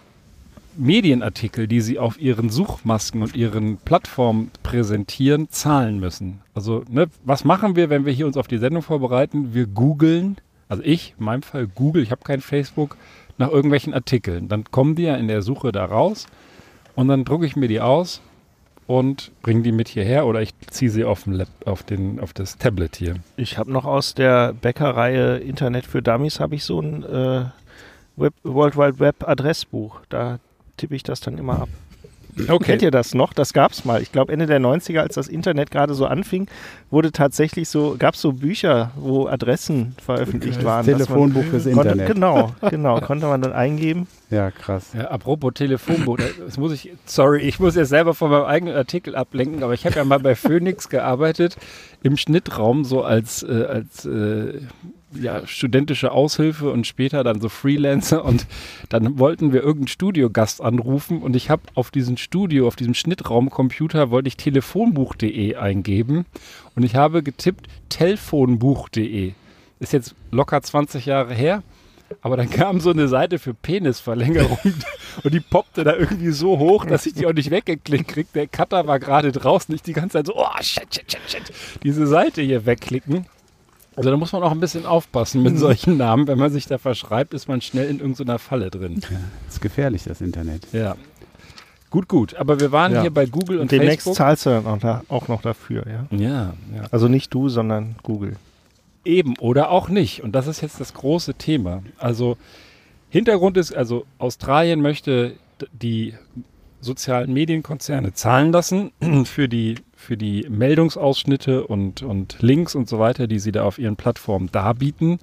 Medienartikel, 0.79 1.67
die 1.67 1.81
sie 1.81 1.99
auf 1.99 2.21
ihren 2.21 2.51
Suchmasken 2.51 3.23
und 3.23 3.35
ihren 3.35 3.77
Plattformen 3.79 4.51
präsentieren, 4.63 5.51
zahlen 5.51 6.01
müssen. 6.01 6.41
Also, 6.55 6.85
ne, 6.89 7.09
was 7.25 7.45
machen 7.45 7.77
wir, 7.77 7.91
wenn 7.91 8.07
wir 8.07 8.13
hier 8.13 8.27
uns 8.27 8.37
auf 8.37 8.49
die 8.49 8.59
Sendung 8.59 8.83
vorbereiten? 8.83 9.55
Wir 9.55 9.67
googeln, 9.67 10.37
also 10.69 10.83
ich, 10.85 11.15
in 11.19 11.25
meinem 11.25 11.43
Fall 11.43 11.67
Google, 11.67 12.03
ich 12.03 12.11
habe 12.11 12.23
kein 12.25 12.41
Facebook, 12.41 12.97
nach 13.39 13.51
irgendwelchen 13.51 13.95
Artikeln. 13.95 14.49
Dann 14.49 14.65
kommen 14.65 14.95
die 14.95 15.05
ja 15.05 15.17
in 15.17 15.29
der 15.29 15.43
Suche 15.43 15.73
da 15.73 15.85
raus 15.85 16.27
und 16.95 17.09
dann 17.09 17.25
drucke 17.25 17.47
ich 17.47 17.57
mir 17.57 17.69
die 17.69 17.81
aus 17.81 18.21
und 18.87 19.31
bringe 19.43 19.63
die 19.63 19.73
mit 19.73 19.89
hierher 19.89 20.27
oder 20.27 20.43
ich 20.43 20.51
ziehe 20.71 20.91
sie 20.91 21.05
auf, 21.05 21.25
den 21.25 21.35
Lab, 21.35 21.49
auf, 21.65 21.83
den, 21.83 22.21
auf 22.21 22.33
das 22.33 22.57
Tablet 22.57 22.97
hier. 22.97 23.17
Ich 23.37 23.59
habe 23.59 23.71
noch 23.71 23.85
aus 23.85 24.15
der 24.15 24.53
Bäckerreihe 24.55 25.39
Internet 25.39 25.87
für 25.87 26.03
Dummies 26.03 26.41
habe 26.41 26.57
ich 26.57 26.65
so 26.65 26.81
ein 26.81 27.05
äh, 27.05 27.45
Web, 28.17 28.35
World 28.43 28.77
Wide 28.77 28.99
Web 28.99 29.29
Adressbuch. 29.29 30.01
Da 30.09 30.41
tippe 30.79 30.95
ich 30.95 31.03
das 31.03 31.21
dann 31.21 31.37
immer 31.37 31.61
ab. 31.61 31.69
Kennt 32.63 32.83
ihr 32.83 32.91
das 32.91 33.15
noch? 33.15 33.33
Das 33.33 33.53
gab 33.53 33.73
es 33.73 33.85
mal. 33.85 34.01
Ich 34.03 34.13
glaube, 34.13 34.33
Ende 34.33 34.47
der 34.47 34.61
90er, 34.61 35.01
als 35.01 35.15
das 35.15 35.29
Internet 35.29 35.71
gerade 35.71 35.95
so 35.95 36.07
anfing, 36.07 36.47
wurde 36.91 37.13
tatsächlich 37.13 37.69
so, 37.69 37.97
gab 37.99 38.15
es 38.15 38.21
so 38.21 38.33
Bücher, 38.33 38.93
wo 38.97 39.27
Adressen 39.27 39.95
veröffentlicht 40.05 40.65
waren. 40.65 40.87
dass 40.87 40.87
man 40.87 41.07
Telefonbuch 41.07 41.45
fürs 41.45 41.65
Konnte, 41.65 41.81
Internet. 41.91 42.07
genau, 42.15 42.55
genau. 42.71 43.01
Konnte 43.01 43.27
man 43.27 43.43
dann 43.43 43.53
eingeben. 43.53 44.07
Ja, 44.31 44.51
krass. 44.51 44.93
Ja, 44.95 45.09
apropos 45.09 45.55
Telefonbuch, 45.55 46.19
das 46.45 46.59
muss 46.59 46.73
ich, 46.73 46.93
sorry, 47.07 47.41
ich 47.41 47.59
muss 47.59 47.75
jetzt 47.75 47.89
selber 47.89 48.15
von 48.15 48.31
meinem 48.31 48.45
eigenen 48.45 48.77
Artikel 48.77 49.17
ablenken, 49.17 49.63
aber 49.63 49.75
ich 49.75 49.85
habe 49.87 49.97
ja 49.97 50.05
mal 50.05 50.21
bei 50.21 50.35
Phoenix 50.35 50.89
gearbeitet, 50.89 51.57
im 52.03 52.17
Schnittraum, 52.17 52.85
so 52.85 53.03
als, 53.03 53.43
äh, 53.43 53.65
als 53.69 54.05
äh, 54.05 54.61
ja, 55.13 55.47
studentische 55.47 56.13
Aushilfe 56.13 56.71
und 56.71 56.87
später 56.87 57.25
dann 57.25 57.41
so 57.41 57.49
Freelancer 57.49 58.25
und 58.25 58.47
dann 58.89 59.19
wollten 59.19 59.53
wir 59.53 59.61
irgendeinen 59.61 59.89
Studiogast 59.89 60.61
anrufen 60.61 61.23
und 61.23 61.35
ich 61.35 61.51
habe 61.51 61.63
auf 61.75 61.91
diesem 61.91 62.17
Studio, 62.17 62.67
auf 62.67 62.77
diesem 62.77 62.95
Schnittraumcomputer 62.95 64.11
wollte 64.11 64.29
ich 64.29 64.37
telefonbuch.de 64.37 65.57
eingeben 65.57 66.27
und 66.75 66.83
ich 66.83 66.95
habe 66.95 67.23
getippt 67.23 67.69
telefonbuch.de. 67.89 69.33
Ist 69.81 69.93
jetzt 69.93 70.15
locker 70.31 70.61
20 70.61 71.07
Jahre 71.07 71.35
her. 71.35 71.63
Aber 72.23 72.39
dann 72.39 72.49
kam 72.49 72.81
so 72.81 72.91
eine 72.91 73.07
Seite 73.07 73.39
für 73.39 73.53
Penisverlängerung 73.53 74.59
und 75.25 75.35
die 75.35 75.41
poppte 75.41 75.85
da 75.85 75.95
irgendwie 75.95 76.31
so 76.31 76.59
hoch, 76.59 76.87
dass 76.87 77.05
ich 77.05 77.13
die 77.13 77.27
auch 77.27 77.35
nicht 77.35 77.51
weggeklickt 77.51 78.09
krieg. 78.09 78.33
Der 78.33 78.47
Cutter 78.47 78.87
war 78.87 78.99
gerade 78.99 79.31
draußen, 79.31 79.75
ich 79.75 79.83
die 79.83 79.93
ganze 79.93 80.15
Zeit 80.15 80.27
so, 80.27 80.37
oh 80.37 80.63
shit, 80.63 80.87
shit, 80.95 81.13
shit, 81.13 81.21
shit, 81.27 81.53
diese 81.83 82.07
Seite 82.07 82.41
hier 82.41 82.65
wegklicken. 82.65 83.27
Also 83.99 84.11
da 84.11 84.17
muss 84.17 84.33
man 84.33 84.43
auch 84.45 84.53
ein 84.53 84.61
bisschen 84.61 84.87
aufpassen 84.87 85.43
mit 85.43 85.59
solchen 85.59 85.97
Namen. 85.97 86.29
Wenn 86.29 86.39
man 86.39 86.53
sich 86.53 86.67
da 86.67 86.79
verschreibt, 86.79 87.35
ist 87.35 87.49
man 87.49 87.61
schnell 87.61 87.91
in 87.91 87.99
irgendeiner 87.99 88.39
Falle 88.39 88.71
drin. 88.71 89.01
ist 89.49 89.61
gefährlich, 89.61 90.05
das 90.05 90.21
Internet. 90.21 90.69
Ja. 90.73 90.95
Gut, 91.91 92.07
gut. 92.07 92.37
Aber 92.37 92.61
wir 92.61 92.71
waren 92.71 92.93
Ja. 92.93 93.01
hier 93.03 93.11
bei 93.13 93.27
Google 93.27 93.57
und, 93.57 93.63
Und 93.63 93.73
demnächst 93.73 94.05
Facebook. 94.05 94.15
zahlst 94.17 94.47
du 94.47 94.51
dann 94.51 94.67
auch, 94.67 94.79
da, 94.79 95.03
auch 95.09 95.27
noch 95.29 95.43
dafür, 95.43 95.85
ja. 95.87 96.07
Ja, 96.17 96.55
ja. 96.75 96.83
Also 96.93 97.09
nicht 97.09 97.35
du, 97.35 97.49
sondern 97.49 97.97
Google. 98.05 98.37
Eben 99.05 99.37
oder 99.39 99.71
auch 99.71 99.89
nicht. 99.89 100.23
Und 100.23 100.33
das 100.33 100.47
ist 100.47 100.61
jetzt 100.61 100.81
das 100.81 100.95
große 100.95 101.35
Thema. 101.35 101.83
Also 101.99 102.37
Hintergrund 103.11 103.57
ist, 103.57 103.75
also 103.75 104.05
Australien 104.19 104.81
möchte 104.81 105.33
die 105.73 106.15
sozialen 106.81 107.33
Medienkonzerne 107.33 108.13
zahlen 108.13 108.53
lassen 108.53 108.93
für 109.25 109.49
die, 109.49 109.77
für 110.09 110.17
die 110.17 110.47
Meldungsausschnitte 110.49 111.67
und, 111.67 112.03
und 112.03 112.39
Links 112.41 112.75
und 112.75 112.89
so 112.89 112.99
weiter, 112.99 113.27
die 113.27 113.39
sie 113.39 113.53
da 113.53 113.65
auf 113.65 113.79
ihren 113.79 113.97
Plattformen 113.97 114.51
darbieten. 114.51 115.19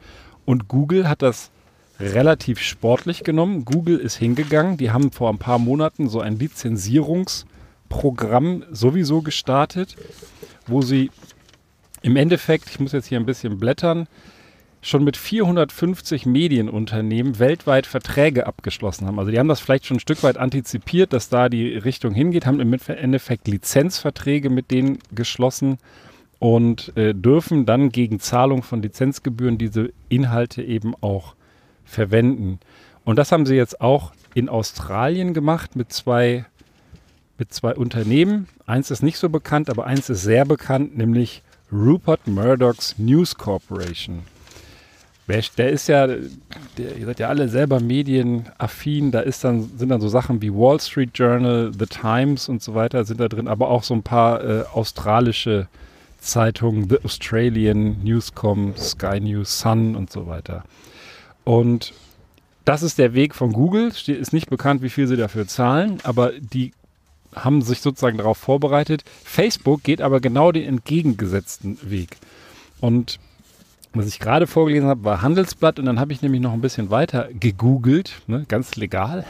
Und 0.45 0.67
Google 0.67 1.09
hat 1.09 1.23
das 1.23 1.49
relativ 1.99 2.59
sportlich 2.59 3.23
genommen. 3.23 3.65
Google 3.65 3.97
ist 3.97 4.17
hingegangen. 4.17 4.77
Die 4.77 4.91
haben 4.91 5.11
vor 5.11 5.31
ein 5.31 5.39
paar 5.39 5.57
Monaten 5.57 6.07
so 6.07 6.19
ein 6.19 6.37
Lizenzierungsprogramm 6.37 8.63
sowieso 8.71 9.23
gestartet, 9.23 9.95
wo 10.67 10.83
sie 10.83 11.09
im 12.03 12.15
Endeffekt, 12.15 12.69
ich 12.69 12.79
muss 12.79 12.91
jetzt 12.91 13.07
hier 13.07 13.19
ein 13.19 13.25
bisschen 13.25 13.57
blättern, 13.57 14.07
schon 14.85 15.03
mit 15.03 15.17
450 15.17 16.27
Medienunternehmen 16.27 17.39
weltweit 17.39 17.87
Verträge 17.87 18.45
abgeschlossen 18.45 19.07
haben. 19.07 19.17
Also 19.17 19.31
die 19.31 19.39
haben 19.39 19.47
das 19.47 19.59
vielleicht 19.59 19.87
schon 19.87 19.97
ein 19.97 20.01
Stück 20.01 20.21
weit 20.21 20.37
antizipiert, 20.37 21.11
dass 21.11 21.27
da 21.27 21.49
die 21.49 21.75
Richtung 21.75 22.13
hingeht, 22.13 22.45
haben 22.45 22.59
im 22.59 22.71
Endeffekt 22.71 23.47
Lizenzverträge 23.47 24.51
mit 24.51 24.69
denen 24.69 24.99
geschlossen 25.11 25.79
und 26.37 26.95
äh, 26.97 27.15
dürfen 27.15 27.65
dann 27.65 27.89
gegen 27.89 28.19
Zahlung 28.19 28.61
von 28.61 28.83
Lizenzgebühren 28.83 29.57
diese 29.57 29.91
Inhalte 30.07 30.61
eben 30.61 30.93
auch 31.01 31.33
verwenden. 31.83 32.59
Und 33.05 33.17
das 33.17 33.31
haben 33.31 33.47
sie 33.47 33.55
jetzt 33.55 33.81
auch 33.81 34.11
in 34.35 34.49
Australien 34.49 35.33
gemacht 35.33 35.75
mit 35.75 35.91
zwei, 35.93 36.45
mit 37.39 37.51
zwei 37.51 37.73
Unternehmen. 37.73 38.49
Eins 38.67 38.91
ist 38.91 39.01
nicht 39.01 39.17
so 39.17 39.29
bekannt, 39.29 39.71
aber 39.71 39.87
eins 39.87 40.11
ist 40.11 40.21
sehr 40.21 40.45
bekannt, 40.45 40.95
nämlich 40.95 41.41
Rupert 41.71 42.27
Murdochs 42.27 42.99
News 42.99 43.35
Corporation. 43.35 44.34
Wer, 45.27 45.43
der 45.57 45.69
ist 45.71 45.87
ja, 45.87 46.05
der, 46.05 46.97
ihr 46.97 47.05
seid 47.05 47.19
ja 47.19 47.29
alle 47.29 47.49
selber 47.49 47.79
medienaffin, 47.79 49.11
da 49.11 49.21
ist 49.21 49.43
dann, 49.43 49.71
sind 49.75 49.89
dann 49.89 50.01
so 50.01 50.07
Sachen 50.07 50.41
wie 50.41 50.53
Wall 50.53 50.79
Street 50.79 51.11
Journal, 51.15 51.71
The 51.77 51.87
Times 51.87 52.47
und 52.47 52.61
so 52.61 52.75
weiter 52.75 53.05
sind 53.05 53.19
da 53.19 53.27
drin, 53.27 53.47
aber 53.47 53.69
auch 53.69 53.83
so 53.83 53.95
ein 53.95 54.03
paar 54.03 54.43
äh, 54.43 54.63
australische 54.71 55.67
Zeitungen, 56.19 56.89
The 56.89 57.03
Australian, 57.03 58.03
Newscom, 58.03 58.75
Sky 58.77 59.19
News, 59.19 59.59
Sun 59.59 59.95
und 59.95 60.11
so 60.11 60.27
weiter. 60.27 60.63
Und 61.43 61.93
das 62.63 62.83
ist 62.83 62.97
der 62.99 63.13
Weg 63.13 63.33
von 63.33 63.51
Google, 63.51 63.91
ist 64.07 64.33
nicht 64.33 64.49
bekannt, 64.49 64.81
wie 64.83 64.89
viel 64.89 65.07
sie 65.07 65.17
dafür 65.17 65.47
zahlen, 65.47 65.99
aber 66.03 66.33
die 66.33 66.71
haben 67.35 67.61
sich 67.61 67.81
sozusagen 67.81 68.17
darauf 68.17 68.37
vorbereitet. 68.37 69.03
Facebook 69.23 69.83
geht 69.83 70.01
aber 70.01 70.19
genau 70.19 70.51
den 70.51 70.67
entgegengesetzten 70.67 71.77
Weg. 71.83 72.17
Und 72.79 73.19
was 73.95 74.07
ich 74.07 74.19
gerade 74.19 74.47
vorgelesen 74.47 74.87
habe, 74.87 75.03
war 75.03 75.21
Handelsblatt 75.21 75.79
und 75.79 75.85
dann 75.85 75.99
habe 75.99 76.13
ich 76.13 76.21
nämlich 76.21 76.41
noch 76.41 76.53
ein 76.53 76.61
bisschen 76.61 76.89
weiter 76.89 77.29
gegoogelt, 77.39 78.21
ne, 78.27 78.45
ganz 78.47 78.75
legal, 78.75 79.25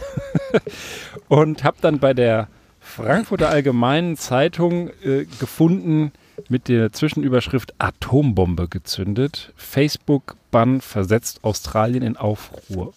und 1.27 1.63
habe 1.63 1.77
dann 1.81 1.99
bei 1.99 2.13
der 2.13 2.47
Frankfurter 2.79 3.49
Allgemeinen 3.49 4.15
Zeitung 4.15 4.89
äh, 5.03 5.25
gefunden 5.39 6.11
mit 6.49 6.67
der 6.67 6.91
Zwischenüberschrift 6.91 7.73
Atombombe 7.79 8.67
gezündet. 8.67 9.53
Facebook-Bann 9.55 10.81
versetzt 10.81 11.39
Australien 11.43 12.03
in 12.03 12.15
Aufruhr. 12.17 12.93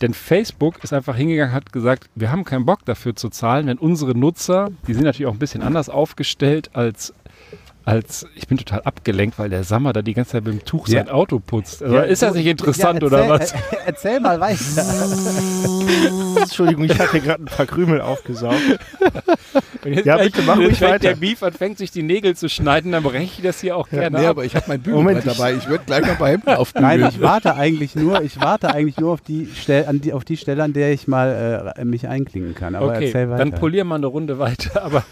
Denn 0.00 0.14
Facebook 0.14 0.82
ist 0.82 0.94
einfach 0.94 1.14
hingegangen, 1.14 1.54
hat 1.54 1.72
gesagt, 1.72 2.08
wir 2.14 2.32
haben 2.32 2.44
keinen 2.44 2.64
Bock 2.64 2.84
dafür 2.86 3.14
zu 3.14 3.28
zahlen, 3.28 3.66
wenn 3.66 3.76
unsere 3.78 4.16
Nutzer, 4.16 4.70
die 4.86 4.94
sind 4.94 5.04
natürlich 5.04 5.26
auch 5.26 5.34
ein 5.34 5.38
bisschen 5.38 5.62
anders 5.62 5.90
aufgestellt 5.90 6.70
als 6.72 7.12
als 7.84 8.26
ich 8.34 8.46
bin 8.46 8.58
total 8.58 8.82
abgelenkt, 8.82 9.38
weil 9.38 9.48
der 9.50 9.64
Sammer 9.64 9.92
da 9.92 10.02
die 10.02 10.14
ganze 10.14 10.32
Zeit 10.32 10.44
mit 10.44 10.52
dem 10.52 10.64
Tuch 10.64 10.86
sein 10.86 11.06
Ja. 11.06 11.12
Auto 11.12 11.38
putzt. 11.40 11.82
Also 11.82 11.94
Ja, 11.94 12.02
ist 12.02 12.22
das 12.22 12.34
nicht 12.34 12.46
interessant 12.46 13.00
ja, 13.00 13.06
oder 13.06 13.24
erzähl- 13.24 13.58
was? 13.70 13.72
äh, 13.72 13.76
erzähl 13.86 14.20
mal 14.20 14.38
weiter. 14.40 14.60
Entschuldigung, 16.42 16.84
ich 16.84 16.98
hatte 16.98 17.20
gerade 17.20 17.42
ein 17.42 17.46
paar 17.46 17.66
Krümel 17.66 18.00
aufgesaugt. 18.00 18.56
Ja, 20.04 20.18
bitte, 20.18 20.42
mach 20.42 20.58
wenn 20.58 20.66
ruhig 20.66 20.78
der 20.78 20.90
weiter. 20.90 21.14
Beef 21.16 21.42
anfängt, 21.42 21.78
sich 21.78 21.90
die 21.90 22.02
Nägel 22.02 22.36
zu 22.36 22.50
schneiden, 22.50 22.92
dann 22.92 23.02
breche 23.02 23.22
ich 23.38 23.42
das 23.42 23.62
hier 23.62 23.78
auch 23.78 23.88
gerne 23.88 24.18
nee, 24.18 24.24
ab. 24.26 24.32
aber 24.32 24.44
ich 24.44 24.54
habe 24.54 24.66
mein 24.68 24.80
Bügelbrett 24.82 25.26
dabei. 25.26 25.54
Ich 25.54 25.68
würde 25.68 25.84
gleich 25.86 26.06
noch 26.06 26.16
bei 26.16 26.32
Hemden 26.32 26.50
aufbügeln. 26.54 27.00
Nein, 27.00 27.10
ich 27.10 27.20
warte 27.22 27.54
eigentlich 27.54 27.96
nur, 27.96 28.20
ich 28.20 28.38
warte 28.38 28.74
eigentlich 28.74 28.98
nur 28.98 29.12
auf 29.14 29.22
die, 29.22 29.46
Stelle, 29.46 29.88
an 29.88 30.02
die, 30.02 30.12
auf 30.12 30.24
die 30.24 30.36
Stelle, 30.36 30.62
an 30.62 30.74
der 30.74 30.92
ich 30.92 31.08
mal 31.08 31.72
äh, 31.78 31.84
mich 31.86 32.06
einklinken 32.06 32.54
kann. 32.54 32.74
Aber 32.74 32.88
okay, 32.88 33.06
erzähl 33.06 33.30
weiter. 33.30 33.38
dann 33.38 33.52
polier 33.52 33.84
mal 33.84 33.94
eine 33.94 34.06
Runde 34.06 34.38
weiter. 34.38 34.82
Aber 34.84 35.02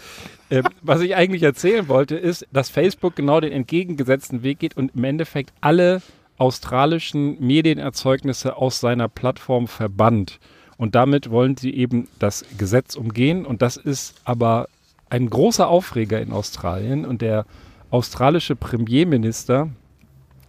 äh, 0.51 0.61
was 0.83 1.01
ich 1.01 1.15
eigentlich 1.15 1.41
erzählen 1.41 1.87
wollte, 1.87 2.15
ist, 2.15 2.45
dass 2.59 2.69
Facebook 2.69 3.15
genau 3.15 3.39
den 3.39 3.53
entgegengesetzten 3.53 4.43
Weg 4.43 4.59
geht 4.59 4.75
und 4.75 4.93
im 4.93 5.05
Endeffekt 5.05 5.53
alle 5.61 6.01
australischen 6.37 7.39
Medienerzeugnisse 7.39 8.57
aus 8.57 8.81
seiner 8.81 9.07
Plattform 9.07 9.69
verbannt. 9.69 10.41
Und 10.75 10.93
damit 10.93 11.31
wollen 11.31 11.55
sie 11.55 11.73
eben 11.73 12.09
das 12.19 12.43
Gesetz 12.57 12.95
umgehen. 12.95 13.45
Und 13.45 13.61
das 13.61 13.77
ist 13.77 14.15
aber 14.25 14.67
ein 15.09 15.29
großer 15.29 15.69
Aufreger 15.69 16.19
in 16.19 16.33
Australien. 16.33 17.05
Und 17.05 17.21
der 17.21 17.45
australische 17.91 18.57
Premierminister, 18.57 19.69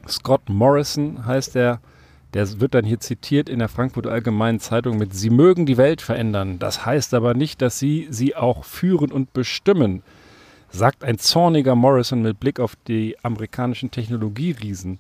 Scott 0.09 0.49
Morrison 0.49 1.25
heißt 1.27 1.55
er, 1.55 1.79
der 2.35 2.61
wird 2.61 2.75
dann 2.75 2.85
hier 2.85 2.99
zitiert 2.99 3.49
in 3.49 3.61
der 3.61 3.69
Frankfurter 3.69 4.11
Allgemeinen 4.11 4.59
Zeitung 4.59 4.99
mit 4.99 5.15
Sie 5.15 5.31
mögen 5.31 5.65
die 5.65 5.77
Welt 5.77 6.03
verändern. 6.03 6.59
Das 6.59 6.85
heißt 6.85 7.15
aber 7.15 7.35
nicht, 7.35 7.63
dass 7.63 7.79
Sie 7.79 8.09
sie 8.11 8.35
auch 8.35 8.65
führen 8.65 9.13
und 9.13 9.33
bestimmen, 9.33 10.03
sagt 10.71 11.05
ein 11.05 11.19
zorniger 11.19 11.75
Morrison 11.75 12.23
mit 12.23 12.41
Blick 12.41 12.61
auf 12.61 12.77
die 12.87 13.17
amerikanischen 13.23 13.91
Technologieriesen. 13.91 14.99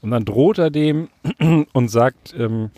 Und 0.00 0.10
dann 0.10 0.24
droht 0.24 0.58
er 0.58 0.70
dem 0.70 1.08
und 1.72 1.88
sagt, 1.88 2.34
ähm, 2.36 2.70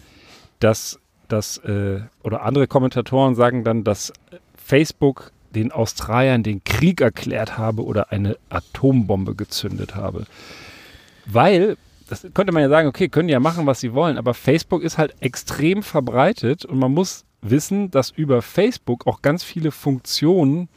dass 0.61 0.98
das, 1.28 1.59
äh, 1.59 2.00
oder 2.22 2.42
andere 2.42 2.66
Kommentatoren 2.66 3.35
sagen 3.35 3.64
dann, 3.64 3.85
dass 3.85 4.12
Facebook 4.57 5.33
den 5.54 5.72
Australiern 5.72 6.42
den 6.42 6.62
Krieg 6.64 7.00
erklärt 7.00 7.57
habe 7.57 7.85
oder 7.85 8.11
eine 8.12 8.37
Atombombe 8.50 9.35
gezündet 9.35 9.94
habe. 9.94 10.26
Weil, 11.26 11.76
das 12.09 12.26
könnte 12.35 12.52
man 12.52 12.62
ja 12.62 12.68
sagen, 12.68 12.88
okay, 12.88 13.09
können 13.09 13.28
ja 13.28 13.40
machen, 13.40 13.66
was 13.66 13.80
sie 13.80 13.94
wollen, 13.94 14.18
aber 14.18 14.35
Facebook 14.35 14.83
ist 14.83 14.98
halt 14.98 15.14
extrem 15.20 15.83
verbreitet 15.83 16.64
und 16.64 16.78
man 16.78 16.92
muss 16.92 17.24
wissen, 17.40 17.90
dass 17.90 18.11
über 18.11 18.42
Facebook 18.42 19.07
auch 19.07 19.22
ganz 19.22 19.44
viele 19.44 19.70
Funktionen 19.70 20.68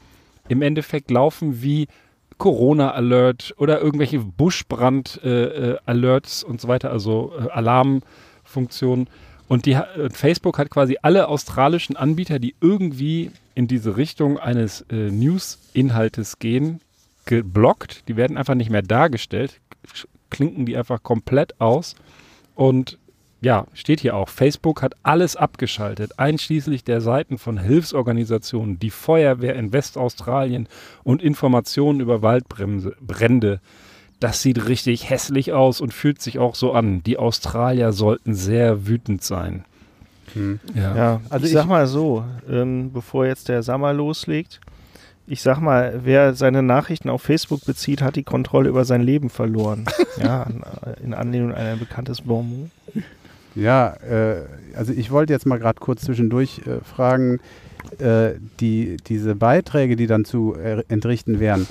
im 0.47 0.61
Endeffekt 0.61 1.11
laufen 1.11 1.61
wie 1.61 1.87
Corona-Alert 2.37 3.55
oder 3.57 3.81
irgendwelche 3.81 4.19
Buschbrand-Alerts 4.19 6.43
und 6.43 6.61
so 6.61 6.67
weiter, 6.67 6.91
also 6.91 7.33
äh, 7.37 7.49
Alarmfunktionen. 7.49 9.09
Und 9.47 9.65
die, 9.65 9.79
Facebook 10.11 10.59
hat 10.59 10.69
quasi 10.69 10.97
alle 11.01 11.29
australischen 11.29 11.95
Anbieter, 11.95 12.37
die 12.37 12.53
irgendwie 12.61 13.31
in 13.55 13.67
diese 13.67 13.97
Richtung 13.97 14.37
eines 14.37 14.81
äh, 14.91 15.09
News-Inhaltes 15.09 16.37
gehen, 16.39 16.81
geblockt. 17.25 18.07
Die 18.07 18.15
werden 18.17 18.37
einfach 18.37 18.55
nicht 18.55 18.69
mehr 18.69 18.81
dargestellt, 18.81 19.61
klinken 20.29 20.65
die 20.65 20.75
einfach 20.77 21.01
komplett 21.01 21.61
aus. 21.61 21.95
Und 22.55 22.97
ja, 23.41 23.65
steht 23.73 23.99
hier 23.99 24.15
auch, 24.15 24.29
Facebook 24.29 24.81
hat 24.81 24.95
alles 25.03 25.35
abgeschaltet, 25.35 26.17
einschließlich 26.17 26.83
der 26.83 27.01
Seiten 27.01 27.37
von 27.37 27.57
Hilfsorganisationen, 27.59 28.79
die 28.79 28.89
Feuerwehr 28.89 29.55
in 29.55 29.73
Westaustralien 29.73 30.67
und 31.03 31.21
Informationen 31.21 31.99
über 31.99 32.21
Waldbrände. 32.21 33.59
Das 34.19 34.41
sieht 34.41 34.67
richtig 34.67 35.09
hässlich 35.11 35.53
aus 35.53 35.79
und 35.81 35.93
fühlt 35.93 36.21
sich 36.21 36.39
auch 36.39 36.55
so 36.55 36.73
an. 36.73 37.03
Die 37.03 37.17
Australier 37.17 37.91
sollten 37.93 38.33
sehr 38.33 38.87
wütend 38.87 39.23
sein. 39.23 39.63
Hm. 40.33 40.59
Ja. 40.73 40.95
Ja, 40.95 41.21
Also 41.29 41.45
ich 41.45 41.51
ich- 41.51 41.57
sag 41.57 41.67
mal 41.67 41.85
so, 41.87 42.23
ähm, 42.49 42.91
bevor 42.91 43.27
jetzt 43.27 43.47
der 43.49 43.61
Sommer 43.61 43.93
loslegt, 43.93 44.59
ich 45.29 45.41
sag 45.41 45.59
mal, 45.59 45.99
wer 46.03 46.33
seine 46.33 46.63
Nachrichten 46.63 47.09
auf 47.09 47.21
Facebook 47.21 47.65
bezieht, 47.65 48.01
hat 48.01 48.15
die 48.15 48.23
Kontrolle 48.23 48.69
über 48.69 48.85
sein 48.85 49.01
Leben 49.01 49.29
verloren. 49.29 49.85
ja, 50.23 50.43
äh, 50.85 51.03
in 51.03 51.13
Anlehnung 51.13 51.51
an 51.53 51.57
ein 51.67 51.79
bekanntes 51.79 52.21
Bonmot. 52.21 52.71
Ja, 53.57 53.93
äh, 54.09 54.41
also 54.75 54.93
ich 54.93 55.11
wollte 55.11 55.33
jetzt 55.33 55.45
mal 55.45 55.57
gerade 55.57 55.79
kurz 55.79 56.01
zwischendurch 56.01 56.61
äh, 56.65 56.83
fragen, 56.83 57.39
äh, 57.99 58.31
die, 58.59 58.97
diese 59.07 59.35
Beiträge, 59.35 59.95
die 59.95 60.07
dann 60.07 60.25
zu 60.25 60.55
äh, 60.55 60.83
entrichten 60.89 61.39
wären, 61.39 61.65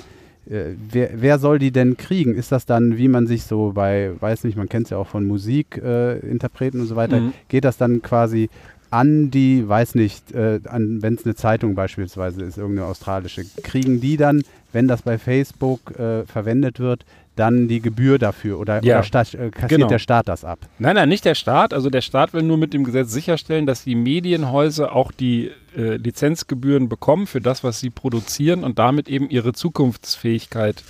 äh, 0.49 0.73
wer, 0.91 1.09
wer 1.15 1.39
soll 1.39 1.59
die 1.59 1.71
denn 1.71 1.95
kriegen? 1.97 2.35
Ist 2.35 2.51
das 2.51 2.65
dann, 2.65 2.97
wie 2.97 3.07
man 3.07 3.27
sich 3.27 3.43
so 3.43 3.71
bei, 3.73 4.11
weiß 4.19 4.43
nicht, 4.43 4.57
man 4.57 4.69
kennt 4.69 4.87
es 4.87 4.89
ja 4.91 4.97
auch 4.97 5.07
von 5.07 5.25
Musikinterpreten 5.25 6.79
äh, 6.79 6.83
und 6.83 6.87
so 6.87 6.95
weiter, 6.95 7.19
Mhm. 7.19 7.33
geht 7.47 7.65
das 7.65 7.77
dann 7.77 8.01
quasi 8.01 8.49
an 8.89 9.31
die, 9.31 9.67
weiß 9.67 9.95
nicht, 9.95 10.31
äh, 10.33 10.59
an, 10.65 11.01
wenn 11.01 11.15
es 11.15 11.25
eine 11.25 11.35
Zeitung 11.35 11.75
beispielsweise 11.75 12.43
ist, 12.43 12.57
irgendeine 12.57 12.87
australische, 12.87 13.43
kriegen 13.63 13.99
die 13.99 14.15
dann, 14.17 14.43
wenn 14.71 14.87
das 14.87 15.01
bei 15.01 15.17
Facebook 15.17 15.97
äh, 15.99 16.23
verwendet 16.25 16.79
wird, 16.79 17.05
dann 17.37 17.67
die 17.67 17.79
Gebühr 17.81 18.17
dafür 18.19 18.59
oder, 18.59 18.83
Ja, 18.83 18.95
oder 18.97 19.03
statt, 19.03 19.33
äh, 19.33 19.49
kassiert 19.49 19.69
genau. 19.69 19.87
der 19.87 19.99
Staat 19.99 20.27
das 20.27 20.43
ab? 20.43 20.59
Nein, 20.79 20.95
nein, 20.95 21.07
nicht 21.07 21.23
der 21.23 21.35
Staat. 21.35 21.73
Also 21.73 21.89
der 21.89 22.01
Staat 22.01 22.33
will 22.33 22.43
nur 22.43 22.57
mit 22.57 22.73
dem 22.73 22.83
Gesetz 22.83 23.11
sicherstellen, 23.11 23.65
dass 23.65 23.83
die 23.83 23.95
Medienhäuser 23.95 24.93
auch 24.95 25.11
die 25.11 25.51
äh, 25.77 25.95
Lizenzgebühren 25.97 26.89
bekommen 26.89 27.27
für 27.27 27.39
das, 27.41 27.63
was 27.63 27.79
sie 27.79 27.89
produzieren 27.89 28.63
und 28.63 28.77
damit 28.79 29.07
eben 29.07 29.29
ihre 29.29 29.53
Zukunftsfähigkeit 29.53 30.83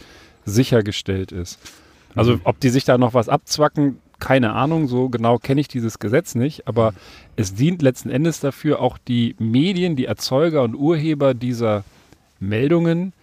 sichergestellt 0.46 1.32
ist. 1.32 1.60
Also 2.16 2.34
Mhm. 2.34 2.42
ob 2.46 2.60
die 2.60 2.70
sich 2.70 2.86
da 2.86 2.98
noch 2.98 3.14
was 3.14 3.30
abzwacken, 3.30 4.00
keine 4.20 4.54
Ahnung, 4.54 4.88
so 4.88 5.10
genau 5.10 5.38
kenne 5.38 5.62
ich 5.62 5.68
dieses 5.68 6.00
Gesetz 6.00 6.34
nicht, 6.34 6.68
aber 6.68 6.94
es 7.36 7.54
dient 7.54 7.84
letzten 7.84 8.10
Endes 8.10 8.40
dafür, 8.40 8.82
auch 8.82 8.98
die 8.98 9.36
Medien, 9.38 9.96
die 9.96 10.06
Erzeuger 10.06 10.64
und 10.64 10.74
Urheber 10.74 11.36
dieser 11.36 11.84
Meldungen 12.40 13.14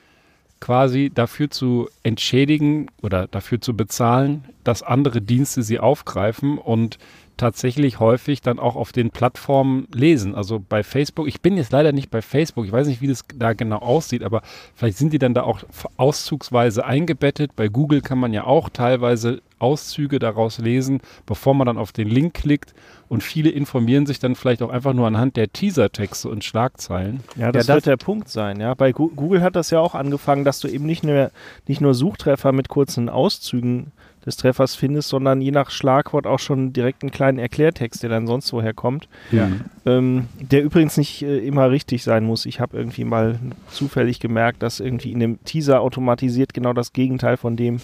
quasi 0.65 1.13
dafür 1.15 1.51
zu 1.51 1.91
entschädigen 2.05 2.87
oder 3.03 3.27
dafür 3.27 3.61
zu 3.61 3.77
bezahlen, 3.77 4.47
dass 4.65 4.83
andere 4.83 5.21
Dienste 5.21 5.63
sie 5.63 5.79
aufgreifen 5.79 6.57
und 6.57 6.97
tatsächlich 7.37 8.01
häufig 8.01 8.41
dann 8.41 8.59
auch 8.59 8.75
auf 8.75 8.91
den 8.91 9.11
Plattformen 9.11 9.87
lesen. 9.93 10.35
Also 10.35 10.65
bei 10.67 10.83
Facebook, 10.83 11.29
ich 11.29 11.43
bin 11.43 11.59
jetzt 11.59 11.71
leider 11.71 11.93
nicht 11.93 12.11
bei 12.11 12.23
Facebook, 12.23 12.65
ich 12.65 12.73
weiß 12.73 12.87
nicht, 12.87 13.03
wie 13.03 13.09
das 13.09 13.25
da 13.35 13.53
genau 13.53 13.77
aussieht, 13.79 14.23
aber 14.23 14.41
vielleicht 14.75 14.97
sind 14.97 15.13
die 15.13 15.19
dann 15.19 15.35
da 15.35 15.43
auch 15.43 15.61
auszugsweise 15.99 16.87
eingebettet. 16.87 17.55
Bei 17.57 17.69
Google 17.69 18.01
kann 18.01 18.19
man 18.19 18.33
ja 18.33 18.45
auch 18.45 18.71
teilweise 18.71 19.43
Auszüge 19.59 20.19
daraus 20.19 20.59
lesen, 20.59 21.03
bevor 21.27 21.53
man 21.53 21.67
dann 21.67 21.77
auf 21.77 21.93
den 21.93 22.09
Link 22.09 22.33
klickt. 22.33 22.73
Und 23.15 23.23
viele 23.23 23.51
informieren 23.51 24.07
sich 24.07 24.19
dann 24.19 24.35
vielleicht 24.35 24.63
auch 24.63 24.71
einfach 24.71 24.93
nur 24.93 25.07
anhand 25.07 25.37
der 25.37 25.53
Teasertexte 25.53 26.29
und 26.29 26.45
Schlagzeilen. 26.45 27.21
Ja, 27.37 27.53
das, 27.53 27.67
das- 27.67 27.77
wird 27.77 27.87
der 27.87 27.97
Punkt 27.97 28.29
sein. 28.29 28.61
Ja, 28.61 28.75
bei 28.75 28.93
Google 28.93 29.41
hat 29.43 29.57
das 29.57 29.71
ja 29.71 29.81
auch 29.81 29.95
angefangen, 29.95 30.45
dass 30.45 30.61
du 30.61 30.69
eben 30.69 30.85
nicht 30.87 31.05
nur, 31.05 31.31
nicht 31.67 31.81
nur 31.81 31.95
Suchtreffer 31.95 32.53
mit 32.53 32.69
kurzen 32.69 33.09
Auszügen 33.09 33.93
des 34.27 34.37
Treffers 34.39 34.75
findest, 34.75 35.11
sondern 35.11 35.43
je 35.43 35.51
nach 35.51 35.71
Schlagwort 35.71 36.27
auch 36.27 36.39
schon 36.39 36.73
direkt 36.73 37.03
einen 37.03 37.11
kleinen 37.11 37.39
Erklärtext, 37.39 38.03
der 38.03 38.09
dann 38.09 38.27
sonst 38.27 38.51
woher 38.55 38.73
kommt. 38.73 39.07
Ja. 39.31 39.49
Ähm, 39.85 40.29
der 40.41 40.63
übrigens 40.63 40.97
nicht 40.97 41.23
äh, 41.23 41.39
immer 41.47 41.71
richtig 41.71 42.03
sein 42.05 42.25
muss. 42.25 42.47
Ich 42.47 42.59
habe 42.59 42.75
irgendwie 42.77 43.05
mal 43.05 43.39
zufällig 43.71 44.21
gemerkt, 44.21 44.63
dass 44.63 44.81
irgendwie 44.81 45.13
in 45.13 45.21
dem 45.21 45.45
Teaser 45.45 45.83
automatisiert 45.83 46.55
genau 46.55 46.73
das 46.73 46.95
Gegenteil 46.95 47.37
von 47.37 47.55
dem 47.57 47.81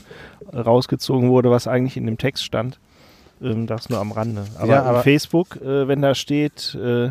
äh, 0.53 0.59
rausgezogen 0.59 1.29
wurde, 1.29 1.51
was 1.51 1.69
eigentlich 1.69 1.99
in 1.99 2.07
dem 2.07 2.17
Text 2.17 2.43
stand. 2.45 2.79
Ähm, 3.43 3.67
das 3.67 3.89
nur 3.89 3.99
am 3.99 4.13
Rande. 4.13 4.45
Aber, 4.59 4.67
Ja, 4.73 4.83
aber- 4.83 5.03
Facebook, 5.03 5.57
äh, 5.63 5.89
wenn 5.89 6.03
da 6.03 6.15
steht, 6.15 6.75
äh, 6.75 7.11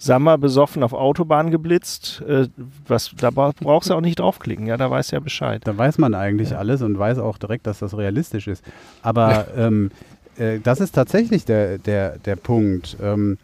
Sammer 0.00 0.38
besoffen 0.38 0.84
auf 0.84 0.92
Autobahn 0.92 1.50
geblitzt, 1.50 2.22
äh, 2.28 2.46
was, 2.86 3.10
da 3.18 3.30
bra- 3.30 3.52
brauchst 3.60 3.90
du 3.90 3.94
auch 3.94 4.00
nicht 4.00 4.20
draufklicken, 4.20 4.66
ja, 4.66 4.76
da 4.76 4.88
weiß 4.90 5.10
ja 5.10 5.18
Bescheid. 5.18 5.62
Da 5.64 5.76
weiß 5.76 5.98
man 5.98 6.14
eigentlich 6.14 6.56
alles 6.56 6.82
und 6.82 6.96
weiß 6.98 7.18
auch 7.18 7.36
direkt, 7.36 7.66
dass 7.66 7.80
das 7.80 7.96
realistisch 7.98 8.46
ist. 8.46 8.62
Aber 9.02 9.46
ähm, 9.56 9.90
äh, 10.38 10.60
das 10.60 10.80
ist 10.80 10.92
tatsächlich 10.94 11.44
der, 11.46 11.78
der, 11.78 12.18
der 12.18 12.36
Punkt. 12.36 12.96
Ähm, 13.02 13.38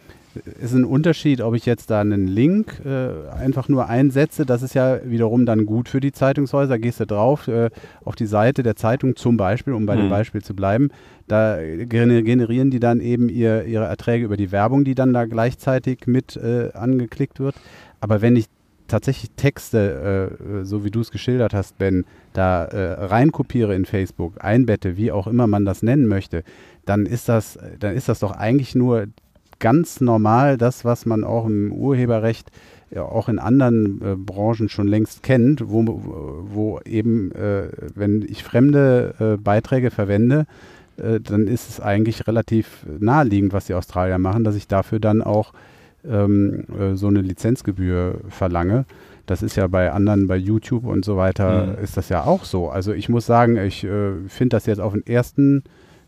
ist 0.60 0.74
ein 0.74 0.84
Unterschied, 0.84 1.40
ob 1.40 1.54
ich 1.54 1.64
jetzt 1.64 1.90
da 1.90 2.00
einen 2.00 2.26
Link 2.26 2.80
äh, 2.84 3.30
einfach 3.36 3.68
nur 3.68 3.88
einsetze. 3.88 4.44
Das 4.44 4.62
ist 4.62 4.74
ja 4.74 4.98
wiederum 5.04 5.46
dann 5.46 5.64
gut 5.64 5.88
für 5.88 6.00
die 6.00 6.10
Zeitungshäuser. 6.10 6.76
Gehst 6.80 6.98
du 6.98 7.06
drauf 7.06 7.46
äh, 7.46 7.70
auf 8.04 8.16
die 8.16 8.26
Seite 8.26 8.64
der 8.64 8.74
Zeitung 8.74 9.14
zum 9.14 9.36
Beispiel, 9.36 9.74
um 9.74 9.86
bei 9.86 9.94
dem 9.94 10.06
Mhm. 10.06 10.10
Beispiel 10.10 10.42
zu 10.42 10.54
bleiben. 10.54 10.90
Da 11.26 11.56
gener- 11.56 12.22
generieren 12.22 12.70
die 12.70 12.80
dann 12.80 13.00
eben 13.00 13.28
ihr, 13.28 13.64
ihre 13.64 13.84
Erträge 13.84 14.24
über 14.24 14.36
die 14.36 14.52
Werbung, 14.52 14.84
die 14.84 14.94
dann 14.94 15.12
da 15.12 15.24
gleichzeitig 15.24 16.06
mit 16.06 16.36
äh, 16.36 16.70
angeklickt 16.74 17.40
wird. 17.40 17.54
Aber 18.00 18.20
wenn 18.20 18.36
ich 18.36 18.46
tatsächlich 18.88 19.30
Texte, 19.36 20.30
äh, 20.38 20.64
so 20.64 20.84
wie 20.84 20.90
du 20.90 21.00
es 21.00 21.10
geschildert 21.10 21.54
hast, 21.54 21.78
Ben, 21.78 22.04
da 22.34 22.64
äh, 22.66 23.04
reinkopiere 23.04 23.74
in 23.74 23.86
Facebook, 23.86 24.34
einbette, 24.44 24.96
wie 24.96 25.12
auch 25.12 25.26
immer 25.26 25.46
man 25.46 25.64
das 25.64 25.82
nennen 25.82 26.06
möchte, 26.06 26.44
dann 26.84 27.06
ist 27.06 27.28
das, 27.28 27.58
dann 27.80 27.94
ist 27.94 28.08
das 28.08 28.18
doch 28.18 28.32
eigentlich 28.32 28.74
nur 28.74 29.06
ganz 29.58 30.02
normal 30.02 30.58
das, 30.58 30.84
was 30.84 31.06
man 31.06 31.24
auch 31.24 31.46
im 31.46 31.72
Urheberrecht 31.72 32.50
auch 32.94 33.28
in 33.28 33.38
anderen 33.38 34.00
äh, 34.02 34.14
Branchen 34.14 34.68
schon 34.68 34.86
längst 34.86 35.22
kennt, 35.22 35.68
wo, 35.68 35.84
wo 36.44 36.80
eben, 36.84 37.32
äh, 37.32 37.68
wenn 37.94 38.22
ich 38.22 38.44
fremde 38.44 39.14
äh, 39.18 39.42
Beiträge 39.42 39.90
verwende, 39.90 40.46
äh, 40.96 41.20
dann 41.20 41.46
ist 41.46 41.68
es 41.68 41.80
eigentlich 41.80 42.26
relativ 42.26 42.86
naheliegend, 42.98 43.52
was 43.52 43.66
die 43.66 43.74
Australier 43.74 44.18
machen, 44.18 44.44
dass 44.44 44.56
ich 44.56 44.68
dafür 44.68 45.00
dann 45.00 45.22
auch 45.22 45.52
ähm, 46.08 46.64
äh, 46.78 46.94
so 46.94 47.08
eine 47.08 47.20
Lizenzgebühr 47.20 48.20
verlange. 48.28 48.84
Das 49.26 49.42
ist 49.42 49.56
ja 49.56 49.66
bei 49.66 49.90
anderen, 49.90 50.26
bei 50.26 50.36
YouTube 50.36 50.84
und 50.84 51.04
so 51.04 51.16
weiter, 51.16 51.66
mhm. 51.66 51.84
ist 51.84 51.96
das 51.96 52.08
ja 52.10 52.24
auch 52.24 52.44
so. 52.44 52.68
Also 52.68 52.92
ich 52.92 53.08
muss 53.08 53.26
sagen, 53.26 53.56
ich 53.56 53.84
äh, 53.84 54.12
finde 54.28 54.56
das 54.56 54.66
jetzt 54.66 54.80
auf 54.80 54.92
den 54.92 55.06
ersten 55.06 55.64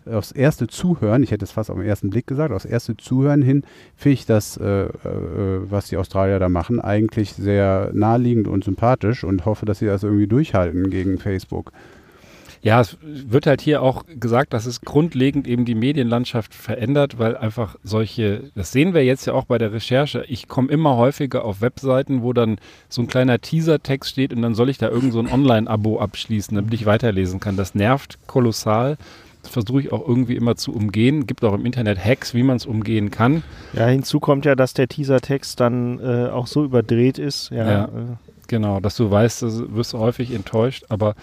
aufs 0.07 0.33
erste 0.33 0.67
Zuhören, 0.69 1.23
ich 1.23 1.31
hätte 1.31 1.45
es 1.45 1.51
fast 1.51 1.71
auf 1.71 1.79
den 1.79 1.87
ersten 1.87 2.11
Blick 2.11 2.27
gesagt, 2.27 2.53
aufs 2.53 2.65
erste 2.65 2.97
Zuhören 2.97 3.43
hin, 3.43 3.65
finde 3.97 4.15
ich 4.15 4.27
das, 4.27 4.57
äh, 4.57 4.85
äh, 4.85 4.91
was 5.69 5.89
die 5.89 5.97
Australier 5.97 6.39
da 6.39 6.49
machen, 6.49 6.81
eigentlich 6.81 7.33
sehr 7.33 7.91
naheliegend 7.93 8.49
und 8.49 8.65
sympathisch 8.65 9.25
und 9.25 9.45
hoffe, 9.45 9.67
dass 9.67 9.81
sie 9.81 9.87
das 9.87 10.05
irgendwie 10.05 10.29
durchhalten 10.29 10.91
gegen 10.91 11.19
Facebook. 11.19 11.73
Ja, 12.63 12.81
es 12.81 12.97
wird 13.01 13.47
halt 13.47 13.61
hier 13.61 13.83
auch 13.83 14.05
gesagt, 14.19 14.53
dass 14.53 14.67
es 14.67 14.81
grundlegend 14.81 15.47
eben 15.47 15.65
die 15.65 15.75
Medienlandschaft 15.75 16.55
verändert, 16.55 17.19
weil 17.19 17.37
einfach 17.37 17.77
solche, 17.83 18.51
das 18.55 18.73
sehen 18.73 18.95
wir 18.95 19.05
jetzt 19.05 19.27
ja 19.27 19.33
auch 19.33 19.45
bei 19.45 19.59
der 19.59 19.73
Recherche, 19.73 20.25
ich 20.29 20.49
komme 20.49 20.71
immer 20.71 20.97
häufiger 20.97 21.45
auf 21.45 21.61
Webseiten, 21.61 22.23
wo 22.23 22.33
dann 22.33 22.59
so 22.89 23.03
ein 23.03 23.09
kleiner 23.09 23.41
Teasertext 23.41 24.11
steht 24.11 24.33
und 24.33 24.43
dann 24.43 24.55
soll 24.55 24.69
ich 24.69 24.79
da 24.79 24.89
irgend 24.89 25.13
so 25.13 25.21
ein 25.21 25.33
Online-Abo 25.33 26.01
abschließen, 26.01 26.55
damit 26.55 26.75
ich 26.75 26.87
weiterlesen 26.87 27.41
kann. 27.41 27.57
Das 27.57 27.75
nervt 27.75 28.19
kolossal 28.27 28.97
versuche 29.51 29.81
ich 29.81 29.93
auch 29.93 30.07
irgendwie 30.07 30.37
immer 30.37 30.57
zu 30.57 30.75
umgehen. 30.75 31.27
Gibt 31.27 31.45
auch 31.45 31.55
im 31.55 31.67
Internet 31.67 32.05
Hacks, 32.05 32.35
wie 32.35 32.43
man 32.43 32.57
es 32.57 32.67
umgehen 32.67 33.11
kann. 33.11 33.43
Ja, 33.73 33.87
hinzu 33.87 34.21
kommt 34.21 34.45
ja, 34.45 34.55
dass 34.55 34.75
der 34.75 34.89
Teasertext 34.89 35.61
dann 35.61 36.01
äh, 36.01 36.29
auch 36.29 36.47
so 36.47 36.65
überdreht 36.65 37.19
ist. 37.19 37.51
Ja, 37.51 37.71
ja 37.71 37.85
äh. 37.85 37.89
genau, 38.49 38.81
dass 38.81 38.97
du 38.97 39.11
weißt, 39.11 39.43
du 39.43 39.75
wirst 39.75 39.95
häufig 39.95 40.35
enttäuscht, 40.35 40.85
aber 40.89 41.15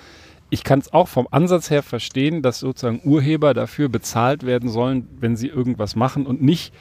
ich 0.54 0.64
kann 0.64 0.78
es 0.78 0.94
auch 0.94 1.08
vom 1.08 1.28
Ansatz 1.32 1.72
her 1.72 1.82
verstehen, 1.82 2.44
dass 2.44 2.60
sozusagen 2.60 3.02
Urheber 3.04 3.56
dafür 3.56 3.90
bezahlt 3.90 4.46
werden 4.46 4.70
sollen, 4.70 5.08
wenn 5.20 5.36
sie 5.36 5.48
irgendwas 5.48 5.96
machen 5.96 6.28
und 6.28 6.44
nicht 6.44 6.72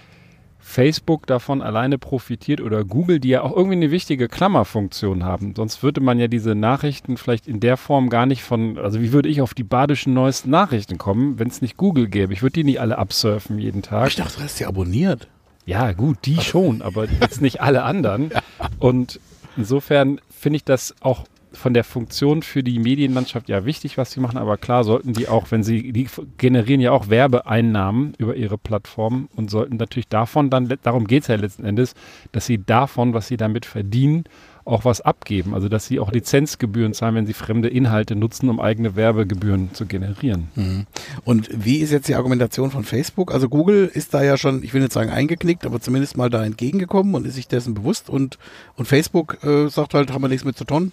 Facebook 0.58 1.26
davon 1.26 1.62
alleine 1.62 1.96
profitiert 1.96 2.60
oder 2.60 2.84
Google, 2.84 3.18
die 3.18 3.30
ja 3.30 3.40
auch 3.40 3.56
irgendwie 3.56 3.76
eine 3.76 3.90
wichtige 3.90 4.28
Klammerfunktion 4.28 5.24
haben. 5.24 5.54
Sonst 5.56 5.82
würde 5.82 6.02
man 6.02 6.18
ja 6.18 6.28
diese 6.28 6.54
Nachrichten 6.54 7.16
vielleicht 7.16 7.48
in 7.48 7.60
der 7.60 7.78
Form 7.78 8.10
gar 8.10 8.26
nicht 8.26 8.42
von, 8.42 8.76
also 8.76 9.00
wie 9.00 9.14
würde 9.14 9.30
ich 9.30 9.40
auf 9.40 9.54
die 9.54 9.64
badischen 9.64 10.12
neuesten 10.12 10.50
Nachrichten 10.50 10.98
kommen, 10.98 11.38
wenn 11.38 11.48
es 11.48 11.62
nicht 11.62 11.78
Google 11.78 12.08
gäbe? 12.08 12.34
Ich 12.34 12.42
würde 12.42 12.52
die 12.52 12.64
nicht 12.64 12.80
alle 12.80 12.98
absurfen 12.98 13.58
jeden 13.58 13.80
Tag. 13.80 14.08
Ich 14.08 14.16
dachte, 14.16 14.36
du 14.36 14.44
hast 14.44 14.60
die 14.60 14.66
abonniert. 14.66 15.28
Ja, 15.64 15.92
gut, 15.92 16.18
die 16.26 16.42
schon, 16.42 16.82
aber 16.82 17.06
jetzt 17.06 17.40
nicht 17.40 17.62
alle 17.62 17.84
anderen. 17.84 18.32
Und 18.78 19.18
insofern 19.56 20.20
finde 20.30 20.58
ich 20.58 20.64
das 20.64 20.94
auch 21.00 21.24
von 21.52 21.74
der 21.74 21.84
Funktion 21.84 22.42
für 22.42 22.62
die 22.62 22.78
Medienlandschaft 22.78 23.48
ja 23.48 23.64
wichtig, 23.64 23.98
was 23.98 24.12
sie 24.12 24.20
machen, 24.20 24.38
aber 24.38 24.56
klar 24.56 24.84
sollten 24.84 25.12
die 25.12 25.28
auch, 25.28 25.50
wenn 25.50 25.62
sie, 25.62 25.92
die 25.92 26.08
generieren 26.38 26.80
ja 26.80 26.92
auch 26.92 27.08
Werbeeinnahmen 27.08 28.14
über 28.18 28.36
ihre 28.36 28.58
Plattform 28.58 29.28
und 29.36 29.50
sollten 29.50 29.76
natürlich 29.76 30.08
davon 30.08 30.50
dann, 30.50 30.72
darum 30.82 31.06
geht 31.06 31.22
es 31.22 31.28
ja 31.28 31.36
letzten 31.36 31.64
Endes, 31.64 31.94
dass 32.32 32.46
sie 32.46 32.58
davon, 32.58 33.14
was 33.14 33.28
sie 33.28 33.36
damit 33.36 33.66
verdienen, 33.66 34.24
auch 34.64 34.84
was 34.84 35.00
abgeben. 35.00 35.54
Also 35.54 35.68
dass 35.68 35.86
sie 35.86 36.00
auch 36.00 36.12
Lizenzgebühren 36.12 36.94
zahlen, 36.94 37.14
wenn 37.14 37.26
sie 37.26 37.32
fremde 37.32 37.68
Inhalte 37.68 38.14
nutzen, 38.14 38.48
um 38.48 38.60
eigene 38.60 38.96
Werbegebühren 38.96 39.74
zu 39.74 39.86
generieren. 39.86 40.48
Mhm. 40.54 40.86
Und 41.24 41.48
wie 41.52 41.78
ist 41.78 41.90
jetzt 41.90 42.08
die 42.08 42.14
Argumentation 42.14 42.70
von 42.70 42.84
Facebook? 42.84 43.32
Also 43.32 43.48
Google 43.48 43.90
ist 43.92 44.14
da 44.14 44.22
ja 44.22 44.36
schon, 44.36 44.62
ich 44.62 44.72
will 44.74 44.80
nicht 44.80 44.92
sagen 44.92 45.10
eingeknickt, 45.10 45.66
aber 45.66 45.80
zumindest 45.80 46.16
mal 46.16 46.30
da 46.30 46.44
entgegengekommen 46.44 47.14
und 47.14 47.26
ist 47.26 47.34
sich 47.34 47.48
dessen 47.48 47.74
bewusst 47.74 48.08
und, 48.08 48.38
und 48.76 48.86
Facebook 48.86 49.42
äh, 49.42 49.68
sagt 49.68 49.94
halt, 49.94 50.12
haben 50.12 50.22
wir 50.22 50.28
nichts 50.28 50.44
mit 50.44 50.56
zu 50.56 50.64
tun. 50.64 50.92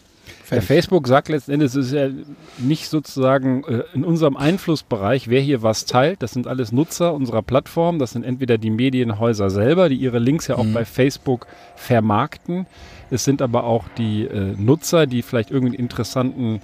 Ja, 0.51 0.61
Facebook 0.61 1.07
sagt 1.07 1.30
letzten 1.30 1.51
Endes, 1.51 1.75
es 1.75 1.88
ist 1.88 1.93
ja 1.93 2.09
nicht 2.57 2.89
sozusagen 2.89 3.63
äh, 3.65 3.84
in 3.93 4.03
unserem 4.03 4.36
Einflussbereich, 4.36 5.30
wer 5.30 5.41
hier 5.41 5.61
was 5.61 5.86
teilt. 5.86 6.21
Das 6.23 6.32
sind 6.32 6.47
alles 6.47 6.71
Nutzer 6.71 7.13
unserer 7.13 7.41
Plattform. 7.41 7.99
Das 7.99 8.11
sind 8.11 8.23
entweder 8.23 8.57
die 8.57 8.71
Medienhäuser 8.71 9.49
selber, 9.49 9.89
die 9.89 9.95
ihre 9.95 10.19
Links 10.19 10.47
ja 10.47 10.55
auch 10.55 10.63
mhm. 10.63 10.73
bei 10.73 10.86
Facebook 10.86 11.47
vermarkten. 11.75 12.65
Es 13.11 13.23
sind 13.23 13.41
aber 13.41 13.63
auch 13.63 13.86
die 13.97 14.23
äh, 14.25 14.55
Nutzer, 14.57 15.07
die 15.07 15.21
vielleicht 15.21 15.51
irgendeinen 15.51 15.80
interessanten, 15.80 16.61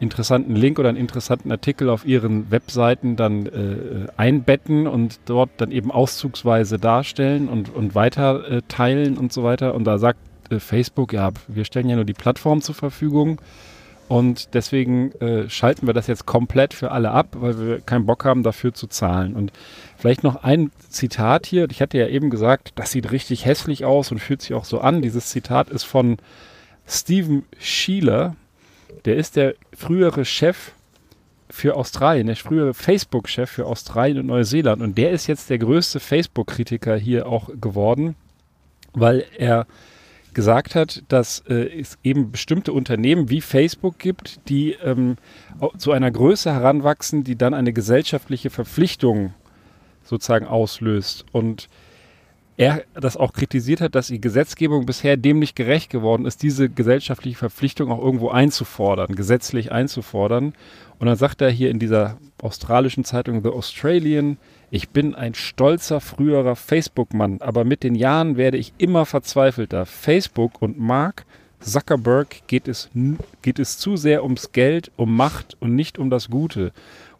interessanten 0.00 0.56
Link 0.56 0.78
oder 0.78 0.88
einen 0.88 0.98
interessanten 0.98 1.50
Artikel 1.50 1.88
auf 1.88 2.04
ihren 2.04 2.50
Webseiten 2.50 3.16
dann 3.16 3.46
äh, 3.46 4.08
einbetten 4.16 4.86
und 4.86 5.20
dort 5.26 5.50
dann 5.58 5.70
eben 5.70 5.90
auszugsweise 5.90 6.78
darstellen 6.78 7.48
und, 7.48 7.74
und 7.74 7.94
weiter 7.94 8.48
äh, 8.50 8.62
teilen 8.68 9.16
und 9.16 9.32
so 9.32 9.42
weiter. 9.44 9.74
Und 9.74 9.84
da 9.84 9.98
sagt 9.98 10.18
äh, 10.52 10.60
Facebook, 10.60 11.12
ja, 11.12 11.30
wir 11.48 11.64
stellen 11.64 11.88
ja 11.88 11.96
nur 11.96 12.04
die 12.04 12.12
Plattform 12.12 12.62
zur 12.62 12.74
Verfügung. 12.74 13.40
Und 14.08 14.52
deswegen 14.52 15.12
äh, 15.22 15.48
schalten 15.48 15.86
wir 15.86 15.94
das 15.94 16.06
jetzt 16.06 16.26
komplett 16.26 16.74
für 16.74 16.90
alle 16.90 17.12
ab, 17.12 17.28
weil 17.32 17.58
wir 17.58 17.80
keinen 17.80 18.04
Bock 18.04 18.26
haben, 18.26 18.42
dafür 18.42 18.74
zu 18.74 18.86
zahlen. 18.86 19.34
Und 19.34 19.52
vielleicht 19.96 20.22
noch 20.22 20.42
ein 20.42 20.70
Zitat 20.90 21.46
hier. 21.46 21.66
Ich 21.70 21.80
hatte 21.80 21.96
ja 21.96 22.08
eben 22.08 22.28
gesagt, 22.28 22.72
das 22.74 22.90
sieht 22.90 23.10
richtig 23.10 23.46
hässlich 23.46 23.86
aus 23.86 24.12
und 24.12 24.18
fühlt 24.18 24.42
sich 24.42 24.52
auch 24.52 24.66
so 24.66 24.80
an. 24.80 25.00
Dieses 25.00 25.30
Zitat 25.30 25.70
ist 25.70 25.84
von 25.84 26.18
Steven 26.86 27.44
Sheeler. 27.58 28.36
Der 29.06 29.16
ist 29.16 29.36
der 29.36 29.54
frühere 29.74 30.26
Chef 30.26 30.72
für 31.48 31.76
Australien, 31.76 32.26
der 32.26 32.36
frühere 32.36 32.74
Facebook-Chef 32.74 33.50
für 33.50 33.66
Australien 33.66 34.18
und 34.18 34.26
Neuseeland. 34.26 34.82
Und 34.82 34.98
der 34.98 35.12
ist 35.12 35.26
jetzt 35.26 35.48
der 35.48 35.58
größte 35.58 36.00
Facebook-Kritiker 36.00 36.96
hier 36.96 37.26
auch 37.26 37.48
geworden, 37.60 38.14
weil 38.92 39.24
er 39.38 39.66
gesagt 40.34 40.74
hat, 40.74 41.02
dass 41.08 41.40
äh, 41.48 41.80
es 41.80 41.98
eben 42.02 42.30
bestimmte 42.30 42.72
Unternehmen 42.72 43.28
wie 43.28 43.40
Facebook 43.40 43.98
gibt, 43.98 44.48
die 44.48 44.72
ähm, 44.72 45.16
zu 45.78 45.92
einer 45.92 46.10
Größe 46.10 46.52
heranwachsen, 46.52 47.24
die 47.24 47.36
dann 47.36 47.54
eine 47.54 47.72
gesellschaftliche 47.72 48.50
Verpflichtung 48.50 49.34
sozusagen 50.04 50.46
auslöst. 50.46 51.24
Und 51.32 51.68
er 52.56 52.82
das 52.94 53.16
auch 53.16 53.32
kritisiert 53.32 53.80
hat, 53.80 53.94
dass 53.94 54.08
die 54.08 54.20
Gesetzgebung 54.20 54.86
bisher 54.86 55.16
dem 55.16 55.38
nicht 55.38 55.56
gerecht 55.56 55.90
geworden 55.90 56.26
ist, 56.26 56.42
diese 56.42 56.68
gesellschaftliche 56.68 57.38
Verpflichtung 57.38 57.90
auch 57.90 58.02
irgendwo 58.02 58.28
einzufordern, 58.30 59.14
gesetzlich 59.14 59.72
einzufordern. 59.72 60.54
Und 60.98 61.06
dann 61.06 61.16
sagt 61.16 61.40
er 61.40 61.50
hier 61.50 61.70
in 61.70 61.78
dieser 61.78 62.18
australischen 62.40 63.04
Zeitung 63.04 63.42
The 63.42 63.48
Australian, 63.48 64.36
ich 64.70 64.90
bin 64.90 65.14
ein 65.14 65.34
stolzer 65.34 66.00
früherer 66.00 66.56
Facebook-Mann, 66.56 67.40
aber 67.40 67.64
mit 67.64 67.82
den 67.82 67.94
Jahren 67.94 68.36
werde 68.36 68.58
ich 68.58 68.72
immer 68.78 69.06
verzweifelter. 69.06 69.86
Facebook 69.86 70.62
und 70.62 70.78
Mark 70.78 71.24
Zuckerberg 71.62 72.46
geht 72.46 72.68
es, 72.68 72.90
geht 73.42 73.58
es 73.58 73.78
zu 73.78 73.96
sehr 73.96 74.22
ums 74.24 74.52
Geld, 74.52 74.90
um 74.96 75.16
Macht 75.16 75.56
und 75.60 75.74
nicht 75.74 75.98
um 75.98 76.10
das 76.10 76.28
Gute. 76.28 76.72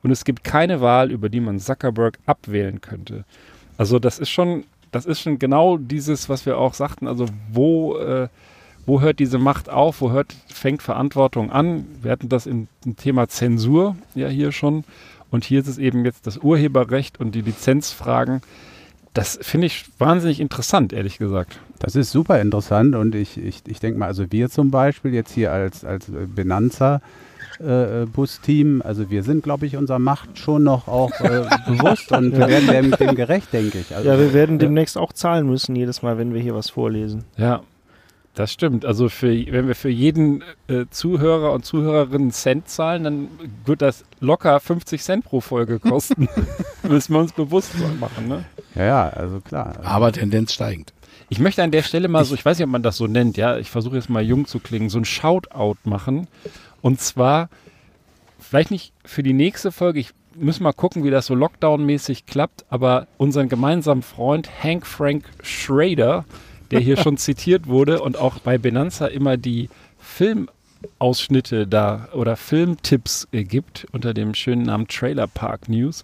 Und 0.02 0.10
es 0.10 0.24
gibt 0.24 0.44
keine 0.44 0.80
Wahl, 0.80 1.10
über 1.10 1.28
die 1.28 1.40
man 1.40 1.60
Zuckerberg 1.60 2.18
abwählen 2.26 2.80
könnte. 2.80 3.24
Also 3.78 3.98
das 3.98 4.18
ist 4.18 4.30
schon, 4.30 4.64
das 4.92 5.06
ist 5.06 5.20
schon 5.20 5.38
genau 5.38 5.78
dieses, 5.78 6.28
was 6.28 6.46
wir 6.46 6.58
auch 6.58 6.74
sagten. 6.74 7.08
Also 7.08 7.26
wo, 7.50 7.96
äh, 7.96 8.28
wo 8.86 9.00
hört 9.00 9.18
diese 9.18 9.38
Macht 9.38 9.68
auf? 9.68 10.00
Wo 10.00 10.12
hört, 10.12 10.34
fängt 10.46 10.82
Verantwortung 10.82 11.50
an? 11.50 11.86
Wir 12.02 12.12
hatten 12.12 12.28
das 12.28 12.46
im, 12.46 12.68
Thema 12.96 13.28
Zensur 13.28 13.96
ja 14.14 14.28
hier 14.28 14.52
schon. 14.52 14.84
Und 15.30 15.44
hier 15.44 15.60
ist 15.60 15.68
es 15.68 15.78
eben 15.78 16.04
jetzt 16.04 16.26
das 16.26 16.38
Urheberrecht 16.38 17.18
und 17.18 17.34
die 17.34 17.40
Lizenzfragen. 17.40 18.42
Das 19.14 19.38
finde 19.40 19.66
ich 19.66 19.86
wahnsinnig 19.98 20.40
interessant, 20.40 20.92
ehrlich 20.92 21.18
gesagt. 21.18 21.58
Das 21.78 21.96
ist 21.96 22.10
super 22.10 22.40
interessant 22.40 22.94
und 22.94 23.14
ich, 23.14 23.38
ich, 23.38 23.62
ich 23.66 23.80
denke 23.80 23.98
mal, 23.98 24.06
also 24.06 24.30
wir 24.30 24.50
zum 24.50 24.70
Beispiel 24.70 25.12
jetzt 25.14 25.32
hier 25.32 25.52
als, 25.52 25.84
als 25.84 26.06
Benanza 26.10 26.96
äh, 26.96 27.00
Busteam, 28.06 28.82
also 28.82 29.10
wir 29.10 29.22
sind, 29.22 29.42
glaube 29.42 29.66
ich, 29.66 29.76
unserer 29.76 29.98
Macht 29.98 30.38
schon 30.38 30.64
noch 30.64 30.88
auch 30.88 31.12
äh, 31.20 31.44
bewusst 31.66 32.12
und 32.12 32.32
wir 32.32 32.48
werden 32.48 32.68
dem, 32.68 32.90
dem 32.92 33.14
gerecht, 33.14 33.52
denke 33.52 33.78
ich. 33.78 33.94
Also, 33.94 34.08
ja, 34.08 34.18
wir 34.18 34.32
werden 34.32 34.58
demnächst 34.58 34.98
auch 34.98 35.12
zahlen 35.12 35.46
müssen, 35.46 35.76
jedes 35.76 36.02
Mal, 36.02 36.18
wenn 36.18 36.34
wir 36.34 36.40
hier 36.40 36.54
was 36.54 36.70
vorlesen. 36.70 37.24
Ja, 37.36 37.62
das 38.34 38.50
stimmt. 38.50 38.86
Also 38.86 39.10
für, 39.10 39.28
wenn 39.52 39.68
wir 39.68 39.74
für 39.74 39.90
jeden 39.90 40.42
äh, 40.66 40.86
Zuhörer 40.90 41.52
und 41.52 41.66
Zuhörerin 41.66 42.30
Cent 42.30 42.68
zahlen, 42.68 43.04
dann 43.04 43.28
wird 43.66 43.82
das 43.82 44.04
locker 44.20 44.58
50 44.58 45.02
Cent 45.02 45.24
pro 45.24 45.40
Folge 45.40 45.78
kosten. 45.78 46.28
Müssen 46.88 47.14
wir 47.14 47.20
uns 47.20 47.32
bewusst 47.32 47.72
machen, 48.00 48.28
ne? 48.28 48.44
Ja, 48.74 48.84
ja, 48.84 49.08
also 49.10 49.40
klar. 49.40 49.74
Aber 49.82 50.12
Tendenz 50.12 50.54
steigend. 50.54 50.94
Ich 51.28 51.38
möchte 51.38 51.62
an 51.62 51.70
der 51.70 51.82
Stelle 51.82 52.08
mal 52.08 52.24
so, 52.24 52.34
ich 52.34 52.44
weiß 52.44 52.58
nicht, 52.58 52.64
ob 52.64 52.70
man 52.72 52.82
das 52.82 52.96
so 52.96 53.06
nennt, 53.06 53.36
ja, 53.36 53.56
ich 53.56 53.70
versuche 53.70 53.96
jetzt 53.96 54.10
mal 54.10 54.22
jung 54.22 54.46
zu 54.46 54.58
klingen, 54.58 54.88
so 54.88 54.98
ein 54.98 55.04
Shoutout 55.04 55.78
machen. 55.84 56.26
Und 56.82 57.00
zwar, 57.00 57.48
vielleicht 58.38 58.70
nicht 58.70 58.92
für 59.04 59.22
die 59.22 59.32
nächste 59.32 59.72
Folge, 59.72 60.00
ich 60.00 60.10
muss 60.34 60.60
mal 60.60 60.72
gucken, 60.72 61.04
wie 61.04 61.10
das 61.10 61.26
so 61.26 61.34
Lockdown-mäßig 61.34 62.26
klappt, 62.26 62.64
aber 62.68 63.06
unseren 63.16 63.48
gemeinsamen 63.48 64.02
Freund 64.02 64.50
Hank 64.62 64.86
Frank 64.86 65.24
Schrader, 65.42 66.24
der 66.70 66.80
hier 66.80 66.96
schon 66.96 67.16
zitiert 67.18 67.66
wurde 67.66 68.02
und 68.02 68.18
auch 68.18 68.38
bei 68.40 68.58
Benanza 68.58 69.06
immer 69.06 69.36
die 69.36 69.68
Filmausschnitte 69.98 71.66
da 71.66 72.08
oder 72.12 72.36
Filmtipps 72.36 73.28
äh, 73.32 73.44
gibt 73.44 73.86
unter 73.92 74.12
dem 74.14 74.34
schönen 74.34 74.62
Namen 74.62 74.88
Trailer 74.88 75.26
Park 75.26 75.68
News. 75.68 76.02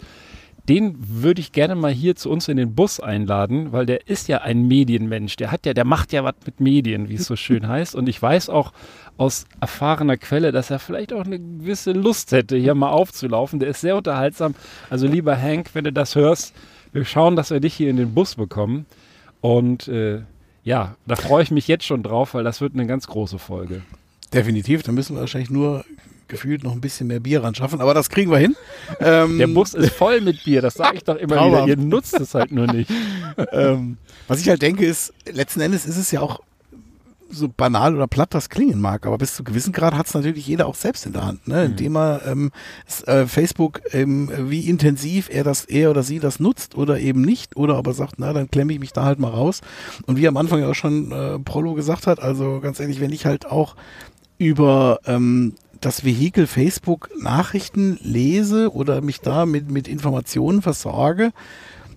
Den 0.69 0.97
würde 0.99 1.41
ich 1.41 1.53
gerne 1.53 1.75
mal 1.75 1.93
hier 1.93 2.15
zu 2.15 2.31
uns 2.31 2.47
in 2.49 2.59
den 2.59 2.75
Bus 2.75 3.01
einladen, 3.01 3.73
weil 3.73 3.87
der 3.87 4.07
ist 4.07 4.29
ja 4.29 4.39
ein 4.39 4.69
Medienmensch. 4.69 5.37
Der 5.37 5.51
hat 5.51 5.65
ja, 5.65 5.73
der 5.73 5.87
macht 5.87 6.13
ja 6.13 6.25
was 6.25 6.35
mit 6.45 6.61
Medien, 6.61 7.09
wie 7.09 7.15
es 7.15 7.25
so 7.25 7.37
schön 7.37 7.67
heißt. 7.69 7.95
Und 7.95 8.09
ich 8.09 8.21
weiß 8.21 8.51
auch 8.51 8.73
aus 9.17 9.47
erfahrener 9.61 10.19
Quelle, 10.19 10.53
dass 10.53 10.71
er 10.71 10.79
vielleicht 10.79 11.13
auch 11.13 11.25
eine 11.25 11.39
gewisse 11.39 11.93
Lust 11.93 12.33
hätte, 12.33 12.57
hier 12.57 12.75
mal 12.75 12.91
aufzulaufen. 12.91 13.61
Der 13.61 13.71
ist 13.71 13.81
sehr 13.81 13.97
unterhaltsam. 13.97 14.55
Also 14.91 15.07
lieber 15.07 15.37
Hank, 15.37 15.71
wenn 15.73 15.85
du 15.85 15.93
das 15.93 16.15
hörst, 16.15 16.55
wir 16.93 17.05
schauen, 17.05 17.35
dass 17.35 17.51
wir 17.51 17.61
dich 17.61 17.75
hier 17.75 17.89
in 17.89 17.97
den 17.97 18.13
Bus 18.13 18.35
bekommen. 18.35 18.85
Und 19.41 19.89
äh, 19.89 20.21
ja, 20.65 20.97
da 21.07 21.17
freue 21.17 21.43
ich 21.43 21.51
mich 21.51 21.67
jetzt 21.67 21.87
schon 21.87 22.03
drauf, 22.03 22.35
weil 22.35 22.45
das 22.45 22.61
wird 22.61 22.75
eine 22.75 22.87
ganz 22.87 23.07
große 23.07 23.39
Folge. 23.39 23.83
Definitiv, 24.35 24.83
da 24.83 24.93
müssen 24.93 25.17
wir 25.17 25.21
wahrscheinlich 25.21 25.51
nur 25.51 25.85
gefühlt 26.29 26.63
noch 26.63 26.73
ein 26.73 26.81
bisschen 26.81 27.07
mehr 27.09 27.21
Bier 27.21 27.43
ran 27.43 27.55
schaffen, 27.55 27.81
aber 27.81 27.95
das 27.95 28.09
kriegen 28.11 28.31
wir 28.31 28.39
hin. 28.39 28.57
Ähm, 29.01 29.39
Der 29.39 29.47
Bus 29.47 29.75
ist 29.75 29.93
voll 29.93 30.21
mit 30.21 30.45
Bier, 30.45 30.63
das 30.63 30.75
sage 30.75 30.97
ich 30.97 31.05
doch 31.05 31.17
immer 31.17 31.47
wieder. 31.47 31.67
Ihr 31.67 31.77
nutzt 31.77 32.19
es 32.19 32.35
halt 32.35 32.51
nur 32.51 32.67
nicht. 32.67 32.91
ähm, 33.53 33.99
was 34.27 34.41
ich 34.41 34.49
halt 34.49 34.63
denke 34.63 34.85
ist, 34.85 35.13
letzten 35.31 35.61
Endes 35.61 35.87
ist 35.87 35.97
es 35.97 36.11
ja 36.11 36.21
auch 36.21 36.41
so 37.31 37.49
banal 37.49 37.95
oder 37.95 38.07
platt 38.07 38.35
das 38.35 38.49
klingen 38.49 38.81
mag, 38.81 39.07
aber 39.07 39.19
bis 39.19 39.35
zu 39.35 39.45
gewissen 39.45 39.73
Grad 39.73 39.95
hat 39.95 40.07
es 40.07 40.15
natürlich 40.15 40.47
jeder 40.47 40.67
auch 40.67 40.75
selbst 40.75 41.07
in 41.07 41.13
der 41.13 41.27
Hand, 41.27 41.47
ne? 41.47 41.67
indem 41.67 41.97
er 41.97 42.23
ähm, 42.27 42.51
äh, 43.07 43.27
Facebook, 43.27 43.81
ähm, 43.93 44.31
wie 44.51 44.69
intensiv 44.69 45.29
er 45.31 45.45
das, 45.45 45.65
er 45.65 45.91
oder 45.91 46.03
sie 46.03 46.21
das 46.21 46.41
nutzt 46.41 46.75
oder 46.77 46.99
eben 46.99 47.23
nicht, 47.23 47.57
oder 47.57 47.79
ob 47.79 47.87
er 47.87 47.93
sagt, 47.93 48.15
na, 48.19 48.33
dann 48.33 48.51
klemme 48.51 48.73
ich 48.73 48.81
mich 48.81 48.93
da 48.93 49.05
halt 49.05 49.19
mal 49.19 49.31
raus. 49.31 49.61
Und 50.07 50.17
wie 50.17 50.29
am 50.29 50.37
Anfang 50.37 50.61
ja 50.61 50.71
auch 50.71 50.75
schon 50.75 51.13
äh, 51.13 51.39
Prolo 51.39 51.75
gesagt 51.75 52.07
hat, 52.07 52.21
also 52.21 52.61
ganz 52.61 52.81
ehrlich, 52.81 53.01
wenn 53.01 53.13
ich 53.13 53.27
halt 53.27 53.47
auch 53.47 53.77
über 54.39 55.01
ähm, 55.07 55.55
das 55.81 56.05
Vehikel 56.05 56.47
Facebook 56.47 57.11
Nachrichten 57.21 57.99
lese 58.03 58.73
oder 58.73 59.01
mich 59.01 59.21
da 59.21 59.47
mit, 59.47 59.71
mit 59.71 59.89
Informationen 59.89 60.63
versorge, 60.63 61.33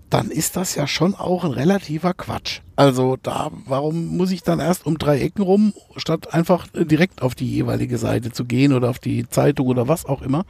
dann 0.09 0.29
ist 0.29 0.57
das 0.57 0.75
ja 0.75 0.88
schon 0.88 1.15
auch 1.15 1.45
ein 1.45 1.51
relativer 1.51 2.13
Quatsch. 2.13 2.59
Also 2.75 3.17
da, 3.21 3.49
warum 3.65 4.17
muss 4.17 4.32
ich 4.32 4.43
dann 4.43 4.59
erst 4.59 4.86
um 4.86 4.97
drei 4.97 5.21
Ecken 5.21 5.41
rum, 5.41 5.73
statt 5.95 6.34
einfach 6.34 6.67
direkt 6.73 7.21
auf 7.21 7.34
die 7.34 7.49
jeweilige 7.49 7.97
Seite 7.97 8.32
zu 8.32 8.43
gehen 8.45 8.73
oder 8.73 8.89
auf 8.89 8.99
die 8.99 9.27
Zeitung 9.29 9.67
oder 9.67 9.88
was 9.88 10.05
auch 10.05 10.21
immer? 10.21 10.45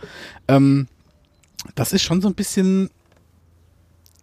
Ähm, 0.47 0.87
das 1.75 1.93
ist 1.93 2.01
schon 2.01 2.21
so 2.21 2.27
ein 2.27 2.33
bisschen, 2.33 2.89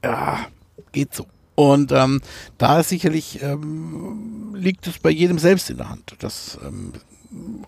ja, 0.03 0.47
geht 0.93 1.15
so. 1.15 1.27
Und 1.55 1.93
ähm, 1.93 2.21
da 2.57 2.81
ist 2.81 2.89
sicherlich, 2.89 3.43
ähm, 3.43 4.55
liegt 4.55 4.87
es 4.87 4.99
bei 4.99 5.11
jedem 5.11 5.39
selbst 5.39 5.71
in 5.71 5.77
der 5.77 5.89
Hand, 5.89 6.17
dass, 6.21 6.59
ähm, 6.65 6.93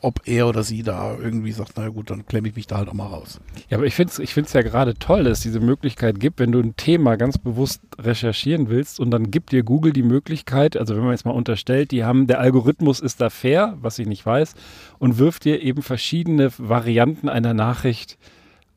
ob 0.01 0.27
er 0.27 0.49
oder 0.49 0.63
sie 0.63 0.83
da 0.83 1.17
irgendwie 1.19 1.53
sagt, 1.53 1.73
na 1.77 1.89
gut, 1.89 2.11
dann 2.11 2.27
klemme 2.27 2.49
ich 2.49 2.57
mich 2.57 2.67
da 2.67 2.79
halt 2.79 2.89
auch 2.89 2.95
mal 2.95 3.07
raus. 3.07 3.41
Ja, 3.69 3.77
aber 3.77 3.87
ich 3.87 3.95
finde 3.95 4.13
es 4.13 4.19
ich 4.19 4.33
find's 4.33 4.53
ja 4.55 4.63
gerade 4.63 4.95
toll, 4.95 5.25
dass 5.25 5.39
es 5.39 5.45
diese 5.45 5.61
Möglichkeit 5.61 6.19
gibt, 6.19 6.41
wenn 6.41 6.53
du 6.53 6.61
ein 6.61 6.77
Thema 6.77 7.17
ganz 7.17 7.37
bewusst 7.37 7.83
recherchieren 7.99 8.71
willst 8.71 9.01
und 9.01 9.11
dann 9.11 9.31
gibt 9.31 9.53
dir 9.53 9.63
Google 9.63 9.93
die 9.93 10.03
Möglichkeit, 10.03 10.77
also 10.77 10.97
wenn 10.97 11.03
man 11.03 11.13
jetzt 11.13 11.27
mal 11.27 11.33
unterstellt, 11.33 11.91
die 11.91 12.05
haben, 12.05 12.27
der 12.27 12.41
Algorithmus 12.41 13.01
ist 13.01 13.21
da 13.21 13.29
fair, 13.29 13.77
was 13.81 13.99
ich 13.99 14.07
nicht 14.07 14.25
weiß, 14.25 14.55
und 14.99 15.19
wirft 15.19 15.45
dir 15.45 15.61
eben 15.61 15.83
verschiedene 15.83 16.51
Varianten 16.57 17.29
einer 17.29 17.53
Nachricht 17.53 18.19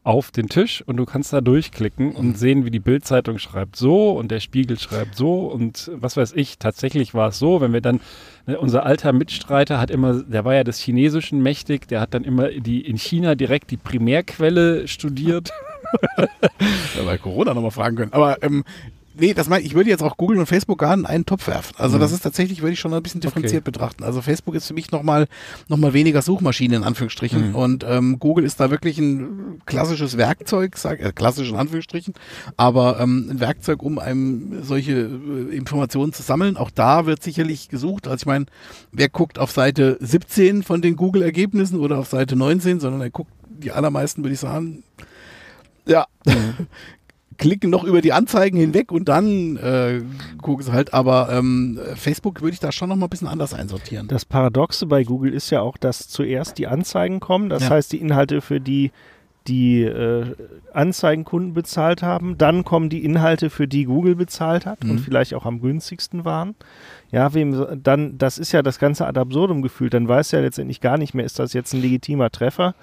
auf 0.03 0.31
den 0.31 0.49
Tisch 0.49 0.83
und 0.85 0.97
du 0.97 1.05
kannst 1.05 1.31
da 1.31 1.39
durchklicken 1.39 2.11
und 2.11 2.37
sehen, 2.37 2.65
wie 2.65 2.71
die 2.71 2.79
Bildzeitung 2.79 3.39
schreibt 3.39 3.77
so 3.77 4.11
und 4.11 4.31
der 4.31 4.41
Spiegel 4.41 4.77
schreibt 4.77 5.15
so 5.15 5.45
und 5.45 5.89
was 5.93 6.17
weiß 6.17 6.33
ich, 6.33 6.57
tatsächlich 6.57 7.13
war 7.13 7.29
es 7.29 7.39
so, 7.39 7.61
wenn 7.61 7.71
wir 7.71 7.81
dann, 7.81 8.01
ne, 8.45 8.59
unser 8.59 8.85
alter 8.85 9.13
Mitstreiter 9.13 9.79
hat 9.79 9.89
immer, 9.89 10.21
der 10.23 10.43
war 10.43 10.55
ja 10.55 10.63
des 10.65 10.79
Chinesischen 10.79 11.41
mächtig, 11.41 11.87
der 11.87 12.01
hat 12.01 12.13
dann 12.13 12.25
immer 12.25 12.49
die 12.49 12.81
in 12.81 12.97
China 12.97 13.35
direkt 13.35 13.71
die 13.71 13.77
Primärquelle 13.77 14.87
studiert. 14.87 15.51
Ja, 16.97 17.03
bei 17.05 17.19
Corona 17.19 17.53
nochmal 17.53 17.69
fragen 17.69 17.95
können. 17.95 18.13
Aber 18.13 18.41
ähm, 18.41 18.63
nee, 19.17 19.33
das 19.33 19.49
meine 19.49 19.63
ich 19.63 19.73
würde 19.75 19.89
jetzt 19.89 20.03
auch 20.03 20.17
Google 20.17 20.39
und 20.39 20.45
Facebook 20.45 20.79
gar 20.79 20.93
in 20.93 21.05
einen 21.05 21.25
Topf 21.25 21.47
werfen. 21.47 21.75
Also 21.77 21.97
das 21.97 22.11
ist 22.11 22.21
tatsächlich, 22.21 22.61
würde 22.61 22.73
ich 22.73 22.79
schon 22.79 22.93
ein 22.93 23.03
bisschen 23.03 23.21
differenziert 23.21 23.63
betrachten. 23.63 24.03
Also 24.03 24.21
Facebook 24.21 24.55
ist 24.55 24.67
für 24.67 24.73
mich 24.73 24.91
nochmal 24.91 25.27
noch 25.67 25.77
mal 25.77 25.93
weniger 25.93 26.21
Suchmaschine 26.21 26.75
in 26.75 26.83
Anführungsstrichen. 26.83 27.55
Und 27.55 27.85
ähm, 27.87 28.19
Google 28.19 28.45
ist 28.45 28.59
da 28.59 28.71
wirklich 28.71 28.97
ein 28.97 29.61
klassisches 29.65 30.17
Werkzeug, 30.17 30.77
sag, 30.77 30.99
äh, 30.99 31.11
klassisch 31.13 31.49
in 31.49 31.55
Anführungsstrichen, 31.55 32.13
aber 32.57 32.99
ähm, 32.99 33.29
ein 33.31 33.39
Werkzeug, 33.39 33.83
um 33.83 33.99
einem 33.99 34.63
solche 34.63 34.93
äh, 34.93 35.55
Informationen 35.55 36.13
zu 36.13 36.23
sammeln. 36.23 36.57
Auch 36.57 36.71
da 36.71 37.05
wird 37.05 37.23
sicherlich 37.23 37.69
gesucht. 37.69 38.07
Also 38.07 38.23
ich 38.23 38.25
meine, 38.25 38.45
wer 38.91 39.09
guckt 39.09 39.39
auf 39.39 39.51
Seite 39.51 39.97
17 39.99 40.63
von 40.63 40.81
den 40.81 40.95
Google-Ergebnissen 40.95 41.79
oder 41.79 41.99
auf 41.99 42.07
Seite 42.07 42.35
19, 42.35 42.79
sondern 42.79 43.01
er 43.01 43.09
guckt 43.09 43.31
die 43.45 43.71
allermeisten, 43.71 44.23
würde 44.23 44.33
ich 44.33 44.39
sagen, 44.39 44.83
ja, 45.85 46.05
klicken 47.37 47.69
noch 47.69 47.83
über 47.83 48.01
die 48.01 48.13
Anzeigen 48.13 48.57
hinweg 48.57 48.91
und 48.91 49.09
dann 49.09 49.57
äh, 49.57 50.01
gucken 50.41 50.65
sie 50.65 50.71
halt. 50.71 50.93
Aber 50.93 51.29
ähm, 51.31 51.79
Facebook 51.95 52.41
würde 52.41 52.53
ich 52.53 52.59
da 52.59 52.71
schon 52.71 52.89
noch 52.89 52.95
mal 52.95 53.07
ein 53.07 53.09
bisschen 53.09 53.27
anders 53.27 53.53
einsortieren. 53.53 54.07
Das 54.07 54.25
Paradoxe 54.25 54.85
bei 54.85 55.03
Google 55.03 55.33
ist 55.33 55.49
ja 55.49 55.61
auch, 55.61 55.77
dass 55.77 56.07
zuerst 56.07 56.57
die 56.57 56.67
Anzeigen 56.67 57.19
kommen, 57.19 57.49
das 57.49 57.63
Ja. 57.63 57.69
heißt 57.71 57.91
die 57.91 57.97
Inhalte, 58.01 58.41
für 58.41 58.59
die 58.59 58.91
die 59.45 59.81
äh, 59.83 60.35
Anzeigenkunden 60.71 61.53
bezahlt 61.53 62.01
haben, 62.01 62.37
dann 62.37 62.63
kommen 62.63 62.87
die 62.89 63.03
Inhalte, 63.03 63.49
für 63.49 63.67
die 63.67 63.83
Google 63.83 64.15
bezahlt 64.15 64.65
hat 64.65 64.83
und 64.83 64.93
Mhm. 64.93 64.97
vielleicht 64.99 65.33
auch 65.33 65.45
am 65.45 65.59
günstigsten 65.59 66.23
waren. 66.23 66.55
Ja, 67.11 67.33
wem 67.33 67.65
dann, 67.83 68.17
das 68.17 68.37
ist 68.37 68.53
ja 68.53 68.61
das 68.61 68.79
ganze 68.79 69.05
ad 69.05 69.19
absurdum 69.19 69.61
gefühlt, 69.61 69.93
dann 69.93 70.07
weiß 70.07 70.31
ja 70.31 70.39
letztendlich 70.39 70.79
gar 70.79 70.97
nicht 70.97 71.13
mehr, 71.13 71.25
ist 71.25 71.39
das 71.39 71.51
jetzt 71.51 71.73
ein 71.73 71.81
legitimer 71.81 72.29
Treffer, 72.31 72.73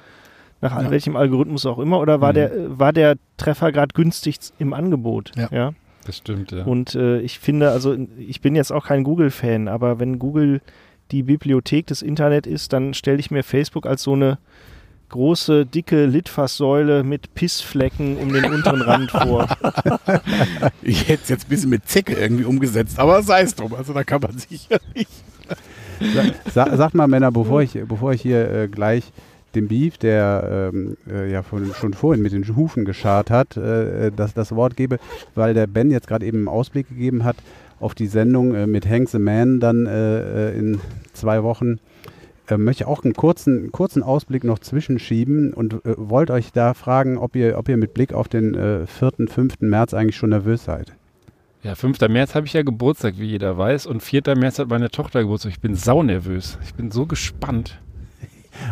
nach 0.60 0.80
Ja. 0.82 0.90
welchem 0.90 1.16
Algorithmus 1.16 1.64
auch 1.66 1.78
immer, 1.78 2.00
oder 2.00 2.20
war 2.20 2.30
Mhm. 2.30 2.34
der, 2.34 2.78
war 2.78 2.92
der 2.92 3.16
Treffer 3.36 3.72
gerade 3.72 3.94
günstig 3.94 4.38
im 4.58 4.72
Angebot? 4.72 5.32
Ja. 5.36 5.48
ja? 5.50 5.72
Das 6.04 6.16
stimmt, 6.18 6.52
ja. 6.52 6.64
Und 6.64 6.94
äh, 6.94 7.20
ich 7.20 7.38
finde, 7.38 7.70
also 7.70 7.96
ich 8.18 8.40
bin 8.40 8.56
jetzt 8.56 8.72
auch 8.72 8.86
kein 8.86 9.04
Google-Fan, 9.04 9.68
aber 9.68 9.98
wenn 10.00 10.18
Google 10.18 10.60
die 11.10 11.22
Bibliothek 11.24 11.86
des 11.88 12.02
Internet 12.02 12.46
ist, 12.46 12.72
dann 12.72 12.94
stelle 12.94 13.18
ich 13.18 13.30
mir 13.30 13.42
Facebook 13.42 13.84
als 13.86 14.02
so 14.02 14.12
eine 14.14 14.38
große, 15.10 15.66
dicke 15.66 16.06
Litfaßsäule 16.06 17.02
mit 17.02 17.34
Pissflecken 17.34 18.16
um 18.16 18.32
den 18.32 18.44
unteren 18.44 18.80
Rand 18.80 19.10
vor. 19.10 19.48
Ich 20.82 21.08
hätte 21.08 21.22
es 21.24 21.28
jetzt 21.28 21.46
ein 21.46 21.50
bisschen 21.50 21.70
mit 21.70 21.88
Zecke 21.88 22.14
irgendwie 22.14 22.44
umgesetzt, 22.44 22.98
aber 22.98 23.22
sei 23.22 23.42
es 23.42 23.54
drum. 23.56 23.74
Also 23.74 23.92
da 23.92 24.04
kann 24.04 24.20
man 24.20 24.38
sicherlich. 24.38 25.08
Sa 26.54 26.76
sag 26.76 26.94
mal, 26.94 27.08
Männer, 27.08 27.30
bevor 27.32 27.60
ich, 27.62 27.72
bevor 27.86 28.12
ich 28.12 28.22
hier 28.22 28.50
äh, 28.50 28.68
gleich 28.68 29.02
dem 29.54 29.68
Beef, 29.68 29.98
der 29.98 30.70
ähm, 30.72 30.96
äh, 31.10 31.30
ja 31.30 31.42
von, 31.42 31.72
schon 31.74 31.94
vorhin 31.94 32.22
mit 32.22 32.32
den 32.32 32.44
Hufen 32.56 32.84
geschart 32.84 33.30
hat, 33.30 33.56
äh, 33.56 34.10
das, 34.14 34.34
das 34.34 34.54
Wort 34.54 34.76
gebe, 34.76 34.98
weil 35.34 35.54
der 35.54 35.66
Ben 35.66 35.90
jetzt 35.90 36.08
gerade 36.08 36.26
eben 36.26 36.38
einen 36.38 36.48
Ausblick 36.48 36.88
gegeben 36.88 37.24
hat 37.24 37.36
auf 37.80 37.94
die 37.94 38.06
Sendung 38.06 38.54
äh, 38.54 38.66
mit 38.66 38.88
Hank 38.88 39.08
the 39.08 39.18
Man 39.18 39.58
dann 39.60 39.86
äh, 39.86 40.50
äh, 40.50 40.58
in 40.58 40.80
zwei 41.12 41.42
Wochen. 41.42 41.80
Äh, 42.48 42.58
möchte 42.58 42.86
auch 42.86 43.04
einen 43.04 43.14
kurzen, 43.14 43.72
kurzen 43.72 44.02
Ausblick 44.02 44.44
noch 44.44 44.58
zwischenschieben 44.58 45.52
und 45.52 45.74
äh, 45.84 45.94
wollte 45.96 46.32
euch 46.34 46.52
da 46.52 46.74
fragen, 46.74 47.16
ob 47.16 47.34
ihr, 47.36 47.58
ob 47.58 47.68
ihr 47.68 47.76
mit 47.76 47.94
Blick 47.94 48.12
auf 48.12 48.28
den 48.28 48.54
äh, 48.54 48.86
4., 48.86 49.28
5. 49.28 49.60
März 49.60 49.94
eigentlich 49.94 50.16
schon 50.16 50.30
nervös 50.30 50.64
seid. 50.64 50.92
Ja, 51.62 51.74
5. 51.74 52.00
März 52.08 52.34
habe 52.34 52.46
ich 52.46 52.54
ja 52.54 52.62
Geburtstag, 52.62 53.14
wie 53.18 53.26
jeder 53.26 53.56
weiß. 53.58 53.86
Und 53.86 54.02
4. 54.02 54.22
März 54.36 54.58
hat 54.58 54.68
meine 54.68 54.90
Tochter 54.90 55.22
Geburtstag. 55.22 55.52
Ich 55.52 55.60
bin 55.60 55.74
saunervös. 55.74 56.58
Ich 56.64 56.74
bin 56.74 56.90
so 56.90 57.06
gespannt. 57.06 57.78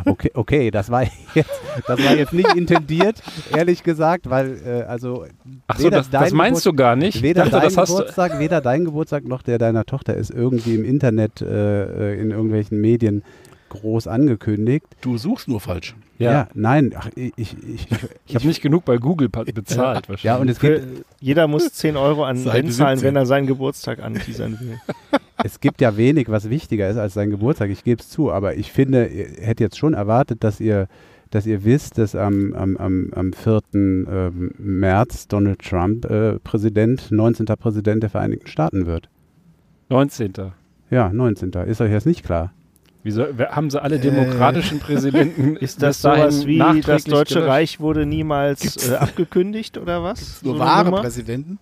Okay, 0.05 0.31
okay, 0.35 0.71
das 0.71 0.91
war 0.91 1.05
jetzt, 1.35 1.51
das 1.87 2.05
war 2.05 2.15
jetzt 2.17 2.33
nicht 2.33 2.55
intendiert, 2.55 3.23
ehrlich 3.55 3.83
gesagt, 3.83 4.29
weil 4.31 4.61
äh, 4.65 4.83
also 4.83 5.27
Ach 5.67 5.79
so, 5.79 5.85
Weder 5.85 5.99
das, 5.99 6.11
das 6.11 6.29
dein 6.29 6.37
meinst 6.37 6.67
du 6.67 6.73
gar 6.73 6.97
nicht? 6.97 7.17
Ich 7.17 7.23
weder 7.23 7.43
dachte, 7.43 7.57
dein 7.57 7.63
das 7.63 7.77
hast 7.77 7.91
du. 7.91 7.97
Geburtstag, 7.97 8.39
weder 8.39 8.61
dein 8.61 8.85
Geburtstag 8.85 9.25
noch 9.25 9.43
der 9.43 9.59
deiner 9.59 9.85
Tochter 9.85 10.15
ist 10.15 10.31
irgendwie 10.31 10.75
im 10.75 10.85
Internet 10.85 11.43
äh, 11.43 12.13
äh, 12.15 12.21
in 12.21 12.31
irgendwelchen 12.31 12.81
Medien 12.81 13.23
groß 13.69 14.07
angekündigt. 14.07 14.87
Du 15.01 15.19
suchst 15.19 15.49
nur 15.49 15.61
falsch. 15.61 15.95
Ja, 16.19 16.49
nein, 16.55 16.93
ach, 16.97 17.11
ich, 17.15 17.33
ich, 17.37 17.57
ich, 17.63 17.87
ich 18.27 18.35
habe 18.35 18.47
nicht 18.47 18.61
genug 18.61 18.85
bei 18.85 18.97
Google 18.97 19.29
bezahlt 19.29 20.09
wahrscheinlich. 20.09 20.25
ja 20.25 20.37
und 20.37 20.49
es 20.49 20.59
gibt, 20.59 21.05
jeder 21.21 21.47
muss 21.47 21.73
10 21.73 21.97
Euro 21.97 22.25
an 22.25 22.37
Seite 22.37 22.63
Ben 22.63 22.73
zahlen, 22.73 22.99
17. 22.99 23.07
wenn 23.07 23.17
er 23.17 23.27
seinen 23.27 23.47
Geburtstag 23.47 24.03
anteasern 24.03 24.59
will. 24.61 24.79
es 25.45 25.61
gibt 25.61 25.81
ja 25.81 25.97
wenig, 25.97 26.29
was 26.29 26.51
wichtiger 26.51 26.89
ist 26.89 26.97
als 26.97 27.15
sein 27.15 27.31
Geburtstag. 27.31 27.71
Ich 27.71 27.85
gebe 27.85 28.01
es 28.01 28.09
zu, 28.09 28.33
aber 28.33 28.57
ich 28.57 28.73
finde, 28.73 29.07
ihr 29.07 29.27
hättet 29.27 29.61
jetzt 29.61 29.79
schon 29.79 29.95
erwartet, 29.95 30.45
dass 30.45 30.61
ihr 30.61 30.89
dass 31.31 31.47
ihr 31.47 31.65
wisst, 31.65 31.99
dass 31.99 32.15
am, 32.15 32.55
am, 32.55 32.77
am, 32.77 33.11
am 33.15 33.33
4. 33.33 33.61
ähm, 33.75 34.51
März 34.59 35.29
Donald 35.29 35.61
Trump 35.61 36.05
äh, 36.07 36.39
Präsident, 36.39 37.11
19. 37.11 37.47
Präsident 37.59 38.03
der 38.03 38.11
Vereinigten 38.11 38.47
Staaten 38.47 38.87
wird. 38.87 39.09
19. 39.91 40.33
Ja, 40.91 41.11
19. 41.13 41.51
Ist 41.67 41.81
euch 41.81 41.93
das 41.93 42.07
nicht 42.07 42.25
klar? 42.25 42.53
Wieso, 43.03 43.27
haben 43.51 43.71
sie 43.71 43.81
alle 43.81 43.99
demokratischen 43.99 44.81
Präsidenten? 44.81 45.57
Ist 45.61 45.83
das 45.83 46.03
sowas 46.03 46.47
wie 46.47 46.59
das 46.59 47.05
Deutsche 47.05 47.35
gelöscht? 47.35 47.49
Reich 47.49 47.81
wurde 47.81 48.07
niemals 48.07 48.91
äh, 48.91 48.97
abgekündigt 48.97 49.79
oder 49.79 50.03
was? 50.03 50.43
Nur 50.43 50.55
So 50.55 50.61
wahre 50.61 50.87
Nummer? 50.87 51.03
Präsidenten. 51.03 51.59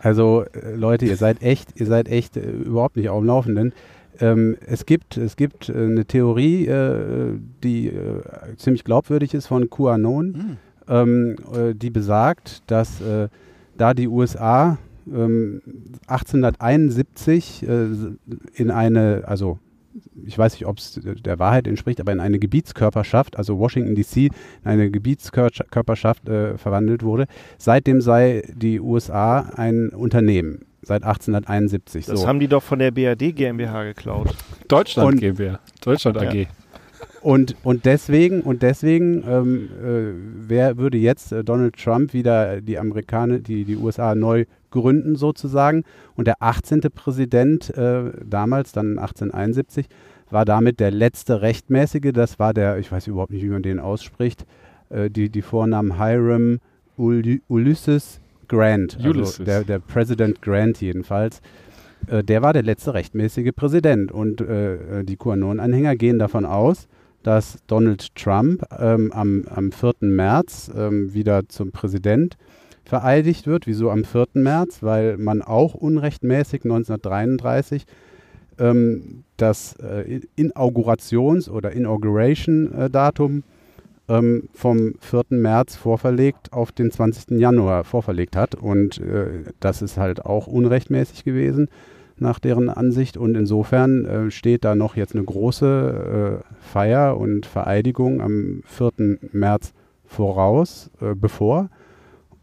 Also 0.00 0.44
äh, 0.52 0.74
Leute, 0.74 1.06
ihr 1.06 1.16
seid 1.16 1.42
echt, 1.42 1.80
ihr 1.80 1.86
seid 1.86 2.08
echt 2.08 2.36
äh, 2.36 2.50
überhaupt 2.50 2.96
nicht 2.96 3.08
auf 3.08 3.20
dem 3.20 3.26
Laufenden. 3.26 3.72
Ähm, 4.20 4.56
es 4.66 4.86
gibt, 4.86 5.16
es 5.16 5.36
gibt 5.36 5.68
äh, 5.68 5.74
eine 5.74 6.04
Theorie, 6.04 6.66
äh, 6.66 7.38
die 7.62 7.88
äh, 7.88 8.22
ziemlich 8.56 8.84
glaubwürdig 8.84 9.34
ist 9.34 9.46
von 9.46 9.70
QAnon, 9.70 10.34
Hm. 10.34 10.56
ähm, 10.88 11.36
äh, 11.54 11.74
die 11.74 11.90
besagt, 11.90 12.62
dass 12.70 13.02
da 13.76 13.94
die 13.94 14.08
USA 14.08 14.76
ähm, 15.12 15.62
1871 16.06 17.66
äh, 17.66 17.86
in 18.54 18.70
eine, 18.70 19.22
also 19.26 19.58
ich 20.26 20.36
weiß 20.38 20.52
nicht, 20.54 20.66
ob 20.66 20.78
es 20.78 21.00
der 21.02 21.38
Wahrheit 21.38 21.66
entspricht, 21.66 22.00
aber 22.00 22.12
in 22.12 22.20
eine 22.20 22.38
Gebietskörperschaft, 22.38 23.36
also 23.36 23.58
Washington 23.58 23.94
DC, 23.94 24.16
in 24.16 24.30
eine 24.64 24.90
Gebietskörperschaft 24.90 26.28
äh, 26.28 26.56
verwandelt 26.58 27.02
wurde. 27.02 27.26
Seitdem 27.58 28.00
sei 28.00 28.42
die 28.54 28.80
USA 28.80 29.40
ein 29.56 29.88
Unternehmen. 29.90 30.64
Seit 30.82 31.02
1871. 31.02 32.06
Das 32.06 32.20
so. 32.20 32.26
haben 32.26 32.40
die 32.40 32.48
doch 32.48 32.62
von 32.62 32.78
der 32.78 32.90
BRD 32.92 33.34
GmbH 33.34 33.84
geklaut. 33.84 34.34
Deutschland 34.68 35.14
Und- 35.14 35.20
GmbH. 35.20 35.58
Deutschland 35.82 36.20
Ja. 36.22 36.28
AG. 36.30 36.46
Und, 37.20 37.56
und 37.64 37.84
deswegen, 37.84 38.42
und 38.42 38.62
deswegen 38.62 39.24
ähm, 39.28 39.68
äh, 39.82 40.48
wer 40.48 40.78
würde 40.78 40.98
jetzt 40.98 41.32
äh, 41.32 41.42
Donald 41.42 41.76
Trump 41.76 42.12
wieder 42.12 42.60
die 42.60 42.78
Amerikaner, 42.78 43.38
die, 43.38 43.64
die 43.64 43.76
USA 43.76 44.14
neu 44.14 44.44
gründen 44.70 45.16
sozusagen. 45.16 45.84
Und 46.16 46.26
der 46.26 46.36
18. 46.40 46.80
Präsident 46.94 47.70
äh, 47.76 48.10
damals, 48.24 48.72
dann 48.72 48.98
1871, 48.98 49.88
war 50.30 50.44
damit 50.44 50.80
der 50.80 50.90
letzte 50.90 51.40
rechtmäßige. 51.42 52.12
Das 52.12 52.38
war 52.38 52.54
der, 52.54 52.78
ich 52.78 52.90
weiß 52.90 53.06
überhaupt 53.06 53.32
nicht, 53.32 53.42
wie 53.42 53.48
man 53.48 53.62
den 53.62 53.80
ausspricht, 53.80 54.44
äh, 54.90 55.10
die, 55.10 55.30
die 55.30 55.42
Vornamen 55.42 55.98
Hiram 55.98 56.58
Ul 56.96 57.40
Ulysses 57.48 58.20
Grant. 58.48 58.98
Ulysses. 59.04 59.40
Also 59.40 59.44
der, 59.44 59.64
der 59.64 59.78
President 59.78 60.42
Grant 60.42 60.80
jedenfalls. 60.80 61.40
Äh, 62.06 62.24
der 62.24 62.42
war 62.42 62.52
der 62.52 62.62
letzte 62.62 62.94
rechtmäßige 62.94 63.52
Präsident. 63.54 64.12
Und 64.12 64.40
äh, 64.40 65.04
die 65.04 65.16
QAnon-Anhänger 65.16 65.96
gehen 65.96 66.18
davon 66.18 66.44
aus, 66.44 66.88
dass 67.22 67.58
Donald 67.66 68.14
Trump 68.14 68.64
ähm, 68.78 69.12
am, 69.12 69.44
am 69.48 69.72
4. 69.72 69.94
März 70.00 70.70
ähm, 70.76 71.12
wieder 71.12 71.48
zum 71.48 71.72
Präsident 71.72 72.36
vereidigt 72.88 73.46
wird. 73.46 73.66
Wieso 73.66 73.90
am 73.90 74.04
4. 74.04 74.28
März? 74.32 74.82
Weil 74.82 75.18
man 75.18 75.42
auch 75.42 75.74
unrechtmäßig 75.74 76.64
1933 76.64 77.84
ähm, 78.58 79.24
das 79.36 79.76
äh, 79.76 80.20
Inaugurations- 80.36 81.50
oder 81.50 81.72
Inauguration-Datum 81.72 83.42
ähm, 84.08 84.48
vom 84.54 84.94
4. 85.00 85.24
März 85.28 85.76
vorverlegt 85.76 86.54
auf 86.54 86.72
den 86.72 86.90
20. 86.90 87.38
Januar 87.38 87.84
vorverlegt 87.84 88.36
hat. 88.36 88.54
Und 88.54 88.98
äh, 89.02 89.44
das 89.60 89.82
ist 89.82 89.98
halt 89.98 90.24
auch 90.24 90.46
unrechtmäßig 90.46 91.24
gewesen 91.24 91.68
nach 92.16 92.38
deren 92.38 92.70
Ansicht. 92.70 93.18
Und 93.18 93.36
insofern 93.36 94.06
äh, 94.06 94.30
steht 94.30 94.64
da 94.64 94.74
noch 94.74 94.96
jetzt 94.96 95.14
eine 95.14 95.24
große 95.24 96.40
äh, 96.42 96.54
Feier 96.72 97.18
und 97.18 97.44
Vereidigung 97.44 98.22
am 98.22 98.62
4. 98.64 99.18
März 99.32 99.74
voraus, 100.06 100.90
äh, 101.02 101.14
bevor. 101.14 101.68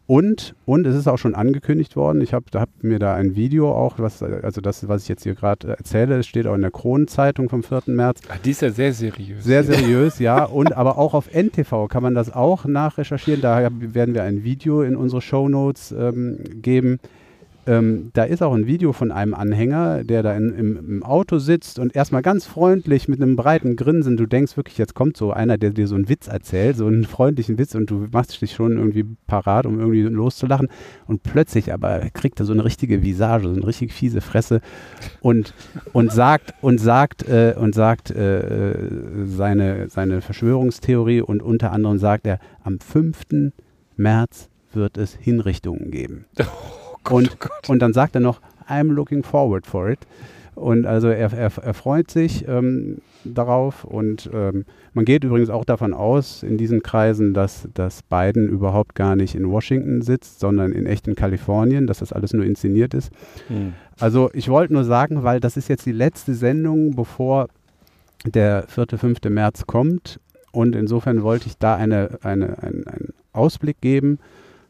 Und, 0.06 0.54
und 0.66 0.86
es 0.86 0.94
ist 0.94 1.08
auch 1.08 1.16
schon 1.18 1.34
angekündigt 1.34 1.96
worden, 1.96 2.20
ich 2.20 2.32
habe 2.32 2.46
hab 2.54 2.68
mir 2.80 3.00
da 3.00 3.14
ein 3.14 3.34
Video 3.34 3.72
auch, 3.72 3.98
was, 3.98 4.22
also 4.22 4.60
das, 4.60 4.86
was 4.86 5.02
ich 5.02 5.08
jetzt 5.08 5.24
hier 5.24 5.34
gerade 5.34 5.76
erzähle, 5.76 6.22
steht 6.22 6.46
auch 6.46 6.54
in 6.54 6.60
der 6.62 6.70
Kronenzeitung 6.70 7.48
vom 7.48 7.64
4. 7.64 7.82
März, 7.86 8.20
Ah, 8.28 8.36
die 8.44 8.52
ist 8.52 8.62
ja 8.62 8.70
sehr 8.70 8.92
seriös. 8.92 9.42
sehr 9.42 9.64
seriös, 9.64 10.20
ja. 10.20 10.44
Und 10.44 10.76
aber 10.76 10.96
auch 10.96 11.12
auf 11.14 11.28
NTV 11.34 11.88
kann 11.88 12.04
man 12.04 12.14
das 12.14 12.32
auch 12.32 12.66
nachrecherchieren. 12.66 13.40
Da 13.40 13.68
werden 13.80 14.14
wir 14.14 14.22
ein 14.22 14.44
Video 14.44 14.82
in 14.82 14.94
unsere 14.94 15.20
Shownotes 15.20 15.90
ähm, 15.90 16.38
geben. 16.62 17.00
Ähm, 17.66 18.10
da 18.12 18.24
ist 18.24 18.42
auch 18.42 18.54
ein 18.54 18.66
Video 18.66 18.92
von 18.92 19.10
einem 19.10 19.34
Anhänger, 19.34 20.04
der 20.04 20.22
da 20.22 20.36
in, 20.36 20.54
im, 20.54 20.76
im 20.76 21.02
Auto 21.02 21.38
sitzt 21.38 21.80
und 21.80 21.96
erstmal 21.96 22.22
ganz 22.22 22.46
freundlich 22.46 23.08
mit 23.08 23.20
einem 23.20 23.34
breiten 23.34 23.74
Grinsen. 23.74 24.16
Du 24.16 24.26
denkst 24.26 24.56
wirklich, 24.56 24.78
jetzt 24.78 24.94
kommt 24.94 25.16
so 25.16 25.32
einer, 25.32 25.58
der 25.58 25.70
dir 25.70 25.88
so 25.88 25.96
einen 25.96 26.08
Witz 26.08 26.28
erzählt, 26.28 26.76
so 26.76 26.86
einen 26.86 27.04
freundlichen 27.04 27.58
Witz 27.58 27.74
und 27.74 27.90
du 27.90 28.06
machst 28.12 28.40
dich 28.40 28.52
schon 28.52 28.76
irgendwie 28.76 29.04
parat, 29.26 29.66
um 29.66 29.80
irgendwie 29.80 30.02
loszulachen. 30.02 30.68
Und 31.06 31.24
plötzlich 31.24 31.72
aber 31.72 32.00
kriegt 32.12 32.38
er 32.38 32.46
so 32.46 32.52
eine 32.52 32.64
richtige 32.64 33.02
Visage, 33.02 33.48
so 33.48 33.54
eine 33.54 33.66
richtig 33.66 33.92
fiese 33.92 34.20
Fresse 34.20 34.60
und, 35.20 35.52
und 35.92 36.12
sagt 36.12 36.54
und 36.62 36.78
sagt 36.78 37.28
äh, 37.28 37.54
und 37.58 37.74
sagt 37.74 38.12
äh, 38.12 38.74
seine, 39.26 39.88
seine 39.88 40.20
Verschwörungstheorie 40.20 41.20
und 41.20 41.42
unter 41.42 41.72
anderem 41.72 41.98
sagt 41.98 42.28
er, 42.28 42.38
am 42.62 42.78
5. 42.78 43.52
März 43.96 44.50
wird 44.72 44.98
es 44.98 45.14
Hinrichtungen 45.14 45.90
geben. 45.90 46.26
und, 47.10 47.36
und 47.68 47.80
dann 47.80 47.92
sagt 47.92 48.14
er 48.14 48.20
noch, 48.20 48.40
I'm 48.68 48.92
looking 48.92 49.22
forward 49.22 49.66
for 49.66 49.88
it. 49.88 50.00
Und 50.56 50.86
also 50.86 51.08
er, 51.08 51.32
er, 51.34 51.52
er 51.62 51.74
freut 51.74 52.10
sich 52.10 52.48
ähm, 52.48 52.98
darauf 53.24 53.84
und 53.84 54.30
ähm, 54.32 54.64
man 54.94 55.04
geht 55.04 55.22
übrigens 55.22 55.50
auch 55.50 55.66
davon 55.66 55.92
aus 55.92 56.42
in 56.42 56.56
diesen 56.56 56.82
Kreisen, 56.82 57.34
dass, 57.34 57.68
dass 57.74 58.02
Biden 58.02 58.48
überhaupt 58.48 58.94
gar 58.94 59.16
nicht 59.16 59.34
in 59.34 59.50
Washington 59.50 60.00
sitzt, 60.00 60.40
sondern 60.40 60.72
in 60.72 60.86
echt 60.86 61.08
in 61.08 61.14
Kalifornien, 61.14 61.86
dass 61.86 61.98
das 61.98 62.14
alles 62.14 62.32
nur 62.32 62.46
inszeniert 62.46 62.94
ist. 62.94 63.12
Hm. 63.48 63.74
Also 64.00 64.30
ich 64.32 64.48
wollte 64.48 64.72
nur 64.72 64.84
sagen, 64.84 65.24
weil 65.24 65.40
das 65.40 65.58
ist 65.58 65.68
jetzt 65.68 65.84
die 65.84 65.92
letzte 65.92 66.34
Sendung, 66.34 66.96
bevor 66.96 67.48
der 68.24 68.64
4., 68.66 68.98
5. 68.98 69.18
März 69.28 69.66
kommt. 69.66 70.20
Und 70.52 70.74
insofern 70.74 71.22
wollte 71.22 71.48
ich 71.48 71.58
da 71.58 71.76
eine, 71.76 72.18
eine, 72.22 72.62
einen, 72.62 72.86
einen 72.86 73.12
Ausblick 73.34 73.82
geben 73.82 74.18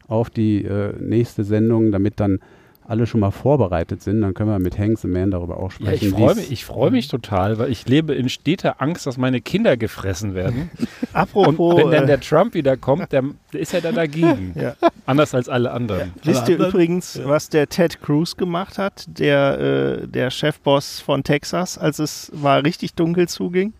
auf 0.07 0.29
die 0.29 0.63
äh, 0.63 0.93
nächste 0.99 1.43
Sendung, 1.43 1.91
damit 1.91 2.19
dann 2.19 2.39
alle 2.87 3.05
schon 3.05 3.19
mal 3.19 3.31
vorbereitet 3.31 4.01
sind. 4.01 4.21
Dann 4.21 4.33
können 4.33 4.49
wir 4.49 4.59
mit 4.59 4.79
Hanks 4.79 5.03
und 5.03 5.11
Man 5.11 5.29
darüber 5.29 5.57
auch 5.57 5.71
Ja, 5.79 5.87
sprechen. 5.87 6.07
ich 6.07 6.13
freue 6.13 6.35
mich, 6.35 6.51
ich 6.51 6.65
freu 6.65 6.89
mich 6.89 7.07
total, 7.09 7.59
weil 7.59 7.69
ich 7.69 7.87
lebe 7.87 8.15
in 8.15 8.29
steter 8.29 8.81
Angst, 8.81 9.05
dass 9.05 9.17
meine 9.17 9.41
Kinder 9.41 9.75
gefressen 9.77 10.35
werden. 10.35 10.69
Und 10.79 11.13
Apropos, 11.13 11.77
wenn 11.77 11.91
dann 11.91 12.03
äh, 12.03 12.07
der 12.07 12.19
Trump 12.21 12.53
wieder 12.53 12.77
kommt, 12.77 13.11
der, 13.11 13.23
der 13.51 13.59
ist 13.59 13.73
ja 13.73 13.81
da 13.81 13.91
dagegen. 13.91 14.53
Ja. 14.57 14.75
Anders 15.05 15.35
als 15.35 15.49
alle 15.49 15.71
anderen. 15.71 16.13
wisst 16.23 16.47
ihr 16.49 16.55
übrigens, 16.57 17.19
was 17.23 17.49
der 17.49 17.67
Ted 17.67 18.01
Cruz 18.01 18.37
gemacht 18.37 18.77
hat, 18.77 19.05
der, 19.07 19.59
äh, 20.03 20.07
der 20.07 20.31
Chefboss 20.31 20.99
von 20.99 21.23
Texas, 21.23 21.77
als 21.77 21.99
es 21.99 22.31
mal 22.33 22.61
richtig 22.61 22.93
dunkel 22.93 23.27
zuging? 23.27 23.73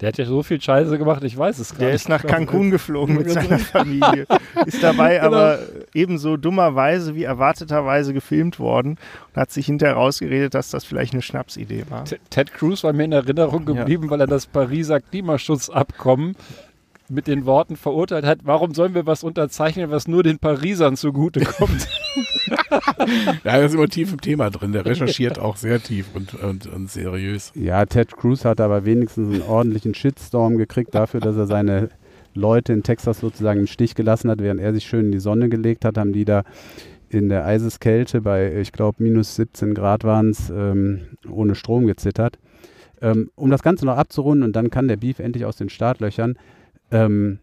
Der 0.00 0.08
hat 0.08 0.18
ja 0.18 0.26
so 0.26 0.42
viel 0.42 0.60
Scheiße 0.60 0.98
gemacht, 0.98 1.24
ich 1.24 1.36
weiß 1.38 1.58
es 1.58 1.70
gar 1.70 1.78
Der 1.78 1.88
nicht. 1.88 1.96
ist 2.02 2.08
nach 2.10 2.22
Cancun 2.24 2.70
geflogen 2.70 3.16
mit 3.16 3.30
seiner 3.30 3.58
Familie. 3.58 4.26
Ist 4.66 4.82
dabei 4.82 5.22
aber 5.22 5.58
ebenso 5.94 6.36
dummerweise 6.36 7.14
wie 7.14 7.24
erwarteterweise 7.24 8.12
gefilmt 8.12 8.58
worden 8.60 8.98
und 9.34 9.40
hat 9.40 9.50
sich 9.50 9.66
hinterher 9.66 9.94
rausgeredet, 9.96 10.52
dass 10.54 10.70
das 10.70 10.84
vielleicht 10.84 11.14
eine 11.14 11.22
Schnapsidee 11.22 11.84
war. 11.88 12.04
T- 12.04 12.18
Ted 12.28 12.52
Cruz 12.52 12.84
war 12.84 12.92
mir 12.92 13.04
in 13.04 13.12
Erinnerung 13.12 13.64
geblieben, 13.64 14.10
weil 14.10 14.20
er 14.20 14.26
das 14.26 14.46
Pariser 14.46 15.00
Klimaschutzabkommen 15.00 16.36
mit 17.08 17.26
den 17.26 17.46
Worten 17.46 17.76
verurteilt 17.76 18.24
hat, 18.24 18.40
warum 18.44 18.74
sollen 18.74 18.94
wir 18.94 19.06
was 19.06 19.22
unterzeichnen, 19.24 19.90
was 19.90 20.08
nur 20.08 20.22
den 20.22 20.38
Parisern 20.38 20.96
zugutekommt? 20.96 21.88
Ja, 23.44 23.52
er 23.52 23.66
ist 23.66 23.74
immer 23.74 23.88
tief 23.88 24.12
im 24.12 24.20
Thema 24.20 24.50
drin. 24.50 24.72
Der 24.72 24.84
recherchiert 24.84 25.38
auch 25.38 25.56
sehr 25.56 25.82
tief 25.82 26.06
und, 26.14 26.34
und, 26.34 26.66
und 26.66 26.90
seriös. 26.90 27.52
Ja, 27.54 27.84
Ted 27.86 28.16
Cruz 28.16 28.44
hat 28.44 28.60
aber 28.60 28.84
wenigstens 28.84 29.32
einen 29.32 29.42
ordentlichen 29.42 29.94
Shitstorm 29.94 30.56
gekriegt 30.56 30.94
dafür, 30.94 31.20
dass 31.20 31.36
er 31.36 31.46
seine 31.46 31.90
Leute 32.34 32.72
in 32.72 32.82
Texas 32.82 33.20
sozusagen 33.20 33.60
im 33.60 33.66
Stich 33.66 33.94
gelassen 33.94 34.30
hat, 34.30 34.40
während 34.40 34.60
er 34.60 34.72
sich 34.72 34.84
schön 34.84 35.06
in 35.06 35.12
die 35.12 35.18
Sonne 35.18 35.48
gelegt 35.48 35.84
hat, 35.84 35.98
haben 35.98 36.12
die 36.12 36.24
da 36.24 36.44
in 37.08 37.28
der 37.28 37.46
Eiseskälte 37.46 38.20
bei, 38.20 38.56
ich 38.56 38.72
glaube, 38.72 39.02
minus 39.02 39.36
17 39.36 39.74
Grad 39.74 40.04
waren 40.04 40.30
es, 40.30 40.50
ähm, 40.50 41.02
ohne 41.28 41.54
Strom 41.54 41.86
gezittert. 41.86 42.38
Ähm, 43.00 43.30
um 43.34 43.50
das 43.50 43.62
Ganze 43.62 43.86
noch 43.86 43.96
abzurunden 43.96 44.42
und 44.42 44.56
dann 44.56 44.70
kann 44.70 44.88
der 44.88 44.96
Beef 44.96 45.18
endlich 45.18 45.44
aus 45.44 45.56
den 45.56 45.68
Startlöchern. 45.68 46.36
Ähm, 46.90 47.38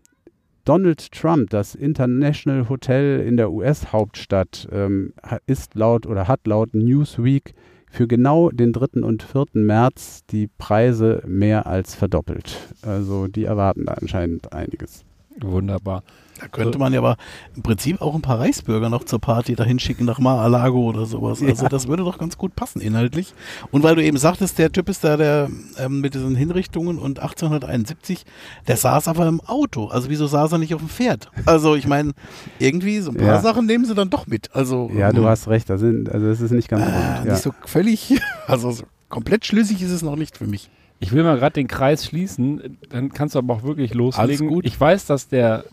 Donald 0.65 1.11
Trump, 1.11 1.49
das 1.49 1.75
International 1.75 2.69
Hotel 2.69 3.19
in 3.19 3.35
der 3.35 3.51
US-Hauptstadt, 3.51 4.67
ähm, 4.71 5.13
ist 5.45 5.75
laut 5.75 6.05
oder 6.05 6.27
hat 6.27 6.47
laut 6.47 6.73
Newsweek 6.73 7.53
für 7.89 8.07
genau 8.07 8.49
den 8.49 8.71
3. 8.71 9.01
und 9.01 9.23
4. 9.23 9.45
März 9.53 10.25
die 10.25 10.47
Preise 10.57 11.21
mehr 11.27 11.67
als 11.67 11.95
verdoppelt. 11.95 12.73
Also 12.81 13.27
die 13.27 13.43
erwarten 13.43 13.85
da 13.85 13.93
anscheinend 13.93 14.53
einiges. 14.53 15.03
Wunderbar. 15.41 16.03
Da 16.39 16.47
könnte 16.47 16.77
man 16.79 16.91
ja 16.91 16.99
aber 16.99 17.15
im 17.55 17.61
Prinzip 17.61 18.01
auch 18.01 18.15
ein 18.15 18.21
paar 18.21 18.39
Reichsbürger 18.39 18.89
noch 18.89 19.03
zur 19.05 19.19
Party 19.19 19.55
dahin 19.55 19.79
schicken 19.79 20.03
nach 20.05 20.19
Mar-a-Lago 20.19 20.79
oder 20.89 21.05
sowas. 21.05 21.41
Also 21.41 21.63
Ja. 21.63 21.69
das 21.69 21.87
würde 21.87 22.03
doch 22.03 22.17
ganz 22.17 22.37
gut 22.37 22.55
passen 22.55 22.81
inhaltlich. 22.81 23.33
Und 23.71 23.83
weil 23.83 23.95
du 23.95 24.03
eben 24.03 24.17
sagtest, 24.17 24.57
der 24.57 24.71
Typ 24.71 24.89
ist 24.89 25.03
da 25.03 25.15
der 25.15 25.49
ähm, 25.77 26.01
mit 26.01 26.15
diesen 26.15 26.35
Hinrichtungen 26.35 26.97
und 26.97 27.19
1871, 27.19 28.25
der 28.67 28.77
saß 28.77 29.07
aber 29.07 29.27
im 29.27 29.41
Auto. 29.41 29.87
Also 29.87 30.09
wieso 30.09 30.27
saß 30.27 30.51
er 30.53 30.57
nicht 30.57 30.73
auf 30.73 30.81
dem 30.81 30.89
Pferd? 30.89 31.29
Also 31.45 31.75
ich 31.75 31.87
meine, 31.87 32.11
irgendwie 32.59 32.99
so 32.99 33.11
ein 33.11 33.17
paar 33.17 33.25
Ja. 33.27 33.39
Sachen 33.41 33.65
nehmen 33.67 33.85
sie 33.85 33.93
dann 33.95 34.09
doch 34.09 34.25
mit. 34.27 34.53
Also 34.55 34.89
Ja, 34.93 35.11
du 35.13 35.21
ähm, 35.21 35.27
hast 35.27 35.47
recht, 35.47 35.69
da 35.69 35.77
sind, 35.77 36.09
also 36.11 36.27
es 36.27 36.41
ist 36.41 36.51
nicht 36.51 36.67
ganz 36.67 36.83
äh, 36.83 36.85
rund. 36.89 37.25
Ja. 37.25 37.31
nicht 37.33 37.43
so 37.43 37.53
völlig, 37.65 38.19
also 38.47 38.71
so 38.71 38.83
komplett 39.07 39.45
schlüssig 39.45 39.81
ist 39.81 39.91
es 39.91 40.01
noch 40.01 40.15
nicht 40.15 40.35
für 40.37 40.47
mich. 40.47 40.69
Ich 41.03 41.11
will 41.11 41.23
mal 41.23 41.37
gerade 41.37 41.53
den 41.53 41.67
Kreis 41.67 42.05
schließen, 42.05 42.77
dann 42.89 43.11
kannst 43.13 43.35
du 43.35 43.39
aber 43.39 43.53
auch 43.53 43.63
wirklich 43.63 43.93
loslegen. 43.93 44.47
gut. 44.47 44.65
Ich 44.65 44.79
weiß, 44.79 45.05
dass 45.05 45.27
der 45.27 45.63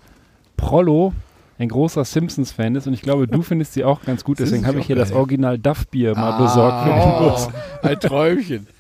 Prollo 0.56 1.12
ein 1.58 1.68
großer 1.68 2.04
Simpsons-Fan 2.04 2.74
ist 2.74 2.86
und 2.86 2.94
ich 2.94 3.02
glaube, 3.02 3.26
du 3.28 3.42
findest 3.50 3.74
sie 3.74 3.84
auch 3.84 4.02
ganz 4.02 4.24
gut, 4.24 4.38
Sind 4.38 4.46
deswegen 4.46 4.66
habe 4.66 4.80
ich 4.80 4.86
hier 4.86 4.96
das 4.96 5.10
geil. 5.10 5.18
Original 5.18 5.58
Duff-Bier 5.58 6.14
mal 6.14 6.32
Ah, 6.32 6.38
besorgt 6.42 6.84
für 6.84 6.90
den 6.90 7.28
Bus. 7.28 7.48
Ein 7.82 8.00
Träumchen. 8.00 8.66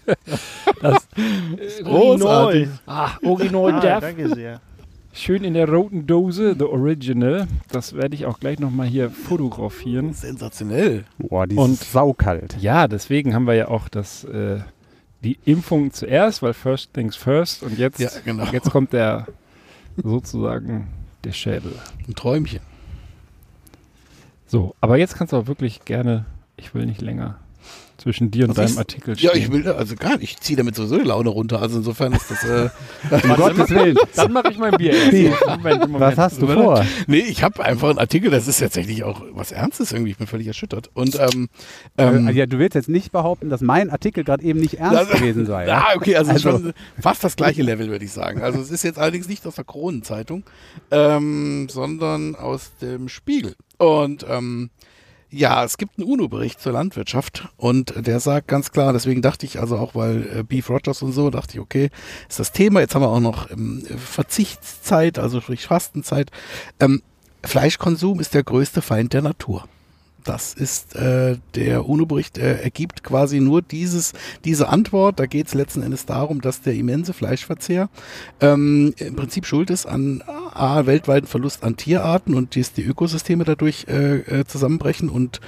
Das, 0.82 1.06
Großartig. 1.84 2.68
ah, 2.86 3.10
Original 3.22 3.74
Ah, 3.74 3.80
Duff. 3.80 4.00
danke 4.00 4.34
sehr. 4.34 4.60
Schön 5.12 5.44
in 5.44 5.54
der 5.54 5.68
roten 5.68 6.06
Dose, 6.06 6.54
the 6.58 6.64
original. 6.64 7.46
Das 7.70 7.94
werde 7.94 8.14
ich 8.14 8.24
auch 8.26 8.38
gleich 8.40 8.58
nochmal 8.60 8.86
hier 8.86 9.10
fotografieren. 9.10 10.12
Sensationell. 10.14 11.04
Boah, 11.18 11.46
die 11.46 11.56
Und- 11.56 11.72
ist 11.72 11.92
saukalt. 11.92 12.56
Ja, 12.60 12.88
deswegen 12.88 13.34
haben 13.34 13.46
wir 13.46 13.54
ja 13.54 13.68
auch 13.68 13.88
das, 13.88 14.24
äh, 14.24 14.60
die 15.22 15.38
Impfung 15.44 15.92
zuerst, 15.92 16.42
weil 16.42 16.54
first 16.54 16.94
things 16.94 17.16
first. 17.16 17.62
Und 17.62 17.78
jetzt, 17.78 18.00
Ja, 18.00 18.10
genau. 18.24 18.44
jetzt 18.52 18.70
kommt 18.70 18.92
der 18.92 19.26
sozusagen 19.96 20.88
der 21.24 21.32
Schädel. 21.32 21.74
Ein 22.08 22.14
Träumchen. 22.14 22.60
So, 24.46 24.74
aber 24.80 24.96
jetzt 24.96 25.14
kannst 25.16 25.32
du 25.32 25.36
auch 25.36 25.46
wirklich 25.46 25.84
gerne, 25.84 26.24
ich 26.56 26.74
will 26.74 26.86
nicht 26.86 27.00
länger 27.00 27.38
zwischen 28.00 28.30
dir 28.30 28.44
und 28.44 28.50
Was 28.50 28.56
deinem 28.56 28.66
ist- 28.68 28.78
Artikel 28.78 29.16
stehen. 29.18 29.30
Ja, 29.30 29.36
ich 29.36 29.52
will, 29.52 29.68
also 29.68 29.94
gar 29.96 30.16
nicht. 30.18 30.22
Ich 30.32 30.40
ziehe 30.40 30.56
damit 30.56 30.74
sowieso 30.74 30.98
die 30.98 31.04
Laune 31.04 31.28
runter. 31.28 31.60
Also 31.60 31.78
insofern 31.78 32.12
ist 32.12 32.30
das. 32.30 32.44
Äh, 32.44 32.70
Um 33.10 33.36
Gottes 33.36 33.70
Willen. 33.70 33.96
Dann 34.16 34.32
mache 34.32 34.50
ich 34.50 34.58
mein 34.58 34.72
Bier 34.76 34.92
erst. 34.92 35.08
Steve, 35.08 35.34
Moment, 35.46 35.80
Moment. 35.80 36.00
Was 36.00 36.16
hast 36.18 36.42
du 36.42 36.46
vor? 36.48 36.84
nee, 37.06 37.18
ich 37.18 37.42
habe 37.42 37.62
einfach 37.64 37.90
einen 37.90 37.98
Artikel, 37.98 38.30
das 38.30 38.48
ist 38.48 38.58
tatsächlich 38.60 39.04
auch 39.04 39.22
was 39.32 39.52
Ernstes 39.52 39.92
irgendwie. 39.92 40.12
Ich 40.12 40.18
bin 40.18 40.26
völlig 40.26 40.46
erschüttert. 40.46 40.90
Und 40.94 41.18
ähm, 41.18 41.48
ähm, 41.98 42.28
Äh, 42.28 42.32
ja, 42.32 42.46
du 42.46 42.58
willst 42.58 42.74
jetzt 42.74 42.88
nicht 42.88 43.12
behaupten, 43.12 43.50
dass 43.50 43.60
mein 43.60 43.90
Artikel 43.90 44.24
gerade 44.24 44.42
eben 44.44 44.60
nicht 44.60 44.74
ernst 44.74 45.00
Das- 45.02 45.10
gewesen 45.10 45.46
sei. 45.46 45.66
Ja? 45.66 45.68
Ja, 45.68 45.84
okay, 45.96 46.16
also, 46.16 46.30
Also- 46.32 46.50
schon 46.50 46.72
fast 47.00 47.22
das 47.24 47.36
gleiche 47.36 47.62
Level, 47.62 47.88
würde 47.90 48.04
ich 48.04 48.12
sagen. 48.12 48.42
Also 48.42 48.60
es 48.60 48.70
ist 48.70 48.82
jetzt 48.84 48.98
allerdings 48.98 49.28
nicht 49.28 49.46
aus 49.46 49.56
der 49.56 49.64
Kronenzeitung, 49.64 50.44
ähm, 50.90 51.68
sondern 51.70 52.34
aus 52.36 52.72
dem 52.80 53.08
Spiegel. 53.08 53.54
Und 53.78 54.24
ähm, 54.28 54.70
ja, 55.30 55.64
es 55.64 55.78
gibt 55.78 55.98
einen 55.98 56.08
UNO-Bericht 56.08 56.60
zur 56.60 56.72
Landwirtschaft 56.72 57.48
und 57.56 57.94
der 57.96 58.20
sagt 58.20 58.48
ganz 58.48 58.72
klar, 58.72 58.92
deswegen 58.92 59.22
dachte 59.22 59.46
ich, 59.46 59.60
also 59.60 59.76
auch 59.76 59.94
weil 59.94 60.38
äh, 60.38 60.42
Beef 60.42 60.68
Rogers 60.68 61.02
und 61.02 61.12
so, 61.12 61.30
dachte 61.30 61.54
ich, 61.54 61.60
okay, 61.60 61.90
ist 62.28 62.40
das 62.40 62.52
Thema. 62.52 62.80
Jetzt 62.80 62.94
haben 62.94 63.02
wir 63.02 63.08
auch 63.08 63.20
noch 63.20 63.50
ähm, 63.50 63.84
Verzichtszeit, 63.96 65.18
also 65.18 65.40
sprich 65.40 65.66
Fastenzeit. 65.66 66.30
Ähm, 66.80 67.02
Fleischkonsum 67.44 68.20
ist 68.20 68.34
der 68.34 68.42
größte 68.42 68.82
Feind 68.82 69.12
der 69.12 69.22
Natur. 69.22 69.66
Das 70.24 70.54
ist 70.54 70.96
äh, 70.96 71.36
der 71.54 71.88
UNO-Bericht, 71.88 72.38
äh, 72.38 72.60
ergibt 72.62 73.02
quasi 73.02 73.40
nur 73.40 73.62
dieses, 73.62 74.12
diese 74.44 74.68
Antwort. 74.68 75.18
Da 75.18 75.26
geht 75.26 75.46
es 75.46 75.54
letzten 75.54 75.82
Endes 75.82 76.06
darum, 76.06 76.40
dass 76.40 76.62
der 76.62 76.74
immense 76.74 77.12
Fleischverzehr 77.12 77.88
ähm, 78.40 78.94
im 78.98 79.16
Prinzip 79.16 79.46
schuld 79.46 79.70
ist 79.70 79.86
an 79.86 80.22
A, 80.26 80.86
weltweiten 80.86 81.26
Verlust 81.26 81.64
an 81.64 81.76
Tierarten 81.76 82.34
und 82.34 82.56
dass 82.56 82.72
die 82.72 82.84
Ökosysteme 82.84 83.44
dadurch 83.44 83.86
äh, 83.88 84.40
äh, 84.40 84.44
zusammenbrechen 84.46 85.08
und 85.08 85.40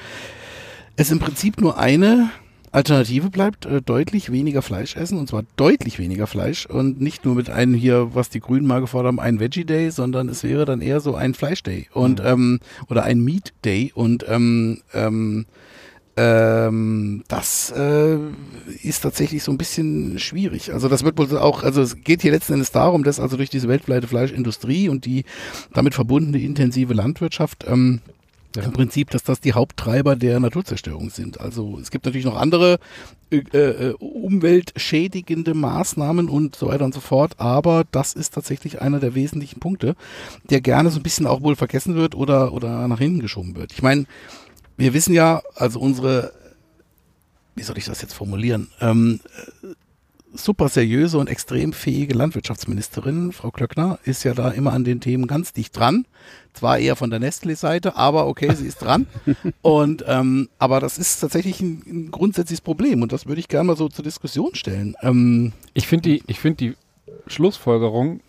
es 0.96 1.10
im 1.10 1.18
Prinzip 1.18 1.60
nur 1.60 1.78
eine 1.78 2.30
Alternative 2.72 3.28
bleibt, 3.28 3.66
äh, 3.66 3.82
deutlich 3.82 4.32
weniger 4.32 4.62
Fleisch 4.62 4.96
essen 4.96 5.18
und 5.18 5.28
zwar 5.28 5.44
deutlich 5.56 5.98
weniger 5.98 6.26
Fleisch 6.26 6.66
und 6.66 7.00
nicht 7.00 7.24
nur 7.24 7.34
mit 7.34 7.50
einem 7.50 7.74
hier, 7.74 8.14
was 8.14 8.30
die 8.30 8.40
Grünen 8.40 8.66
mal 8.66 8.80
gefordert 8.80 9.08
haben, 9.08 9.20
ein 9.20 9.40
Veggie 9.40 9.64
Day, 9.64 9.90
sondern 9.90 10.28
es 10.28 10.42
wäre 10.42 10.64
dann 10.64 10.80
eher 10.80 11.00
so 11.00 11.14
ein 11.14 11.34
Fleisch 11.34 11.62
Day 11.62 11.88
und 11.92 12.20
ähm, 12.24 12.60
oder 12.88 13.04
ein 13.04 13.20
Meat 13.20 13.52
Day 13.64 13.92
und 13.94 14.24
ähm, 14.26 14.80
ähm, 14.94 15.46
ähm, 16.16 17.24
das 17.28 17.70
äh, 17.70 18.18
ist 18.82 19.02
tatsächlich 19.02 19.42
so 19.42 19.50
ein 19.50 19.58
bisschen 19.58 20.18
schwierig. 20.18 20.72
Also 20.72 20.88
das 20.88 21.04
wird 21.04 21.16
wohl 21.16 21.38
auch, 21.38 21.62
also 21.62 21.80
es 21.80 22.02
geht 22.02 22.20
hier 22.20 22.32
letzten 22.32 22.54
Endes 22.54 22.70
darum, 22.70 23.02
dass 23.02 23.18
also 23.18 23.36
durch 23.38 23.48
diese 23.48 23.68
weltweite 23.68 24.06
Fleischindustrie 24.06 24.90
und 24.90 25.06
die 25.06 25.24
damit 25.72 25.94
verbundene 25.94 26.42
intensive 26.42 26.92
Landwirtschaft 26.92 27.64
ähm, 27.66 28.00
im 28.56 28.72
Prinzip, 28.72 29.10
dass 29.10 29.22
das 29.22 29.40
die 29.40 29.52
Haupttreiber 29.52 30.16
der 30.16 30.40
Naturzerstörung 30.40 31.10
sind. 31.10 31.40
Also 31.40 31.78
es 31.80 31.90
gibt 31.90 32.04
natürlich 32.04 32.24
noch 32.24 32.36
andere 32.36 32.78
äh, 33.30 33.38
äh, 33.38 33.94
umweltschädigende 33.98 35.54
Maßnahmen 35.54 36.28
und 36.28 36.56
so 36.56 36.68
weiter 36.68 36.84
und 36.84 36.94
so 36.94 37.00
fort, 37.00 37.34
aber 37.38 37.84
das 37.90 38.12
ist 38.12 38.34
tatsächlich 38.34 38.82
einer 38.82 39.00
der 39.00 39.14
wesentlichen 39.14 39.60
Punkte, 39.60 39.96
der 40.50 40.60
gerne 40.60 40.90
so 40.90 40.98
ein 40.98 41.02
bisschen 41.02 41.26
auch 41.26 41.42
wohl 41.42 41.56
vergessen 41.56 41.94
wird 41.94 42.14
oder, 42.14 42.52
oder 42.52 42.86
nach 42.88 42.98
hinten 42.98 43.20
geschoben 43.20 43.56
wird. 43.56 43.72
Ich 43.72 43.82
meine, 43.82 44.06
wir 44.76 44.94
wissen 44.94 45.14
ja, 45.14 45.42
also 45.54 45.80
unsere, 45.80 46.32
wie 47.54 47.62
soll 47.62 47.78
ich 47.78 47.84
das 47.84 48.02
jetzt 48.02 48.14
formulieren, 48.14 48.68
ähm, 48.80 49.20
äh, 49.62 49.74
super 50.34 50.68
seriöse 50.68 51.18
und 51.18 51.28
extrem 51.28 51.72
fähige 51.72 52.14
Landwirtschaftsministerin, 52.14 53.32
Frau 53.32 53.50
Klöckner, 53.50 53.98
ist 54.04 54.24
ja 54.24 54.34
da 54.34 54.50
immer 54.50 54.72
an 54.72 54.84
den 54.84 55.00
Themen 55.00 55.26
ganz 55.26 55.52
dicht 55.52 55.76
dran. 55.76 56.06
Zwar 56.54 56.78
eher 56.78 56.96
von 56.96 57.10
der 57.10 57.18
Nestle-Seite, 57.18 57.96
aber 57.96 58.26
okay, 58.26 58.54
sie 58.54 58.66
ist 58.66 58.82
dran. 58.82 59.06
und 59.62 60.04
ähm, 60.06 60.48
aber 60.58 60.80
das 60.80 60.98
ist 60.98 61.20
tatsächlich 61.20 61.60
ein, 61.60 61.82
ein 61.86 62.10
grundsätzliches 62.10 62.60
Problem 62.60 63.02
und 63.02 63.12
das 63.12 63.26
würde 63.26 63.40
ich 63.40 63.48
gerne 63.48 63.68
mal 63.68 63.76
so 63.76 63.88
zur 63.88 64.04
Diskussion 64.04 64.54
stellen. 64.54 64.94
Ähm, 65.02 65.52
Ich 65.74 65.86
finde 65.86 66.10
die, 66.10 66.22
ich 66.26 66.38
find 66.38 66.60
die 66.60 66.74
Schlussfolgerung 67.26 68.20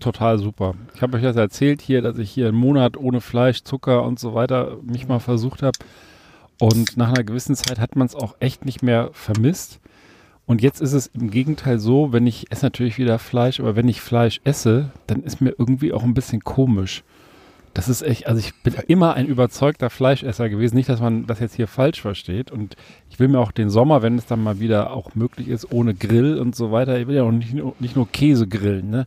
total 0.00 0.38
super. 0.38 0.74
Ich 0.94 1.02
habe 1.02 1.16
euch 1.16 1.22
das 1.22 1.36
erzählt 1.36 1.82
hier, 1.82 2.02
dass 2.02 2.18
ich 2.18 2.30
hier 2.30 2.48
einen 2.48 2.56
Monat 2.56 2.96
ohne 2.96 3.20
Fleisch, 3.20 3.62
Zucker 3.64 4.02
und 4.04 4.18
so 4.18 4.34
weiter 4.34 4.78
mich 4.82 5.08
mal 5.08 5.18
versucht 5.18 5.62
habe. 5.62 5.78
Und 6.58 6.96
nach 6.96 7.08
einer 7.08 7.24
gewissen 7.24 7.54
Zeit 7.54 7.78
hat 7.78 7.96
man 7.96 8.06
es 8.06 8.14
auch 8.14 8.34
echt 8.40 8.64
nicht 8.64 8.82
mehr 8.82 9.10
vermisst. 9.12 9.80
Und 10.46 10.62
jetzt 10.62 10.80
ist 10.80 10.94
es 10.94 11.08
im 11.08 11.30
Gegenteil 11.30 11.78
so, 11.78 12.12
wenn 12.12 12.26
ich 12.26 12.50
esse 12.50 12.64
natürlich 12.64 12.96
wieder 12.98 13.18
Fleisch, 13.18 13.60
aber 13.60 13.76
wenn 13.76 13.86
ich 13.86 14.00
Fleisch 14.00 14.40
esse, 14.44 14.90
dann 15.06 15.22
ist 15.22 15.40
mir 15.40 15.54
irgendwie 15.58 15.92
auch 15.92 16.02
ein 16.02 16.14
bisschen 16.14 16.40
komisch. 16.40 17.04
Das 17.78 17.88
ist 17.88 18.02
echt, 18.02 18.26
also 18.26 18.40
ich 18.40 18.52
bin 18.62 18.74
immer 18.88 19.14
ein 19.14 19.26
überzeugter 19.26 19.88
Fleischesser 19.88 20.48
gewesen. 20.48 20.74
Nicht, 20.74 20.88
dass 20.88 21.00
man 21.00 21.26
das 21.28 21.38
jetzt 21.38 21.54
hier 21.54 21.68
falsch 21.68 22.00
versteht. 22.00 22.50
Und 22.50 22.74
ich 23.08 23.20
will 23.20 23.28
mir 23.28 23.38
auch 23.38 23.52
den 23.52 23.70
Sommer, 23.70 24.02
wenn 24.02 24.18
es 24.18 24.26
dann 24.26 24.42
mal 24.42 24.58
wieder 24.58 24.92
auch 24.92 25.14
möglich 25.14 25.46
ist, 25.46 25.70
ohne 25.70 25.94
Grill 25.94 26.38
und 26.38 26.56
so 26.56 26.72
weiter, 26.72 26.98
ich 26.98 27.06
will 27.06 27.14
ja 27.14 27.22
auch 27.22 27.30
nicht, 27.30 27.54
nur- 27.54 27.76
nicht 27.78 27.94
nur 27.94 28.08
Käse 28.10 28.48
grillen, 28.48 28.90
ne? 28.90 29.06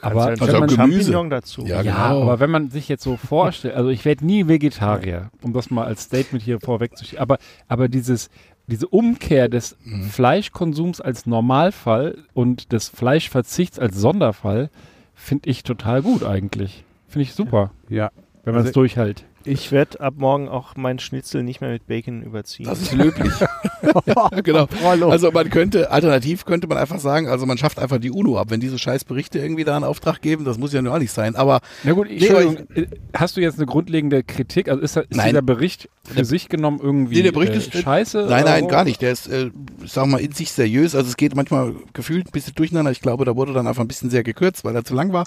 Aber 0.00 0.26
Also 0.26 0.46
wenn 0.46 0.60
man. 0.60 0.68
Champignon 0.70 1.28
dazu. 1.28 1.62
Ja, 1.66 1.82
ja, 1.82 1.92
genau. 2.12 2.22
aber 2.22 2.38
wenn 2.38 2.50
man 2.52 2.70
sich 2.70 2.88
jetzt 2.88 3.02
so 3.02 3.16
vorstellt, 3.16 3.74
also 3.74 3.88
ich 3.90 4.04
werde 4.04 4.24
nie 4.24 4.46
Vegetarier, 4.46 5.30
um 5.42 5.52
das 5.52 5.70
mal 5.70 5.84
als 5.86 6.02
Statement 6.04 6.44
hier 6.44 6.60
vorwegzuschieben, 6.60 7.18
aber, 7.20 7.38
aber 7.66 7.88
dieses, 7.88 8.30
diese 8.68 8.86
Umkehr 8.86 9.48
des 9.48 9.76
Mhm. 9.84 10.04
Fleischkonsums 10.04 11.00
als 11.00 11.26
Normalfall 11.26 12.18
und 12.32 12.70
des 12.70 12.88
Fleischverzichts 12.90 13.80
als 13.80 13.96
Sonderfall 13.96 14.70
finde 15.16 15.50
ich 15.50 15.64
total 15.64 16.02
gut 16.02 16.22
eigentlich. 16.22 16.84
Finde 17.08 17.22
ich 17.22 17.32
super, 17.34 17.72
Ja. 17.88 18.10
wenn 18.44 18.54
man 18.54 18.60
es 18.62 18.68
Also- 18.68 18.80
durchhält. 18.80 19.24
Ich 19.48 19.72
werde 19.72 20.00
ab 20.00 20.14
morgen 20.18 20.48
auch 20.48 20.76
meinen 20.76 20.98
Schnitzel 20.98 21.42
nicht 21.42 21.60
mehr 21.60 21.70
mit 21.70 21.86
Bacon 21.86 22.22
überziehen. 22.22 22.66
das 22.66 22.80
ist 22.82 22.92
löblich. 22.92 23.32
ja, 24.06 24.28
genau. 24.42 24.68
Rollo. 24.82 25.08
Also 25.10 25.30
man 25.32 25.48
könnte, 25.50 25.90
alternativ 25.90 26.44
könnte 26.44 26.66
man 26.66 26.76
einfach 26.78 26.98
sagen, 26.98 27.28
also 27.28 27.46
man 27.46 27.56
schafft 27.58 27.78
einfach 27.78 27.98
die 27.98 28.10
UNO 28.10 28.38
ab, 28.38 28.50
wenn 28.50 28.60
diese 28.60 28.78
scheiß 28.78 29.04
Berichte 29.04 29.38
irgendwie 29.38 29.64
da 29.64 29.74
einen 29.76 29.84
Auftrag 29.84 30.20
geben, 30.20 30.44
das 30.44 30.58
muss 30.58 30.72
ja 30.72 30.82
nur 30.82 30.94
auch 30.94 30.98
nicht 30.98 31.12
sein. 31.12 31.34
Aber 31.36 31.60
Na 31.84 31.92
gut, 31.92 32.08
Nee, 32.08 32.16
Entschuldigung, 32.18 32.56
äh, 32.74 32.86
hast 33.14 33.36
du 33.36 33.40
jetzt 33.40 33.56
eine 33.58 33.66
grundlegende 33.66 34.22
Kritik? 34.22 34.68
Also 34.68 34.82
ist, 34.82 34.96
da- 34.96 35.00
ist 35.00 35.14
Nein. 35.16 35.28
dieser 35.30 35.42
Bericht 35.42 35.88
für 36.04 36.14
Der- 36.16 36.24
sich 36.24 36.48
genommen 36.48 36.80
irgendwie 36.82 37.16
Nee, 37.16 37.22
der 37.22 37.32
Bericht 37.32 37.52
äh, 37.54 37.56
ist- 37.58 37.72
scheiße? 37.76 38.26
Nein, 38.28 38.44
nein, 38.44 38.68
gar 38.68 38.84
nicht. 38.84 39.00
Der 39.02 39.12
ist, 39.12 39.28
äh, 39.28 39.50
ich 39.82 39.92
sag 39.92 40.06
mal, 40.06 40.18
in 40.20 40.32
sich 40.32 40.52
seriös. 40.52 40.94
Also 40.94 41.08
es 41.08 41.16
geht 41.16 41.34
manchmal 41.34 41.74
gefühlt 41.92 42.26
ein 42.28 42.32
bisschen 42.32 42.54
durcheinander. 42.54 42.90
Ich 42.90 43.00
glaube, 43.00 43.24
da 43.24 43.36
wurde 43.36 43.52
dann 43.52 43.66
einfach 43.66 43.82
ein 43.82 43.88
bisschen 43.88 44.10
sehr 44.10 44.22
gekürzt, 44.22 44.64
weil 44.64 44.74
er 44.74 44.84
zu 44.84 44.94
lang 44.94 45.12
war. 45.12 45.24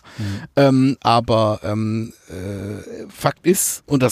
Ähm, 0.56 0.98
aber 1.02 1.60
ähm, 1.64 2.14
äh, 2.30 3.06
Fakt 3.10 3.46
ist, 3.46 3.84
und 3.88 4.02
das, 4.04 4.11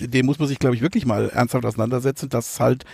dem 0.00 0.26
muss 0.26 0.38
man 0.38 0.48
sich, 0.48 0.58
glaube 0.58 0.76
ich, 0.76 0.82
wirklich 0.82 1.06
mal 1.06 1.28
ernsthaft 1.28 1.64
auseinandersetzen, 1.64 2.28
dass 2.28 2.60
halt 2.60 2.84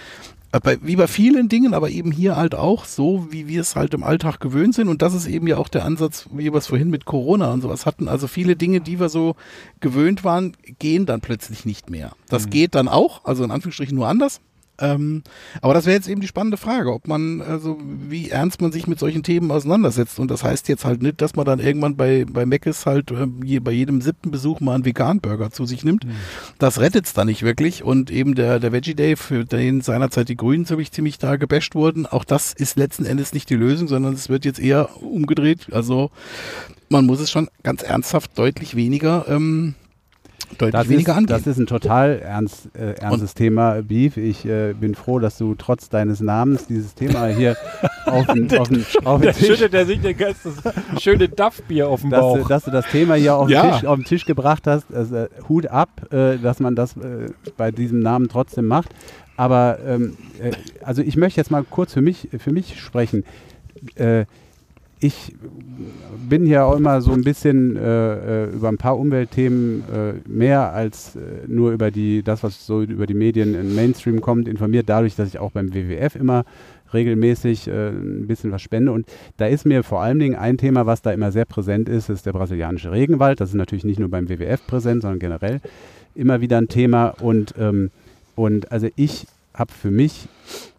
äh, 0.53 0.61
bei, 0.61 0.79
wie 0.83 0.97
bei 0.97 1.07
vielen 1.07 1.49
Dingen, 1.49 1.75
aber 1.75 1.91
eben 1.91 2.13
hier 2.13 2.37
halt 2.37 2.55
auch 2.55 2.85
so, 2.85 3.27
wie 3.31 3.49
wir 3.49 3.61
es 3.61 3.75
halt 3.75 3.95
im 3.95 4.05
Alltag 4.05 4.39
gewöhnt 4.39 4.75
sind. 4.75 4.89
Und 4.89 5.03
das 5.03 5.15
ist 5.15 5.27
eben 5.27 5.47
ja 5.47 5.57
auch 5.57 5.69
der 5.69 5.85
Ansatz, 5.85 6.29
wie 6.31 6.53
wir 6.53 6.55
es 6.55 6.67
vorhin 6.67 6.91
mit 6.91 7.07
Corona 7.07 7.53
und 7.53 7.63
sowas 7.63 7.87
hatten. 7.87 8.09
Also 8.09 8.29
viele 8.29 8.55
Dinge, 8.55 8.81
die 8.81 9.01
wir 9.01 9.09
so 9.09 9.35
gewöhnt 9.81 10.25
waren, 10.25 10.57
gehen 10.79 11.07
dann 11.07 11.21
plötzlich 11.21 11.65
nicht 11.65 11.91
mehr. 11.91 12.13
Das 12.29 12.51
geht 12.51 12.75
dann 12.75 12.89
auch, 12.89 13.25
also 13.25 13.45
in 13.45 13.51
Anführungsstrichen 13.51 13.97
nur 13.97 14.09
anders. 14.09 14.41
Ähm, 14.79 15.23
aber 15.61 15.75
das 15.75 15.87
wäre 15.87 15.97
jetzt 15.97 16.09
eben 16.09 16.21
die 16.21 16.27
spannende 16.27 16.57
Frage, 16.57 16.93
ob 16.93 17.07
man, 17.07 17.41
also 17.41 17.79
wie 17.81 18.31
ernst 18.31 18.61
man 18.61 18.73
sich 18.73 18.87
mit 18.87 18.99
solchen 18.99 19.23
Themen 19.23 19.51
auseinandersetzt. 19.51 20.19
Und 20.19 20.31
das 20.31 20.43
heißt 20.43 20.69
jetzt 20.69 20.85
halt 20.85 21.03
nicht, 21.03 21.21
dass 21.21 21.37
man 21.37 21.45
dann 21.45 21.61
irgendwann 21.61 21.97
bei, 21.97 22.25
bei 22.29 22.47
Mc's 22.47 22.87
halt 22.87 23.11
ähm, 23.11 23.43
je, 23.45 23.61
bei 23.61 23.73
jedem 23.73 24.01
siebten 24.01 24.31
Besuch 24.31 24.61
mal 24.61 24.75
einen 24.75 24.85
Vegan-Burger 24.85 25.51
zu 25.51 25.67
sich 25.67 25.85
nimmt. 25.85 26.07
Das 26.59 26.81
rettet 26.81 27.07
es 27.07 27.13
dann 27.13 27.27
nicht 27.27 27.43
wirklich. 27.43 27.85
Und 27.85 28.11
eben 28.11 28.35
der, 28.35 28.59
der 28.61 28.73
Veggie 28.73 28.95
Day, 28.95 29.17
für 29.17 29.45
den 29.45 29.83
seinerzeit 29.83 30.29
die 30.29 30.37
Grünen 30.37 30.67
ziemlich, 30.67 30.91
ziemlich 30.93 31.19
da 31.19 31.37
gebasht 31.37 31.75
wurden, 31.75 32.07
auch 32.07 32.25
das 32.25 32.53
ist 32.53 32.77
letzten 32.77 33.05
Endes 33.05 33.33
nicht 33.33 33.51
die 33.51 33.57
Lösung, 33.57 33.89
sondern 33.89 34.15
es 34.15 34.29
wird 34.29 34.45
jetzt 34.45 34.59
eher 34.59 35.03
umgedreht. 35.03 35.69
Also 35.73 36.11
man 36.89 37.07
muss 37.07 37.21
es 37.21 37.31
schon 37.31 37.49
ganz 37.63 37.83
ernsthaft 37.83 38.39
deutlich 38.39 38.77
weniger, 38.77 39.27
ähm, 39.29 39.75
deutlich 40.59 40.73
Das 40.73 40.89
weniger 40.89 41.13
ist, 41.13 41.19
angehen. 41.19 41.37
das 41.37 41.47
ist 41.47 41.59
ein 41.59 41.67
total 41.67 42.19
ernst, 42.21 42.69
äh, 42.77 42.93
ernstes 43.01 43.35
Thema, 43.35 43.83
Beef. 43.83 44.17
Ich 44.17 44.45
äh, 44.45 44.75
bin 44.75 44.95
froh, 44.95 45.19
dass 45.19 45.39
du 45.39 45.55
trotz 45.55 45.89
deines 45.89 46.21
Namens 46.21 46.67
dieses 46.67 46.95
Thema 46.95 47.27
hier 47.27 47.57
auf 48.07 48.27
den, 48.27 48.57
auf 48.59 48.69
den, 48.69 48.85
auf 49.05 49.21
den 49.21 49.33
Tisch, 49.33 49.47
schüttet 49.47 49.75
er 49.75 49.87
sich 49.87 50.01
Geist 50.17 50.41
das 50.45 51.03
schöne 51.03 51.29
Duff-Bier 51.29 51.89
auf 51.89 52.01
den 52.03 52.11
dass, 52.11 52.21
Bauch. 52.21 52.39
du, 52.39 52.49
dass 52.49 52.65
du 52.65 52.71
das 52.71 52.87
Thema 52.91 53.15
hier 53.15 53.37
auf 53.37 53.49
den, 53.49 53.55
Ja. 53.55 53.79
Tisch, 53.79 53.87
auf 53.87 53.97
den 53.97 54.05
Tisch 54.05 54.25
gebracht 54.25 54.67
hast. 54.67 54.93
Also, 54.95 55.27
Hut 55.49 55.67
ab, 55.67 56.13
äh, 56.13 56.39
dass 56.39 56.61
man 56.61 56.75
das 56.75 56.97
äh, 56.97 57.29
bei 57.57 57.71
diesem 57.71 58.01
Namen 58.01 58.29
trotzdem 58.29 58.67
macht. 58.67 58.91
Aber 59.37 59.79
ähm, 59.87 60.17
äh, 60.41 60.53
also 60.85 61.03
ich 61.03 61.17
möchte 61.17 61.41
jetzt 61.41 61.51
mal 61.51 61.65
kurz 61.69 61.93
für 61.95 62.03
mich, 62.03 62.29
für 62.39 62.53
mich 62.53 62.81
sprechen. 62.81 63.25
Äh, 63.97 64.27
ich 65.03 65.35
bin 66.29 66.47
hier 66.47 66.65
auch 66.65 66.77
immer 66.77 67.01
so 67.03 67.13
ein 67.13 67.25
bisschen 67.25 67.77
äh, 67.77 68.45
äh, 68.45 68.51
über 68.51 68.69
ein 68.69 68.79
paar 68.79 68.97
Umweltthemen 68.97 69.83
äh, 69.93 70.29
mehr 70.29 70.73
als 70.73 71.17
äh, 71.17 71.21
nur 71.49 71.73
über 71.73 71.91
die, 71.91 72.23
das, 72.23 72.43
was 72.43 72.67
so 72.67 72.83
über 72.83 73.07
die 73.07 73.15
Medien 73.15 73.55
im 73.55 73.75
Mainstream 73.75 74.21
kommt, 74.21 74.47
informiert, 74.47 74.89
dadurch, 74.89 75.17
dass 75.17 75.29
ich 75.29 75.39
auch 75.41 75.51
beim 75.51 75.75
WWF 75.75 76.15
immer 76.15 76.45
regelmäßig 76.95 77.67
äh, 77.67 77.89
ein 77.89 78.29
bisschen 78.29 78.53
was 78.53 78.63
spende. 78.63 78.93
Und 78.93 79.07
da 79.39 79.47
ist 79.47 79.67
mir 79.67 79.83
vor 79.83 80.03
allen 80.03 80.21
Dingen 80.21 80.37
ein 80.37 80.57
Thema, 80.57 80.87
was 80.87 81.03
da 81.03 81.11
immer 81.11 81.33
sehr 81.33 81.47
präsent 81.47 81.89
ist, 81.89 82.09
ist 82.09 82.25
der 82.25 82.33
brasilianische 82.33 82.93
Regenwald. 82.93 83.41
Das 83.41 83.51
ist 83.51 83.57
natürlich 83.57 83.85
nicht 83.85 83.99
nur 83.99 84.09
beim 84.09 84.29
WWF 84.29 84.65
präsent, 84.67 85.03
sondern 85.03 85.19
generell 85.19 85.61
immer 86.15 86.41
wieder 86.41 86.59
ein 86.59 86.69
Thema. 86.69 87.09
Und, 87.09 87.55
ähm, 87.59 87.91
und 88.37 88.71
also 88.71 88.89
ich 88.95 89.27
habe 89.53 89.73
für 89.73 89.91
mich 89.91 90.29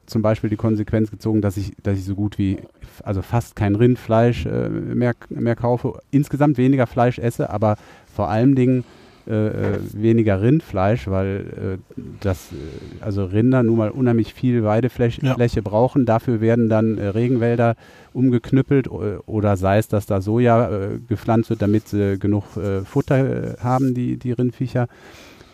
zum 0.05 0.21
Beispiel 0.21 0.49
die 0.49 0.55
Konsequenz 0.55 1.11
gezogen, 1.11 1.41
dass 1.41 1.57
ich, 1.57 1.73
dass 1.81 1.97
ich 1.97 2.05
so 2.05 2.15
gut 2.15 2.37
wie, 2.37 2.57
also 3.03 3.21
fast 3.21 3.55
kein 3.55 3.75
Rindfleisch 3.75 4.45
äh, 4.45 4.69
mehr, 4.69 5.13
mehr 5.29 5.55
kaufe, 5.55 5.99
insgesamt 6.11 6.57
weniger 6.57 6.87
Fleisch 6.87 7.19
esse, 7.19 7.49
aber 7.49 7.77
vor 8.13 8.29
allen 8.29 8.55
Dingen 8.55 8.83
äh, 9.25 9.47
äh 9.47 9.79
weniger 9.93 10.41
Rindfleisch, 10.41 11.07
weil 11.07 11.79
äh, 11.95 11.97
das, 12.19 12.51
äh, 12.51 12.55
also 13.01 13.23
Rinder 13.23 13.63
nun 13.63 13.77
mal 13.77 13.89
unheimlich 13.89 14.33
viel 14.33 14.63
Weidefläche 14.65 15.21
ja. 15.21 15.61
brauchen. 15.61 16.05
Dafür 16.05 16.41
werden 16.41 16.67
dann 16.67 16.97
äh, 16.97 17.07
Regenwälder 17.07 17.75
umgeknüppelt 18.11 18.89
oder 18.89 19.57
sei 19.57 19.77
es, 19.77 19.87
dass 19.87 20.05
da 20.05 20.21
Soja 20.21 20.69
gepflanzt 21.07 21.49
wird, 21.49 21.63
damit 21.63 21.87
sie 21.87 22.19
genug 22.19 22.43
Futter 22.85 23.55
haben, 23.59 23.95
die, 23.95 24.17
die 24.17 24.33
Rindviecher. 24.33 24.87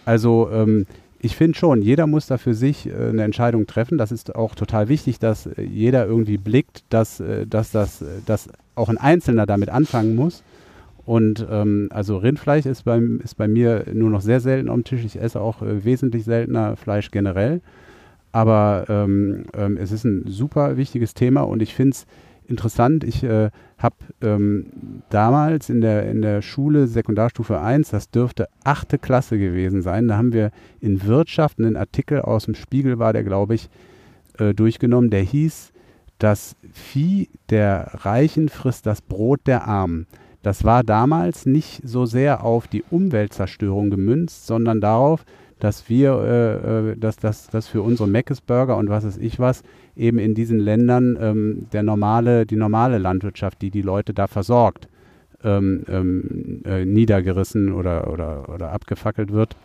Also 0.04 0.50
ähm, 0.52 0.86
ich 1.20 1.36
finde 1.36 1.58
schon, 1.58 1.82
jeder 1.82 2.08
muss 2.08 2.28
da 2.28 2.38
für 2.38 2.54
sich 2.54 2.88
äh, 2.88 2.94
eine 2.94 3.24
Entscheidung 3.24 3.68
treffen. 3.68 3.98
Das 3.98 4.12
ist 4.12 4.36
auch 4.36 4.56
total 4.56 4.88
wichtig, 4.88 5.20
dass 5.20 5.46
äh, 5.46 5.62
jeder 5.62 6.06
irgendwie 6.06 6.38
blickt, 6.38 6.84
dass, 6.90 7.20
äh, 7.20 7.46
dass, 7.46 7.72
das, 7.72 8.02
äh, 8.02 8.06
dass 8.26 8.50
auch 8.76 8.90
ein 8.90 8.98
Einzelner 8.98 9.46
damit 9.46 9.70
anfangen 9.70 10.16
muss. 10.16 10.44
Und 11.06 11.46
ähm, 11.50 11.90
also 11.92 12.18
Rindfleisch 12.18 12.66
ist 12.66 12.86
bei, 12.86 13.00
ist 13.24 13.36
bei 13.36 13.48
mir 13.48 13.86
nur 13.94 14.10
noch 14.10 14.22
sehr 14.22 14.40
selten 14.40 14.70
am 14.70 14.84
Tisch. 14.84 15.04
Ich 15.04 15.20
esse 15.20 15.42
auch 15.42 15.62
äh, 15.62 15.84
wesentlich 15.84 16.24
seltener 16.24 16.76
Fleisch 16.76 17.12
generell. 17.12 17.62
Aber 18.32 18.86
ähm, 18.90 19.46
ähm, 19.58 19.78
es 19.78 19.92
ist 19.92 20.04
ein 20.04 20.26
super 20.28 20.78
wichtiges 20.78 21.16
Thema 21.16 21.42
und 21.42 21.62
ich 21.64 21.74
finde 21.74 21.96
es 21.96 22.06
interessant. 22.50 23.04
Ich 23.04 23.24
äh, 23.24 23.50
habe 23.78 23.96
ähm, 24.22 25.02
damals 25.10 25.70
in 25.70 25.82
der, 25.82 26.10
in 26.10 26.22
der 26.22 26.42
Schule 26.42 26.88
Sekundarstufe 26.88 27.60
1, 27.60 27.90
das 27.92 28.10
dürfte 28.10 28.48
achte 28.64 28.98
Klasse 28.98 29.38
gewesen 29.38 29.82
sein, 29.82 30.08
da 30.08 30.18
haben 30.18 30.34
wir 30.34 30.52
in 30.82 31.06
Wirtschaft 31.06 31.60
einen 31.60 31.76
Artikel 31.76 32.22
aus 32.22 32.46
dem 32.46 32.56
Spiegel, 32.56 33.00
war 33.00 33.14
der, 33.14 33.24
glaube 33.24 33.56
ich, 33.56 33.70
äh, 34.38 34.54
durchgenommen, 34.54 35.10
der 35.10 35.22
hieß, 35.22 35.72
das 36.18 36.56
Vieh 36.74 37.30
der 37.50 37.92
Reichen 37.94 38.50
frisst 38.50 38.86
das 38.86 39.02
Brot 39.02 39.40
der 39.46 39.68
Armen. 39.68 40.06
Das 40.42 40.64
war 40.64 40.84
damals 40.84 41.46
nicht 41.46 41.82
so 41.84 42.06
sehr 42.06 42.44
auf 42.44 42.68
die 42.68 42.84
Umweltzerstörung 42.90 43.90
gemünzt, 43.90 44.46
sondern 44.48 44.82
darauf, 44.82 45.26
dass 45.60 45.90
wir, 45.90 46.14
äh, 46.14 46.92
äh, 46.92 46.98
dass 46.98 47.18
das 47.18 47.68
für 47.68 47.82
unsere 47.82 48.08
Meckes 48.08 48.42
Burger 48.42 48.78
und 48.78 48.90
was 48.90 49.06
weiß 49.06 49.18
ich 49.18 49.40
was, 49.40 49.64
eben 50.00 50.18
in 50.18 50.34
diesen 50.34 50.60
Ländern 50.60 51.18
ähm, 51.20 51.68
der 51.74 51.84
normale, 51.84 52.46
die 52.46 52.56
normale 52.56 52.98
Landwirtschaft, 52.98 53.62
die 53.62 53.70
die 53.70 53.82
Leute 53.82 54.14
da 54.14 54.28
versorgt, 54.28 54.88
ähm, 55.44 55.84
ähm, 55.90 56.62
äh, 56.66 56.86
niedergerissen 56.86 57.74
oder, 57.74 58.12
oder, 58.12 58.50
oder 58.50 58.72
abgefackelt 58.72 59.32
wird 59.32 59.56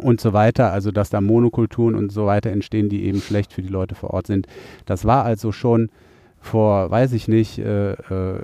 und 0.00 0.20
so 0.20 0.32
weiter. 0.32 0.72
Also 0.72 0.90
dass 0.90 1.10
da 1.10 1.20
Monokulturen 1.20 1.94
und 1.94 2.12
so 2.12 2.26
weiter 2.26 2.50
entstehen, 2.50 2.88
die 2.88 3.04
eben 3.04 3.20
schlecht 3.20 3.52
für 3.52 3.62
die 3.62 3.68
Leute 3.68 3.94
vor 3.94 4.10
Ort 4.10 4.28
sind. 4.28 4.46
Das 4.86 5.04
war 5.04 5.24
also 5.24 5.52
schon 5.52 5.90
vor, 6.40 6.90
weiß 6.90 7.12
ich 7.12 7.26
nicht, 7.26 7.58
äh, 7.58 7.92
äh, 7.92 8.42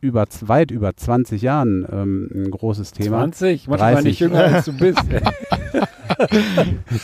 über, 0.00 0.26
weit 0.42 0.70
über 0.70 0.94
20 0.94 1.42
Jahren 1.42 1.86
ähm, 1.90 2.30
ein 2.32 2.50
großes 2.50 2.92
Thema. 2.92 3.18
20? 3.18 3.68
Manchmal 3.68 4.02
nicht 4.02 4.20
jünger 4.20 4.44
als 4.44 4.66
du 4.66 4.72
bist. 4.72 5.02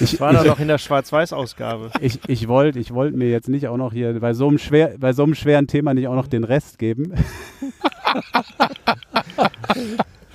ich 0.01 0.21
war 0.21 0.33
da 0.33 0.45
noch 0.45 0.61
in 0.61 0.69
der 0.69 0.79
Schwarz-Weiß-Ausgabe. 0.79 1.91
Ich, 2.01 2.21
ich 2.27 2.49
wollte 2.49 2.79
ich 2.79 2.95
wollt 2.95 3.17
mir 3.17 3.31
jetzt 3.31 3.49
nicht 3.49 3.69
auch 3.69 3.77
noch 3.77 3.93
hier 3.93 4.19
bei 4.21 4.35
so, 4.35 4.49
einem 4.49 4.59
schwer, 4.59 4.95
bei 4.99 5.13
so 5.13 5.25
einem 5.25 5.35
schweren 5.35 5.67
Thema 5.67 5.95
nicht 5.95 6.09
auch 6.09 6.15
noch 6.15 6.29
den 6.29 6.45
Rest 6.45 6.79
geben. 6.79 7.13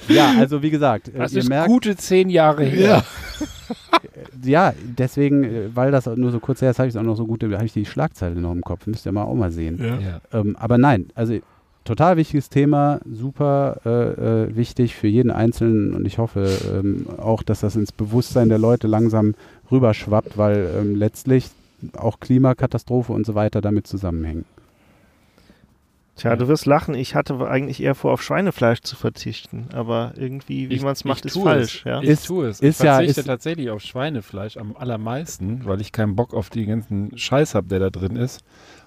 ja, 0.08 0.34
also 0.38 0.62
wie 0.62 0.70
gesagt, 0.70 1.12
das 1.16 1.34
ihr 1.34 1.40
ist 1.40 1.50
merkt, 1.50 1.68
gute 1.68 1.96
zehn 1.96 2.30
Jahre 2.30 2.64
her. 2.64 3.04
Ja. 4.44 4.70
ja, 4.70 4.74
deswegen, 4.98 5.44
äh, 5.44 5.76
weil 5.76 5.92
das 5.92 6.06
nur 6.06 6.32
so 6.32 6.40
kurz 6.40 6.62
her 6.62 6.72
ist, 6.72 6.80
habe 6.80 6.88
ich 6.88 6.96
es 6.96 7.00
auch 7.00 7.04
noch 7.04 7.16
so 7.16 7.26
gut, 7.26 7.44
habe 7.44 7.66
ich 7.66 7.74
die 7.74 7.86
Schlagzeile 7.86 8.36
noch 8.36 8.52
im 8.52 8.62
Kopf. 8.62 8.88
Müsst 8.88 9.06
ihr 9.06 9.12
mal 9.12 9.24
auch 9.24 9.36
mal 9.36 9.52
sehen. 9.52 10.00
Ja. 10.02 10.22
Ähm, 10.38 10.56
aber 10.58 10.78
nein, 10.78 11.08
also 11.16 11.38
total 11.88 12.18
wichtiges 12.18 12.50
Thema, 12.50 13.00
super 13.10 13.82
äh, 13.86 13.90
äh, 13.90 14.56
wichtig 14.56 14.96
für 14.96 15.08
jeden 15.08 15.32
Einzelnen 15.32 15.94
und 15.94 16.06
ich 16.06 16.18
hoffe 16.18 16.48
ähm, 16.74 17.08
auch, 17.18 17.44
dass 17.44 17.62
das 17.62 17.76
ins 17.76 17.92
Bewusstsein 17.92 18.50
der 18.50 18.60
Leute 18.60 18.88
langsam 18.88 19.36
rüberschwappt, 19.72 20.38
weil 20.38 20.70
ähm, 20.78 20.96
letztlich 20.96 21.50
auch 21.96 22.20
Klimakatastrophe 22.20 23.14
und 23.14 23.26
so 23.26 23.36
weiter 23.36 23.62
damit 23.62 23.88
zusammenhängen. 23.88 24.46
Tja, 26.18 26.36
du 26.36 26.48
wirst 26.48 26.66
lachen. 26.66 26.96
Ich 26.96 27.14
hatte 27.14 27.48
eigentlich 27.48 27.82
eher 27.82 27.94
vor, 27.94 28.12
auf 28.12 28.24
Schweinefleisch 28.24 28.82
zu 28.82 28.96
verzichten. 28.96 29.68
Aber 29.72 30.14
irgendwie, 30.18 30.68
wie 30.70 30.80
man 30.80 30.94
es 30.94 31.06
macht, 31.06 31.26
ist 31.26 31.38
falsch. 31.38 31.78
Es. 31.78 31.84
Ja? 31.84 32.02
Ich 32.02 32.26
tue 32.26 32.48
es. 32.48 32.60
Ist 32.60 32.82
ich 32.82 32.88
verzichte 32.88 33.20
ja, 33.20 33.22
ist 33.22 33.28
tatsächlich 33.28 33.70
auf 33.70 33.84
Schweinefleisch 33.84 34.58
am 34.58 34.76
allermeisten, 34.76 35.62
weil 35.66 35.80
ich 35.80 35.92
keinen 35.92 36.16
Bock 36.16 36.34
auf 36.34 36.50
den 36.50 36.68
ganzen 36.68 37.16
Scheiß 37.16 37.54
habe, 37.54 37.68
der 37.68 37.80
da 37.80 37.90
drin 37.92 38.16
ist. 38.16 38.44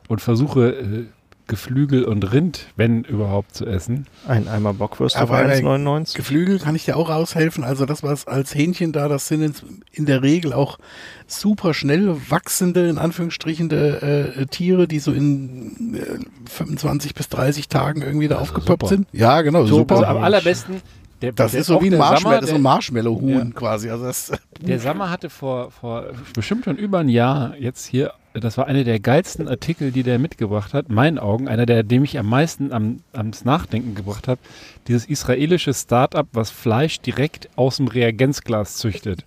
Und 0.08 0.20
versuche 0.20 0.70
äh, 0.70 1.04
Geflügel 1.50 2.04
und 2.04 2.32
Rind, 2.32 2.68
wenn 2.76 3.02
überhaupt, 3.02 3.54
zu 3.54 3.66
essen. 3.66 4.06
Ein 4.26 4.46
Eimer 4.46 4.72
Bockwurst 4.72 5.18
auf 5.18 5.32
1,99. 5.32 6.16
Geflügel 6.16 6.60
kann 6.60 6.76
ich 6.76 6.84
dir 6.84 6.96
auch 6.96 7.10
aushelfen. 7.10 7.64
Also 7.64 7.84
das, 7.86 8.02
was 8.02 8.26
als 8.26 8.54
Hähnchen 8.54 8.92
da, 8.92 9.08
das 9.08 9.26
sind 9.26 9.64
in 9.92 10.06
der 10.06 10.22
Regel 10.22 10.52
auch 10.52 10.78
super 11.26 11.74
schnell 11.74 12.16
wachsende, 12.28 12.88
in 12.88 12.98
Anführungsstrichen, 12.98 13.70
äh, 13.70 14.46
Tiere, 14.46 14.86
die 14.86 15.00
so 15.00 15.12
in 15.12 15.96
äh, 15.96 16.48
25 16.48 17.14
bis 17.14 17.28
30 17.28 17.68
Tagen 17.68 18.02
irgendwie 18.02 18.28
da 18.28 18.36
also 18.36 18.52
aufgepoppt 18.52 18.82
super. 18.82 18.88
sind. 18.88 19.08
Ja, 19.12 19.42
genau, 19.42 19.66
super. 19.66 19.96
Also 19.96 20.06
am 20.06 20.22
allerbesten 20.22 20.80
der, 21.20 21.32
das 21.32 21.52
der 21.52 21.60
ist 21.60 21.66
so 21.66 21.82
wie 21.82 21.88
ein 21.88 21.98
Marshmallow, 21.98 22.46
so 22.46 22.54
ein 22.54 22.62
Marshmallow-Huhn 22.62 23.48
ja. 23.48 23.54
quasi. 23.54 23.90
Also 23.90 24.04
das, 24.04 24.32
der 24.60 24.78
Sammer 24.78 25.10
hatte 25.10 25.28
vor, 25.28 25.70
vor 25.70 26.06
bestimmt 26.32 26.64
schon 26.64 26.76
über 26.76 27.00
ein 27.00 27.08
Jahr 27.08 27.56
jetzt 27.58 27.84
hier 27.84 28.12
das 28.32 28.56
war 28.56 28.66
einer 28.66 28.84
der 28.84 29.00
geilsten 29.00 29.48
Artikel, 29.48 29.90
die 29.90 30.02
der 30.02 30.18
mitgebracht 30.18 30.72
hat. 30.72 30.88
Meinen 30.88 31.18
Augen, 31.18 31.48
einer 31.48 31.66
der, 31.66 31.82
dem 31.82 32.04
ich 32.04 32.18
am 32.18 32.26
meisten 32.28 32.72
am, 32.72 33.00
ans 33.12 33.44
Nachdenken 33.44 33.94
gebracht 33.94 34.28
habe. 34.28 34.40
Dieses 34.86 35.06
israelische 35.06 35.74
Start-up, 35.74 36.28
was 36.32 36.50
Fleisch 36.50 37.00
direkt 37.00 37.48
aus 37.56 37.78
dem 37.78 37.88
Reagenzglas 37.88 38.76
züchtet. 38.76 39.24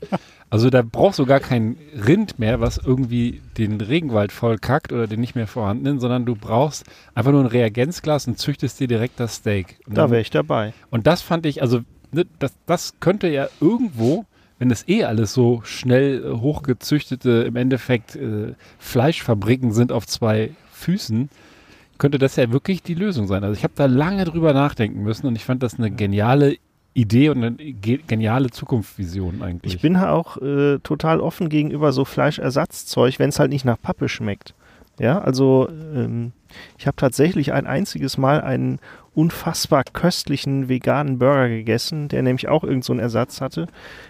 Also 0.50 0.70
da 0.70 0.84
brauchst 0.84 1.18
du 1.18 1.26
gar 1.26 1.40
kein 1.40 1.78
Rind 2.06 2.38
mehr, 2.38 2.62
was 2.62 2.78
irgendwie 2.78 3.42
den 3.58 3.82
Regenwald 3.82 4.32
voll 4.32 4.60
kackt 4.60 4.94
oder 4.94 5.08
den 5.08 5.20
nicht 5.20 5.34
mehr 5.34 5.48
vorhandenen, 5.48 6.00
sondern 6.00 6.26
du 6.26 6.36
brauchst 6.36 6.86
einfach 7.16 7.32
nur 7.32 7.42
ein 7.42 7.48
Reagenzglas 7.48 8.28
und 8.28 8.38
züchtest 8.38 8.80
dir 8.80 8.88
direkt 8.88 9.20
das 9.20 9.38
Steak. 9.38 9.80
Und 9.88 9.98
da 9.98 10.12
wäre 10.12 10.22
ich 10.22 10.30
dabei. 10.30 10.74
Und 10.92 11.08
das 11.08 11.24
fand 11.24 11.48
ich, 11.48 11.64
also 11.64 11.82
ne, 12.12 12.28
das, 12.38 12.54
das 12.68 12.94
könnte 13.00 13.30
ja 13.30 13.48
irgendwo 13.60 14.26
wenn 14.64 14.72
es 14.72 14.88
eh 14.88 15.04
alles 15.04 15.34
so 15.34 15.60
schnell 15.66 16.24
äh, 16.24 16.40
hochgezüchtete, 16.40 17.44
im 17.46 17.58
Endeffekt 17.58 18.16
äh, 18.16 18.54
Fleischfabriken 18.80 19.74
sind 19.74 19.92
auf 19.92 20.08
zwei 20.08 20.52
Füßen, 20.72 21.30
könnte 21.98 22.18
das 22.18 22.38
ja 22.38 22.50
wirklich 22.50 22.82
die 22.82 22.94
Lösung 22.94 23.28
sein. 23.28 23.44
Also 23.44 23.58
ich 23.58 23.66
habe 23.66 23.74
da 23.76 23.88
lange 23.88 24.24
drüber 24.24 24.54
nachdenken 24.54 25.04
müssen 25.04 25.28
und 25.28 25.36
ich 25.36 25.44
fand 25.44 25.64
das 25.64 25.78
eine 25.78 25.92
geniale 25.92 26.56
Idee 26.94 27.28
und 27.28 27.44
eine 27.44 27.58
geniale 27.58 28.52
Zukunftsvision 28.52 29.42
eigentlich. 29.42 29.76
Ich 29.76 29.82
bin 29.82 29.98
auch 29.98 30.38
äh, 30.38 30.80
total 30.80 31.20
offen 31.20 31.50
gegenüber 31.50 31.92
so 31.92 32.06
Fleischersatzzeug, 32.06 33.20
wenn 33.20 33.30
es 33.30 33.40
halt 33.40 33.52
nicht 33.52 33.66
nach 33.66 33.82
Pappe 33.82 34.08
schmeckt. 34.08 34.54
Ja, 35.00 35.20
also 35.20 35.68
ähm, 35.70 36.34
ich 36.78 36.86
habe 36.86 36.96
tatsächlich 36.98 37.52
ein 37.52 37.66
einziges 37.66 38.18
Mal 38.18 38.42
einen 38.42 38.80
unfassbar 39.16 39.84
köstlichen 39.84 40.70
veganen 40.70 41.20
Burger 41.20 41.50
gegessen, 41.50 42.08
der 42.10 42.22
nämlich 42.24 42.48
auch 42.48 42.64
irgendeinen 42.64 43.00
so 43.00 43.04
Ersatz 43.04 43.42
hatte. 43.42 43.68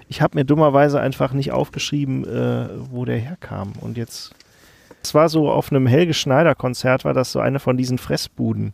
Ich 0.08 0.22
habe 0.22 0.38
mir 0.38 0.46
dummerweise 0.46 1.00
einfach 1.00 1.34
nicht 1.34 1.52
aufgeschrieben, 1.52 2.26
äh, 2.26 2.68
wo 2.92 3.06
der 3.06 3.18
herkam. 3.18 3.74
Und 3.80 3.98
jetzt, 3.98 4.34
es 5.02 5.14
war 5.14 5.30
so 5.30 5.50
auf 5.50 5.72
einem 5.72 5.88
Helge 5.88 6.14
Schneider 6.14 6.56
Konzert, 6.56 7.06
war 7.06 7.14
das 7.14 7.32
so 7.32 7.40
eine 7.40 7.60
von 7.60 7.78
diesen 7.78 7.98
Fressbuden. 7.98 8.74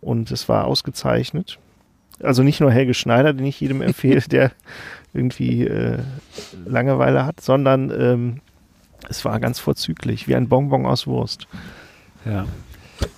Und 0.00 0.30
es 0.30 0.48
war 0.48 0.66
ausgezeichnet. 0.66 1.58
Also 2.22 2.42
nicht 2.42 2.60
nur 2.60 2.70
Helge 2.70 2.94
Schneider, 2.94 3.32
den 3.32 3.46
ich 3.46 3.60
jedem 3.60 3.82
empfehle, 3.82 4.20
der 4.30 4.52
irgendwie 5.12 5.66
äh, 5.66 5.98
Langeweile 6.66 7.24
hat, 7.24 7.40
sondern 7.40 7.90
ähm, 7.90 8.40
es 9.08 9.24
war 9.24 9.38
ganz 9.40 9.58
vorzüglich, 9.58 10.28
wie 10.28 10.34
ein 10.34 10.48
Bonbon 10.48 10.86
aus 10.86 11.06
Wurst. 11.06 11.46
Ja. 12.24 12.46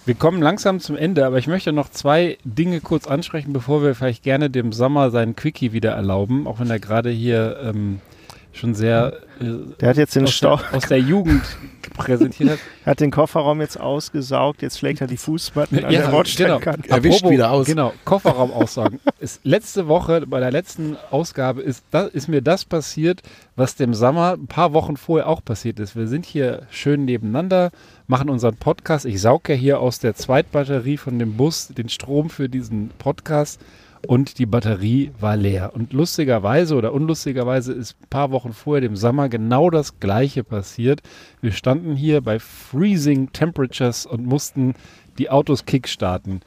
Wir 0.05 0.15
kommen 0.15 0.43
langsam 0.43 0.81
zum 0.81 0.97
Ende, 0.97 1.25
aber 1.25 1.39
ich 1.39 1.47
möchte 1.47 1.73
noch 1.73 1.89
zwei 1.91 2.39
Dinge 2.45 2.81
kurz 2.81 3.07
ansprechen, 3.07 3.53
bevor 3.53 3.83
wir 3.83 3.95
vielleicht 3.95 4.25
gerne 4.25 4.51
dem 4.51 4.73
Sommer 4.73 5.11
seinen 5.11 5.37
Quickie 5.37 5.73
wieder 5.73 5.93
erlauben, 5.93 6.47
auch 6.47 6.59
wenn 6.59 6.71
er 6.71 6.81
gerade 6.81 7.11
hier 7.11 7.59
ähm, 7.63 8.01
schon 8.59 8.75
sehr 8.75 9.15
äh, 9.41 9.45
Der 9.81 9.91
hat 9.91 9.97
jetzt 9.97 10.15
den 10.15 10.25
aus, 10.25 10.35
Stau, 10.35 10.57
der, 10.57 10.75
aus 10.75 10.89
der 10.89 10.99
Jugend 10.99 11.43
präsentiert 11.95 12.51
hat. 12.51 12.59
hat 12.87 13.01
den 13.01 13.11
Kofferraum 13.11 13.61
jetzt 13.61 13.79
ausgesaugt, 13.79 14.63
jetzt 14.63 14.79
schlägt 14.79 15.01
er 15.01 15.07
die 15.07 15.17
Fußmatten 15.17 15.85
an 15.85 15.93
Ja, 15.93 16.03
der 16.03 16.09
Bordsteinkante. 16.09 16.89
Er 16.89 17.03
wischt 17.03 17.19
Apropos, 17.19 17.33
wieder 17.33 17.51
aus. 17.51 17.67
Genau, 17.67 17.93
Kofferraum 18.05 18.53
aussagen. 18.53 19.01
ist, 19.21 19.41
letzte 19.45 19.89
Woche, 19.89 20.27
bei 20.27 20.41
der 20.41 20.51
letzten 20.51 20.97
Ausgabe, 21.11 21.63
ist, 21.63 21.85
da, 21.91 22.03
ist 22.03 22.29
mir 22.29 22.43
das 22.43 22.65
passiert, 22.65 23.23
was 23.57 23.77
dem 23.77 23.95
Sommer 23.95 24.33
ein 24.33 24.47
paar 24.47 24.73
Wochen 24.73 24.97
vorher 24.97 25.29
auch 25.29 25.45
passiert 25.45 25.81
ist. 25.81 25.97
Wir 25.97 26.07
sind 26.07 26.27
hier 26.27 26.67
schön 26.71 27.05
nebeneinander, 27.05 27.71
machen 28.07 28.31
unseren 28.31 28.57
Podcast. 28.57 29.07
Ich 29.07 29.21
sauge 29.21 29.55
ja 29.55 29.59
hier 29.59 29.81
aus 29.81 29.99
der 29.99 30.15
Zweitbatterie 30.15 30.97
von 30.97 31.19
dem 31.19 31.37
Bus 31.37 31.69
den 31.69 31.89
Strom 31.89 32.31
für 32.31 32.49
diesen 32.49 32.91
Podcast 32.99 33.61
und 34.07 34.39
die 34.39 34.47
Batterie 34.47 35.11
war 35.19 35.37
leer. 35.37 35.73
Und 35.75 35.93
lustigerweise 35.93 36.77
oder 36.77 36.93
unlustigerweise 36.93 37.73
ist 37.73 37.97
ein 38.01 38.09
paar 38.09 38.31
Wochen 38.31 38.53
vorher, 38.53 38.81
dem 38.81 38.97
Sommer, 38.97 39.29
genau 39.29 39.71
das 39.71 40.01
Gleiche 40.01 40.45
passiert. 40.45 41.01
Wir 41.41 41.53
standen 41.53 41.97
hier 41.97 42.21
bei 42.21 42.39
freezing 42.39 43.33
temperatures 43.33 44.07
und 44.07 44.27
mussten 44.27 44.75
die 45.19 45.31
Autos 45.31 45.67
kickstarten. 45.67 46.41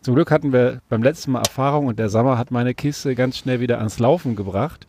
Zum 0.00 0.14
Glück 0.14 0.30
hatten 0.30 0.52
wir 0.52 0.80
beim 0.88 1.02
letzten 1.02 1.32
Mal 1.32 1.40
Erfahrung 1.40 1.86
und 1.86 1.98
der 1.98 2.08
Sommer 2.08 2.38
hat 2.38 2.50
meine 2.50 2.74
Kiste 2.74 3.14
ganz 3.14 3.38
schnell 3.38 3.60
wieder 3.60 3.78
ans 3.78 3.98
Laufen 3.98 4.36
gebracht. 4.36 4.86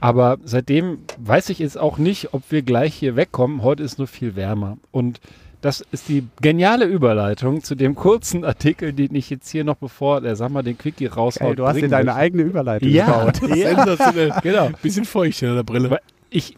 Aber 0.00 0.38
seitdem 0.44 0.98
weiß 1.18 1.50
ich 1.50 1.58
jetzt 1.58 1.78
auch 1.78 1.98
nicht, 1.98 2.32
ob 2.32 2.42
wir 2.50 2.62
gleich 2.62 2.94
hier 2.94 3.16
wegkommen. 3.16 3.62
Heute 3.62 3.82
ist 3.82 3.98
nur 3.98 4.06
viel 4.06 4.36
wärmer. 4.36 4.78
Und 4.92 5.20
das 5.60 5.80
ist 5.92 6.08
die 6.08 6.26
geniale 6.40 6.84
Überleitung 6.84 7.62
zu 7.62 7.74
dem 7.74 7.94
kurzen 7.94 8.44
Artikel, 8.44 8.92
den 8.92 9.14
ich 9.14 9.28
jetzt 9.30 9.50
hier 9.50 9.64
noch, 9.64 9.76
bevor 9.76 10.20
der 10.20 10.36
Sommer 10.36 10.62
den 10.62 10.78
Quickie 10.78 11.06
raushaut, 11.06 11.50
Ey, 11.50 11.56
du 11.56 11.66
hast 11.66 11.76
dir 11.76 11.88
deine 11.88 12.06
möchte. 12.06 12.18
eigene 12.20 12.42
Überleitung 12.44 12.88
Ja, 12.88 13.24
gebaut. 13.30 13.48
ja, 13.56 13.74
Sensationell. 13.74 14.32
genau. 14.42 14.70
Bisschen 14.82 15.04
feucht 15.04 15.38
hinter 15.38 15.56
der 15.56 15.62
Brille. 15.64 15.90
Weil 15.90 16.00
Ich 16.30 16.56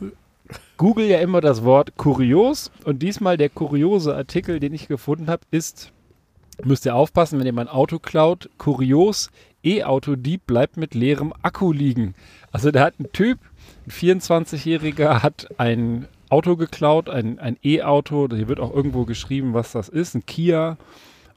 google 0.77 1.07
ja 1.07 1.19
immer 1.21 1.41
das 1.41 1.65
Wort 1.65 1.97
kurios 1.97 2.71
und 2.85 3.01
diesmal 3.03 3.37
der 3.37 3.49
kuriose 3.49 4.15
Artikel, 4.15 4.61
den 4.61 4.75
ich 4.75 4.89
gefunden 4.89 5.29
habe, 5.29 5.43
ist, 5.51 5.93
müsst 6.65 6.85
ihr 6.85 6.95
aufpassen, 6.95 7.39
wenn 7.39 7.47
ihr 7.47 7.53
mein 7.55 7.69
Auto 7.69 7.99
klaut, 7.99 8.51
kurios, 8.59 9.31
E-Auto-Dieb 9.63 10.47
bleibt 10.47 10.77
mit 10.77 10.95
leerem 10.95 11.33
Akku 11.43 11.73
liegen. 11.73 12.15
Also 12.51 12.71
da 12.71 12.81
hat 12.83 12.99
ein 12.99 13.13
Typ, 13.13 13.39
ein 13.87 13.91
24-Jähriger, 13.93 15.23
hat 15.23 15.49
ein 15.59 16.07
Auto 16.31 16.57
geklaut, 16.57 17.09
ein, 17.11 17.59
E-Auto, 17.63 18.29
hier 18.33 18.49
wird 18.49 18.61
auch 18.61 18.75
irgendwo 18.75 19.05
geschrieben, 19.05 19.53
was 19.53 19.73
das 19.73 19.89
ist, 19.89 20.15
ein 20.15 20.25
Kia 20.27 20.79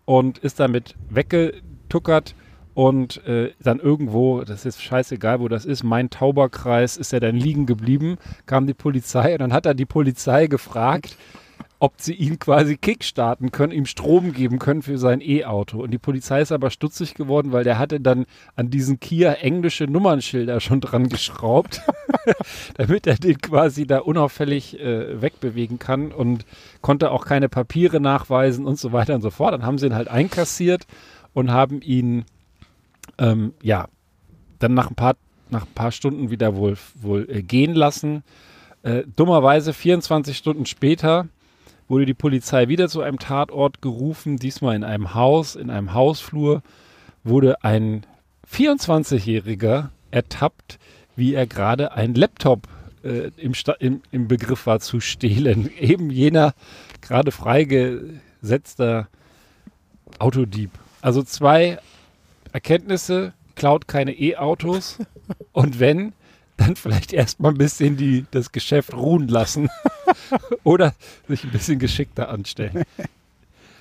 und 0.06 0.38
ist 0.38 0.60
damit 0.60 0.96
weggetuckert 1.10 2.36
und 2.76 3.26
äh, 3.26 3.52
dann 3.60 3.80
irgendwo, 3.80 4.44
das 4.44 4.66
ist 4.66 4.82
scheißegal, 4.82 5.40
wo 5.40 5.48
das 5.48 5.66
ist, 5.66 5.84
mein 5.84 6.10
Tauberkreis, 6.10 6.98
ist 6.98 7.12
er 7.12 7.20
dann 7.20 7.36
liegen 7.36 7.66
geblieben, 7.66 8.18
kam 8.46 8.68
die 8.68 8.74
Polizei 8.74 9.34
und 9.34 9.40
dann 9.40 9.54
hat 9.54 9.66
er 9.66 9.74
die 9.74 9.86
Polizei 9.86 10.48
gefragt, 10.48 11.18
ob 11.80 11.96
sie 11.98 12.14
ihn 12.14 12.40
quasi 12.40 12.78
kickstarten 12.78 13.52
können, 13.52 13.74
ihm 13.74 13.86
Strom 13.86 14.32
geben 14.32 14.58
können 14.58 14.82
für 14.82 14.98
sein 14.98 15.20
E-Auto. 15.22 15.82
Und 15.82 15.92
die 15.92 15.98
Polizei 15.98 16.42
ist 16.42 16.52
aber 16.52 16.70
stutzig 16.70 17.14
geworden, 17.14 17.52
weil 17.52 17.66
der 17.66 17.78
hatte 17.78 18.00
dann 18.00 18.26
an 18.56 18.70
diesen 18.70 19.00
Kia 19.00 19.34
englische 19.34 19.86
Nummernschilder 19.86 20.60
schon 20.62 20.80
dran 20.80 21.10
geschraubt, 21.10 21.82
damit 22.78 23.06
er 23.06 23.16
den 23.16 23.40
quasi 23.40 23.86
da 23.86 24.00
unauffällig 24.00 24.80
äh, 24.80 25.22
wegbewegen 25.22 25.78
kann 25.78 26.12
und 26.12 26.46
konnte 26.82 27.12
auch 27.12 27.26
keine 27.26 27.50
Papiere 27.50 28.00
nachweisen 28.00 28.66
und 28.66 28.80
so 28.80 28.94
weiter 28.94 29.16
und 29.16 29.22
so 29.22 29.30
fort. 29.30 29.54
Dann 29.54 29.66
haben 29.66 29.78
sie 29.78 29.88
ihn 29.88 29.96
halt 29.96 30.08
einkassiert 30.08 30.88
und 31.34 31.52
haben 31.52 31.82
ihn, 31.82 32.26
ähm, 33.18 33.54
ja, 33.62 33.88
dann 34.60 34.74
nach 34.74 34.90
ein 34.90 34.96
paar, 34.96 35.16
nach 35.50 35.66
ein 35.66 35.74
paar 35.74 35.92
Stunden 35.92 36.30
wieder 36.30 36.56
wohl, 36.56 36.78
wohl 36.96 37.28
äh, 37.30 37.42
gehen 37.42 37.74
lassen. 37.74 38.24
Äh, 38.84 39.04
dummerweise 39.16 39.74
24 39.74 40.38
Stunden 40.38 40.66
später 40.66 41.28
wurde 41.94 42.08
die 42.08 42.16
Polizei 42.16 42.70
wieder 42.70 42.90
zu 42.90 43.02
einem 43.02 43.20
Tatort 43.20 43.80
gerufen, 43.80 44.38
diesmal 44.38 44.76
in 44.76 44.84
einem 44.84 45.14
Haus, 45.14 45.56
in 45.56 45.70
einem 45.70 45.94
Hausflur, 45.94 46.64
wurde 47.24 47.64
ein 47.64 48.04
24-Jähriger 48.52 49.90
ertappt, 50.10 50.80
wie 51.16 51.36
er 51.36 51.46
gerade 51.46 51.92
einen 51.92 52.16
Laptop 52.16 52.68
äh, 53.04 53.30
im, 53.38 53.54
im, 53.78 54.02
im 54.12 54.28
Begriff 54.28 54.66
war 54.66 54.80
zu 54.80 55.00
stehlen. 55.02 55.70
Eben 55.80 56.10
jener 56.10 56.56
gerade 57.02 57.32
freigesetzter 57.32 59.08
Autodieb. 60.18 60.72
Also 61.02 61.22
zwei 61.22 61.78
Erkenntnisse, 62.54 63.34
klaut 63.54 63.88
keine 63.88 64.14
E-Autos 64.14 64.98
und 65.52 65.80
wenn, 65.80 66.14
dann 66.58 66.76
vielleicht 66.76 67.14
erstmal 67.14 67.52
ein 67.52 67.58
bisschen 67.58 67.98
die, 67.98 68.26
das 68.32 68.52
Geschäft 68.52 68.94
ruhen 68.94 69.28
lassen 69.28 69.70
oder 70.64 70.94
sich 71.28 71.44
ein 71.44 71.52
bisschen 71.52 71.80
geschickter 71.80 72.30
anstellen. 72.30 72.84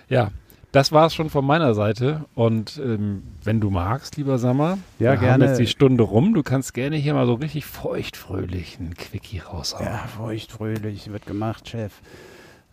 Ja, 0.09 0.31
das 0.73 0.91
war 0.91 1.07
es 1.07 1.15
schon 1.15 1.29
von 1.29 1.45
meiner 1.45 1.75
Seite. 1.75 2.25
Und 2.35 2.81
ähm, 2.83 3.23
wenn 3.45 3.61
du 3.61 3.71
magst, 3.71 4.17
lieber 4.17 4.39
Sammer, 4.39 4.79
Ja, 4.99 5.13
wir 5.13 5.17
gerne. 5.19 5.33
haben 5.33 5.43
jetzt 5.51 5.61
die 5.61 5.67
Stunde 5.67 6.03
rum. 6.03 6.33
Du 6.35 6.43
kannst 6.43 6.73
gerne 6.73 6.97
hier 6.97 7.13
mal 7.15 7.27
so 7.27 7.35
richtig 7.35 7.67
feuchtfröhlich 7.67 8.79
einen 8.79 8.95
Quickie 8.95 9.41
raushauen. 9.41 9.85
Ja, 9.85 9.99
feucht, 10.17 10.53
fröhlich, 10.53 11.13
wird 11.13 11.27
gemacht, 11.27 11.69
Chef. 11.69 11.93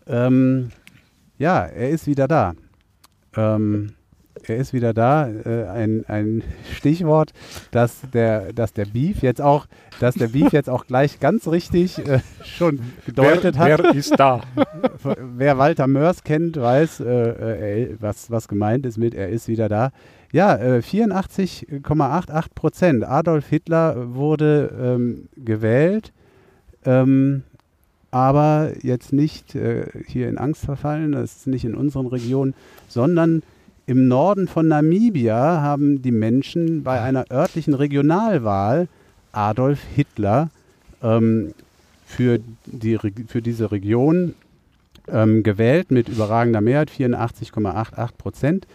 Ähm, 0.08 0.72
ja, 1.38 1.66
er 1.66 1.90
ist 1.90 2.08
wieder 2.08 2.28
da. 2.28 2.54
Ähm, 3.36 3.94
er 4.48 4.58
ist 4.58 4.74
wieder 4.74 4.94
da. 4.94 5.28
Äh, 5.30 5.66
ein, 5.68 6.06
ein 6.08 6.44
Stichwort, 6.76 7.32
dass 7.72 8.02
der, 8.14 8.54
dass 8.54 8.74
der 8.74 8.86
Beef 8.86 9.22
jetzt 9.22 9.42
auch, 9.42 9.68
dass 10.00 10.16
der 10.16 10.28
Beef 10.28 10.52
jetzt 10.52 10.70
auch 10.70 10.86
gleich 10.86 11.20
ganz 11.20 11.48
richtig 11.48 11.98
äh, 12.00 12.20
schon 12.44 12.80
gedeutet 13.06 13.58
hat. 13.58 13.80
Wer 13.80 13.96
ist 13.96 14.20
da? 14.20 14.42
Wer 15.36 15.58
Walter 15.58 15.88
Mörs 15.88 16.24
kennt, 16.24 16.58
weiß, 16.58 17.02
äh, 17.02 17.84
äh, 17.84 17.96
was, 18.00 18.32
was 18.32 18.48
gemeint 18.48 18.86
ist 18.86 18.98
mit, 18.98 19.14
er 19.14 19.30
ist 19.30 19.48
wieder 19.48 19.70
da. 19.70 19.92
Ja, 20.32 20.56
äh, 20.56 20.82
84,88 20.82 22.46
Prozent. 22.54 23.04
Adolf 23.04 23.48
Hitler 23.48 24.14
wurde 24.14 24.72
ähm, 24.80 25.30
gewählt, 25.36 26.14
ähm, 26.86 27.44
aber 28.12 28.74
jetzt 28.82 29.12
nicht 29.12 29.56
äh, 29.56 29.88
hier 30.08 30.30
in 30.30 30.38
Angst 30.38 30.66
verfallen, 30.66 31.14
das 31.14 31.38
ist 31.38 31.48
nicht 31.48 31.66
in 31.66 31.76
unseren 31.76 32.08
Regionen, 32.08 32.54
sondern 32.88 33.44
im 33.90 34.08
Norden 34.08 34.48
von 34.48 34.68
Namibia 34.68 35.62
haben 35.62 36.04
die 36.04 36.12
Menschen 36.12 36.84
bei 36.84 37.02
einer 37.02 37.26
örtlichen 37.32 37.74
Regionalwahl 37.74 38.88
Adolf 39.32 39.80
Hitler 39.96 40.52
ähm, 41.02 41.56
für, 42.06 42.40
die, 42.68 43.00
für 43.26 43.42
diese 43.42 43.72
Region 43.72 44.36
ähm, 45.08 45.42
gewählt 45.42 45.90
mit 45.90 46.08
überragender 46.08 46.62
Mehrheit, 46.62 46.92
84,88 46.92 48.10
Prozent. 48.16 48.68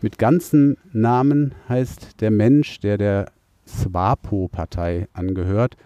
Mit 0.00 0.18
ganzem 0.18 0.78
Namen 0.94 1.54
heißt 1.68 2.22
der 2.22 2.30
Mensch, 2.30 2.80
der 2.80 2.96
der 2.96 3.26
SWAPO-Partei 3.68 5.08
angehört, 5.12 5.76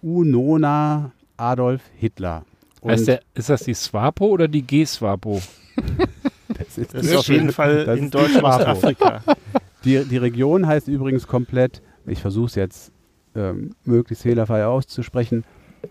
Unona 0.00 1.12
Adolf 1.36 1.82
Hitler. 1.98 2.46
Der, 2.82 3.20
ist 3.34 3.50
das 3.50 3.64
die 3.64 3.74
Swapo 3.74 4.24
oder 4.24 4.48
die 4.48 4.62
G-Swapo? 4.62 5.42
das 6.80 6.94
ist, 6.94 6.94
Das 6.94 7.06
ist 7.12 7.16
auf 7.16 7.28
jeden 7.28 7.52
Fall 7.52 7.96
in 7.98 8.04
ist 8.04 8.14
Deutschland 8.14 8.38
Schwapo. 8.40 8.64
Afrika. 8.64 9.22
Die, 9.84 10.04
die 10.04 10.18
Region 10.18 10.66
heißt 10.66 10.88
übrigens 10.88 11.26
komplett, 11.26 11.80
ich 12.06 12.20
versuche 12.20 12.46
es 12.48 12.54
jetzt 12.54 12.92
ähm, 13.34 13.70
möglichst 13.86 14.24
fehlerfrei 14.24 14.66
auszusprechen, 14.66 15.42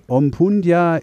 Ompundia 0.07 0.99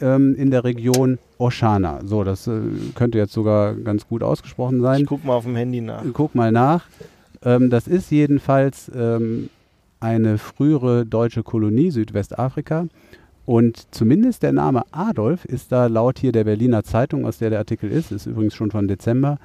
ähm, 0.00 0.34
in 0.34 0.50
der 0.50 0.64
Region 0.64 1.18
Oshana. 1.38 2.00
So, 2.04 2.24
das 2.24 2.48
äh, 2.48 2.58
könnte 2.96 3.18
jetzt 3.18 3.32
sogar 3.32 3.74
ganz 3.74 4.08
gut 4.08 4.24
ausgesprochen 4.24 4.80
sein. 4.80 5.02
Ich 5.02 5.06
guck 5.06 5.24
mal 5.24 5.34
auf 5.34 5.44
dem 5.44 5.54
Handy 5.54 5.80
nach. 5.80 6.02
Guck 6.14 6.34
mal 6.34 6.50
nach. 6.50 6.86
Ähm, 7.44 7.70
das 7.70 7.86
ist 7.86 8.10
jedenfalls 8.10 8.90
ähm, 8.92 9.48
eine 10.00 10.38
frühere 10.38 11.06
deutsche 11.06 11.44
Kolonie 11.44 11.92
Südwestafrika. 11.92 12.86
Und 13.46 13.94
zumindest 13.94 14.42
der 14.42 14.52
Name 14.52 14.82
Adolf 14.90 15.44
ist 15.44 15.72
da 15.72 15.86
laut 15.86 16.18
hier 16.18 16.32
der 16.32 16.44
Berliner 16.44 16.82
Zeitung, 16.82 17.24
aus 17.24 17.38
der 17.38 17.50
der 17.50 17.60
Artikel 17.60 17.90
ist, 17.90 18.10
ist 18.10 18.26
übrigens 18.26 18.54
schon 18.54 18.72
von 18.72 18.88
Dezember, 18.88 19.38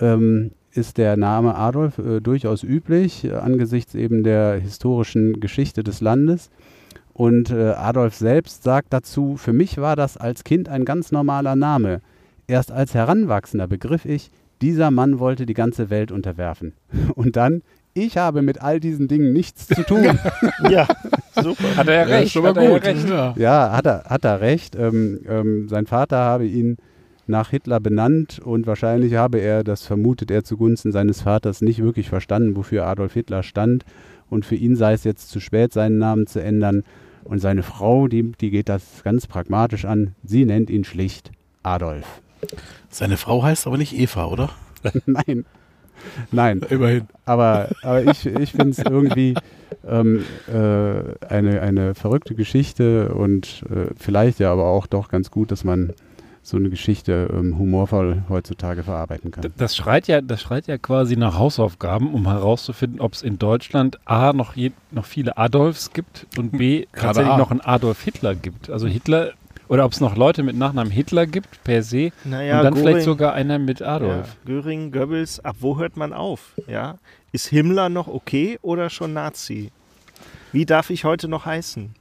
ähm, 0.00 0.50
ist 0.72 0.98
der 0.98 1.16
Name 1.16 1.54
Adolf 1.54 1.98
äh, 1.98 2.20
durchaus 2.20 2.64
üblich, 2.64 3.24
äh, 3.24 3.32
angesichts 3.34 3.94
eben 3.94 4.24
der 4.24 4.58
historischen 4.58 5.40
Geschichte 5.40 5.84
des 5.84 6.00
Landes. 6.00 6.50
Und 7.12 7.50
äh, 7.50 7.70
Adolf 7.70 8.14
selbst 8.14 8.64
sagt 8.64 8.92
dazu, 8.92 9.36
für 9.36 9.52
mich 9.52 9.78
war 9.78 9.96
das 9.96 10.16
als 10.16 10.44
Kind 10.44 10.68
ein 10.68 10.84
ganz 10.84 11.12
normaler 11.12 11.56
Name. 11.56 12.00
Erst 12.48 12.72
als 12.72 12.94
Heranwachsender 12.94 13.68
begriff 13.68 14.04
ich, 14.04 14.30
dieser 14.60 14.90
Mann 14.90 15.18
wollte 15.18 15.46
die 15.46 15.54
ganze 15.54 15.88
Welt 15.88 16.10
unterwerfen. 16.10 16.74
Und 17.14 17.36
dann, 17.36 17.62
ich 17.96 18.16
habe 18.16 18.42
mit 18.42 18.62
all 18.62 18.78
diesen 18.80 19.08
Dingen 19.08 19.32
nichts 19.32 19.66
zu 19.66 19.82
tun. 19.82 20.18
Ja, 20.70 20.86
super. 21.34 21.76
Hat 21.76 21.88
er 21.88 21.94
ja 21.94 22.02
recht. 22.16 22.32
schon 22.32 22.42
mal 22.42 22.50
hat 22.50 22.56
er 22.56 22.62
ja 22.64 22.70
gut. 22.70 22.84
recht. 22.84 23.08
Ja. 23.08 23.34
ja, 23.36 23.72
hat 23.72 23.86
er, 23.86 24.04
hat 24.04 24.24
er 24.24 24.40
recht. 24.40 24.76
Ähm, 24.76 25.20
ähm, 25.28 25.68
sein 25.68 25.86
Vater 25.86 26.16
habe 26.16 26.46
ihn 26.46 26.76
nach 27.26 27.50
Hitler 27.50 27.80
benannt 27.80 28.38
und 28.38 28.66
wahrscheinlich 28.66 29.14
habe 29.14 29.38
er, 29.38 29.64
das 29.64 29.84
vermutet 29.86 30.30
er 30.30 30.44
zugunsten 30.44 30.92
seines 30.92 31.22
Vaters, 31.22 31.60
nicht 31.60 31.82
wirklich 31.82 32.08
verstanden, 32.08 32.56
wofür 32.56 32.86
Adolf 32.86 33.14
Hitler 33.14 33.42
stand. 33.42 33.84
Und 34.28 34.44
für 34.44 34.56
ihn 34.56 34.76
sei 34.76 34.92
es 34.92 35.04
jetzt 35.04 35.30
zu 35.30 35.40
spät, 35.40 35.72
seinen 35.72 35.98
Namen 35.98 36.26
zu 36.26 36.42
ändern. 36.42 36.82
Und 37.24 37.40
seine 37.40 37.62
Frau, 37.62 38.08
die, 38.08 38.32
die 38.40 38.50
geht 38.50 38.68
das 38.68 39.02
ganz 39.02 39.26
pragmatisch 39.26 39.84
an. 39.84 40.14
Sie 40.24 40.44
nennt 40.44 40.70
ihn 40.70 40.84
schlicht 40.84 41.32
Adolf. 41.62 42.06
Seine 42.88 43.16
Frau 43.16 43.42
heißt 43.42 43.66
aber 43.66 43.78
nicht 43.78 43.98
Eva, 43.98 44.26
oder? 44.26 44.50
Nein. 45.06 45.44
Nein. 46.32 46.60
Immerhin. 46.68 47.06
Aber, 47.24 47.68
aber 47.82 48.04
ich, 48.04 48.26
ich 48.26 48.52
finde 48.52 48.70
es 48.70 48.78
irgendwie 48.78 49.34
ähm, 49.86 50.24
äh, 50.48 51.26
eine, 51.26 51.60
eine 51.60 51.94
verrückte 51.94 52.34
Geschichte 52.34 53.14
und 53.14 53.64
äh, 53.70 53.92
vielleicht 53.96 54.38
ja 54.40 54.52
aber 54.52 54.64
auch 54.64 54.86
doch 54.86 55.08
ganz 55.08 55.30
gut, 55.30 55.50
dass 55.50 55.64
man 55.64 55.92
so 56.46 56.56
eine 56.56 56.70
Geschichte 56.70 57.28
ähm, 57.32 57.58
humorvoll 57.58 58.22
heutzutage 58.28 58.84
verarbeiten 58.84 59.32
kann. 59.32 59.52
Das 59.56 59.74
schreit 59.74 60.06
ja, 60.06 60.20
das 60.20 60.40
schreit 60.42 60.68
ja 60.68 60.78
quasi 60.78 61.16
nach 61.16 61.36
Hausaufgaben, 61.36 62.14
um 62.14 62.28
herauszufinden, 62.28 63.00
ob 63.00 63.14
es 63.14 63.22
in 63.22 63.38
Deutschland 63.38 63.98
A 64.04 64.32
noch, 64.32 64.54
je, 64.54 64.70
noch 64.92 65.06
viele 65.06 65.36
Adolfs 65.36 65.92
gibt 65.92 66.26
und 66.38 66.52
B 66.52 66.86
Gerade 66.92 67.06
tatsächlich 67.06 67.36
noch 67.36 67.50
einen 67.50 67.62
Adolf 67.62 68.00
Hitler 68.02 68.36
gibt. 68.36 68.70
Also 68.70 68.86
Hitler 68.86 69.32
oder 69.68 69.84
ob 69.84 69.92
es 69.92 70.00
noch 70.00 70.16
Leute 70.16 70.42
mit 70.42 70.56
Nachnamen 70.56 70.90
Hitler 70.92 71.26
gibt 71.26 71.62
per 71.64 71.82
se 71.82 72.10
Naja, 72.24 72.58
und 72.58 72.64
dann 72.64 72.74
Göring- 72.74 72.82
vielleicht 72.82 73.04
sogar 73.04 73.32
einer 73.34 73.58
mit 73.58 73.80
Ja, 73.80 73.96
Adolf. 73.96 74.36
Göring, 74.44 74.92
Goebbels, 74.92 75.44
ab 75.44 75.56
wo 75.60 75.78
hört 75.78 75.96
man 75.96 76.12
auf? 76.12 76.52
Ja? 76.68 76.98
Ist 77.32 77.48
Himmler 77.48 77.88
noch 77.88 78.06
okay 78.08 78.58
oder 78.62 78.90
schon 78.90 79.12
Nazi? 79.12 79.70
Wie 80.52 80.64
darf 80.66 80.90
ich 80.90 81.04
heute 81.04 81.28
noch 81.28 81.44
heißen? 81.46 81.94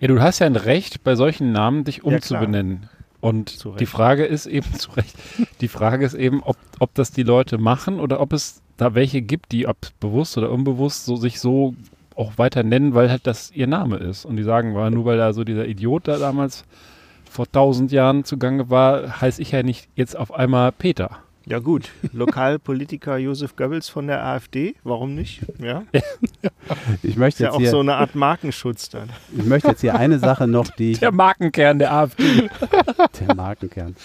Ja, 0.00 0.08
du 0.08 0.20
hast 0.20 0.38
ja 0.38 0.46
ein 0.46 0.56
Recht, 0.56 1.02
bei 1.04 1.16
solchen 1.16 1.52
Namen 1.52 1.84
dich 1.84 2.04
umzubenennen. 2.04 2.88
Und 3.20 3.48
Zu 3.50 3.70
Recht. 3.70 3.80
die 3.80 3.86
Frage 3.86 4.24
ist 4.24 4.46
eben 4.46 4.72
zu 4.78 4.92
Recht, 4.92 5.14
die 5.60 5.66
Frage 5.68 6.06
ist 6.06 6.14
eben, 6.14 6.40
ob, 6.44 6.56
ob 6.78 6.94
das 6.94 7.10
die 7.10 7.24
Leute 7.24 7.58
machen 7.58 7.98
oder 7.98 8.20
ob 8.20 8.32
es 8.32 8.62
da 8.76 8.94
welche 8.94 9.22
gibt, 9.22 9.50
die 9.50 9.66
ob 9.66 9.76
bewusst 9.98 10.38
oder 10.38 10.50
unbewusst 10.52 11.04
so 11.04 11.16
sich 11.16 11.40
so 11.40 11.74
auch 12.18 12.36
weiter 12.36 12.62
nennen, 12.62 12.94
weil 12.94 13.10
halt 13.10 13.26
das 13.26 13.50
ihr 13.52 13.66
Name 13.66 13.96
ist. 13.96 14.24
Und 14.24 14.36
die 14.36 14.42
sagen, 14.42 14.74
war 14.74 14.90
nur 14.90 15.04
weil 15.04 15.18
da 15.18 15.32
so 15.32 15.44
dieser 15.44 15.66
Idiot 15.66 16.08
da 16.08 16.18
damals 16.18 16.64
vor 17.30 17.50
tausend 17.50 17.92
Jahren 17.92 18.24
zugange 18.24 18.70
war, 18.70 19.20
heiße 19.20 19.40
ich 19.40 19.52
ja 19.52 19.62
nicht 19.62 19.88
jetzt 19.94 20.16
auf 20.16 20.34
einmal 20.34 20.72
Peter. 20.72 21.18
Ja 21.46 21.60
gut, 21.60 21.90
Lokalpolitiker 22.12 23.16
Josef 23.18 23.56
Goebbels 23.56 23.88
von 23.88 24.06
der 24.06 24.22
AfD, 24.22 24.74
warum 24.84 25.14
nicht? 25.14 25.40
Ja, 25.58 25.84
Ich 27.02 27.10
ist 27.10 27.16
möchte, 27.16 27.44
ja 27.44 27.48
jetzt 27.48 27.56
auch 27.56 27.60
hier, 27.60 27.70
so 27.70 27.80
eine 27.80 27.94
Art 27.94 28.14
Markenschutz 28.14 28.90
dann. 28.90 29.08
ich 29.34 29.46
möchte 29.46 29.68
jetzt 29.68 29.80
hier 29.80 29.94
eine 29.94 30.18
Sache 30.18 30.46
noch, 30.46 30.68
die 30.68 30.92
ich 30.92 30.98
Der 31.00 31.12
Markenkern 31.12 31.78
der 31.78 31.92
AfD. 31.94 32.50
Der 33.20 33.34
Markenkern. 33.34 33.96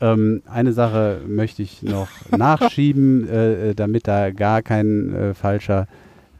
Ähm, 0.00 0.42
eine 0.46 0.72
Sache 0.72 1.20
möchte 1.26 1.62
ich 1.62 1.82
noch 1.82 2.08
nachschieben, 2.30 3.28
äh, 3.28 3.70
äh, 3.70 3.74
damit 3.74 4.08
da 4.08 4.30
gar 4.30 4.62
kein 4.62 5.14
äh, 5.14 5.34
falscher 5.34 5.86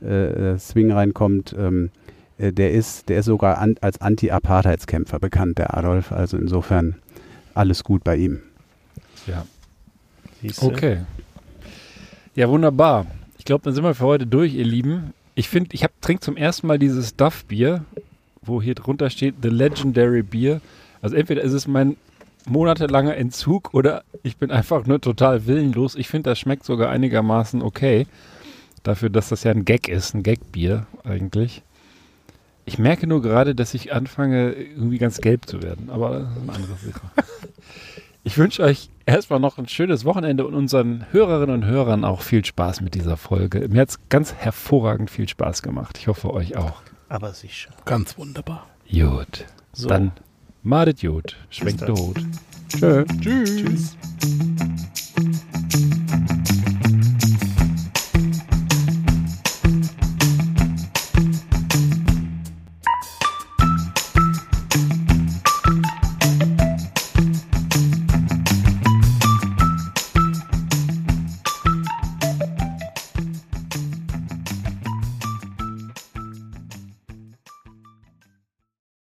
äh, 0.05 0.53
äh, 0.53 0.59
Swing 0.59 0.93
reinkommt. 0.93 1.55
Ähm, 1.59 1.91
äh, 2.39 2.53
der, 2.53 2.73
ist, 2.73 3.09
der 3.09 3.21
ist 3.21 3.27
sogar 3.27 3.59
an, 3.59 3.77
als 3.81 4.01
Anti-Apartheidskämpfer 4.01 5.19
bekannt, 5.19 5.59
der 5.59 5.77
Adolf. 5.77 6.13
Also 6.13 6.37
insofern 6.37 6.97
alles 7.55 7.85
gut 7.85 8.05
bei 8.05 8.17
ihm. 8.17 8.41
Ja. 9.27 9.47
Siehste? 10.43 10.67
Okay. 10.67 10.99
Ja, 12.35 12.49
wunderbar. 12.49 13.07
Ich 13.39 13.45
glaube, 13.45 13.65
dann 13.65 13.75
sind 13.75 13.85
wir 13.85 13.95
für 13.95 14.07
heute 14.07 14.27
durch, 14.27 14.55
ihr 14.55 14.65
Lieben. 14.65 15.15
Ich 15.35 15.49
finde, 15.49 15.71
ich 15.73 15.85
trinke 16.01 16.21
zum 16.21 16.37
ersten 16.37 16.67
Mal 16.67 16.79
dieses 16.79 17.17
Duff-Bier, 17.17 17.85
wo 18.43 18.61
hier 18.61 18.75
drunter 18.75 19.11
steht 19.11 19.37
The 19.43 19.49
Legendary 19.49 20.23
Beer. 20.23 20.61
Also 21.01 21.17
entweder 21.17 21.43
ist 21.43 21.53
es 21.53 21.67
mein 21.67 21.97
monatelanger 22.47 23.17
Entzug 23.17 23.73
oder 23.73 24.05
ich 24.23 24.37
bin 24.37 24.51
einfach 24.51 24.87
nur 24.87 25.01
total 25.01 25.47
willenlos. 25.47 25.95
Ich 25.95 26.09
finde, 26.09 26.31
das 26.31 26.39
schmeckt 26.39 26.65
sogar 26.65 26.91
einigermaßen 26.91 27.63
okay. 27.63 28.07
Dafür, 28.85 29.11
dass 29.11 29.31
das 29.31 29.43
ja 29.43 29.51
ein 29.51 29.65
Gag 29.65 29.89
ist, 29.89 30.15
ein 30.15 30.23
Gag-Bier 30.23 30.87
eigentlich. 31.03 31.63
Ich 32.67 32.79
merke 32.79 33.07
nur 33.07 33.21
gerade, 33.21 33.55
dass 33.55 33.75
ich 33.75 33.93
anfange, 33.93 34.53
irgendwie 34.53 34.99
ganz 34.99 35.21
gelb 35.21 35.47
zu 35.47 35.63
werden. 35.63 35.91
Aber 35.91 36.21
das 36.21 36.31
ist 36.31 36.43
eine 36.43 36.53
andere 36.53 36.75
Sache. 36.77 37.01
Ich 38.27 38.39
wünsche 38.39 38.63
euch 38.63 38.89
erstmal 39.05 39.39
noch 39.39 39.59
ein 39.59 39.69
schönes 39.69 40.07
Wochenende 40.07 40.47
und 40.47 40.55
unseren 40.55 41.05
Hörerinnen 41.13 41.57
und 41.57 41.67
Hörern 41.67 42.07
auch 42.07 42.23
viel 42.23 42.43
Spaß 42.43 42.81
mit 42.81 42.95
dieser 42.95 43.19
Folge. 43.19 43.69
Mir 43.69 43.83
hat 43.83 43.91
es 43.91 43.99
ganz 44.09 44.33
hervorragend 44.33 45.11
viel 45.11 45.29
Spaß 45.29 45.61
gemacht. 45.61 45.99
Ich 45.99 46.09
hoffe, 46.09 46.33
euch 46.33 46.57
auch. 46.57 46.81
Aber 47.11 47.35
sicher. 47.35 47.71
Ganz 47.85 48.17
wunderbar. 48.17 48.67
Gut. 48.91 49.45
So. 49.75 49.89
Dann 49.89 50.13
madet 50.63 51.03
Jod. 51.03 51.37
Schwenkt. 51.51 51.87
Rot. 51.87 52.17
Tschö. 52.69 53.05
Tschüss. 53.21 53.95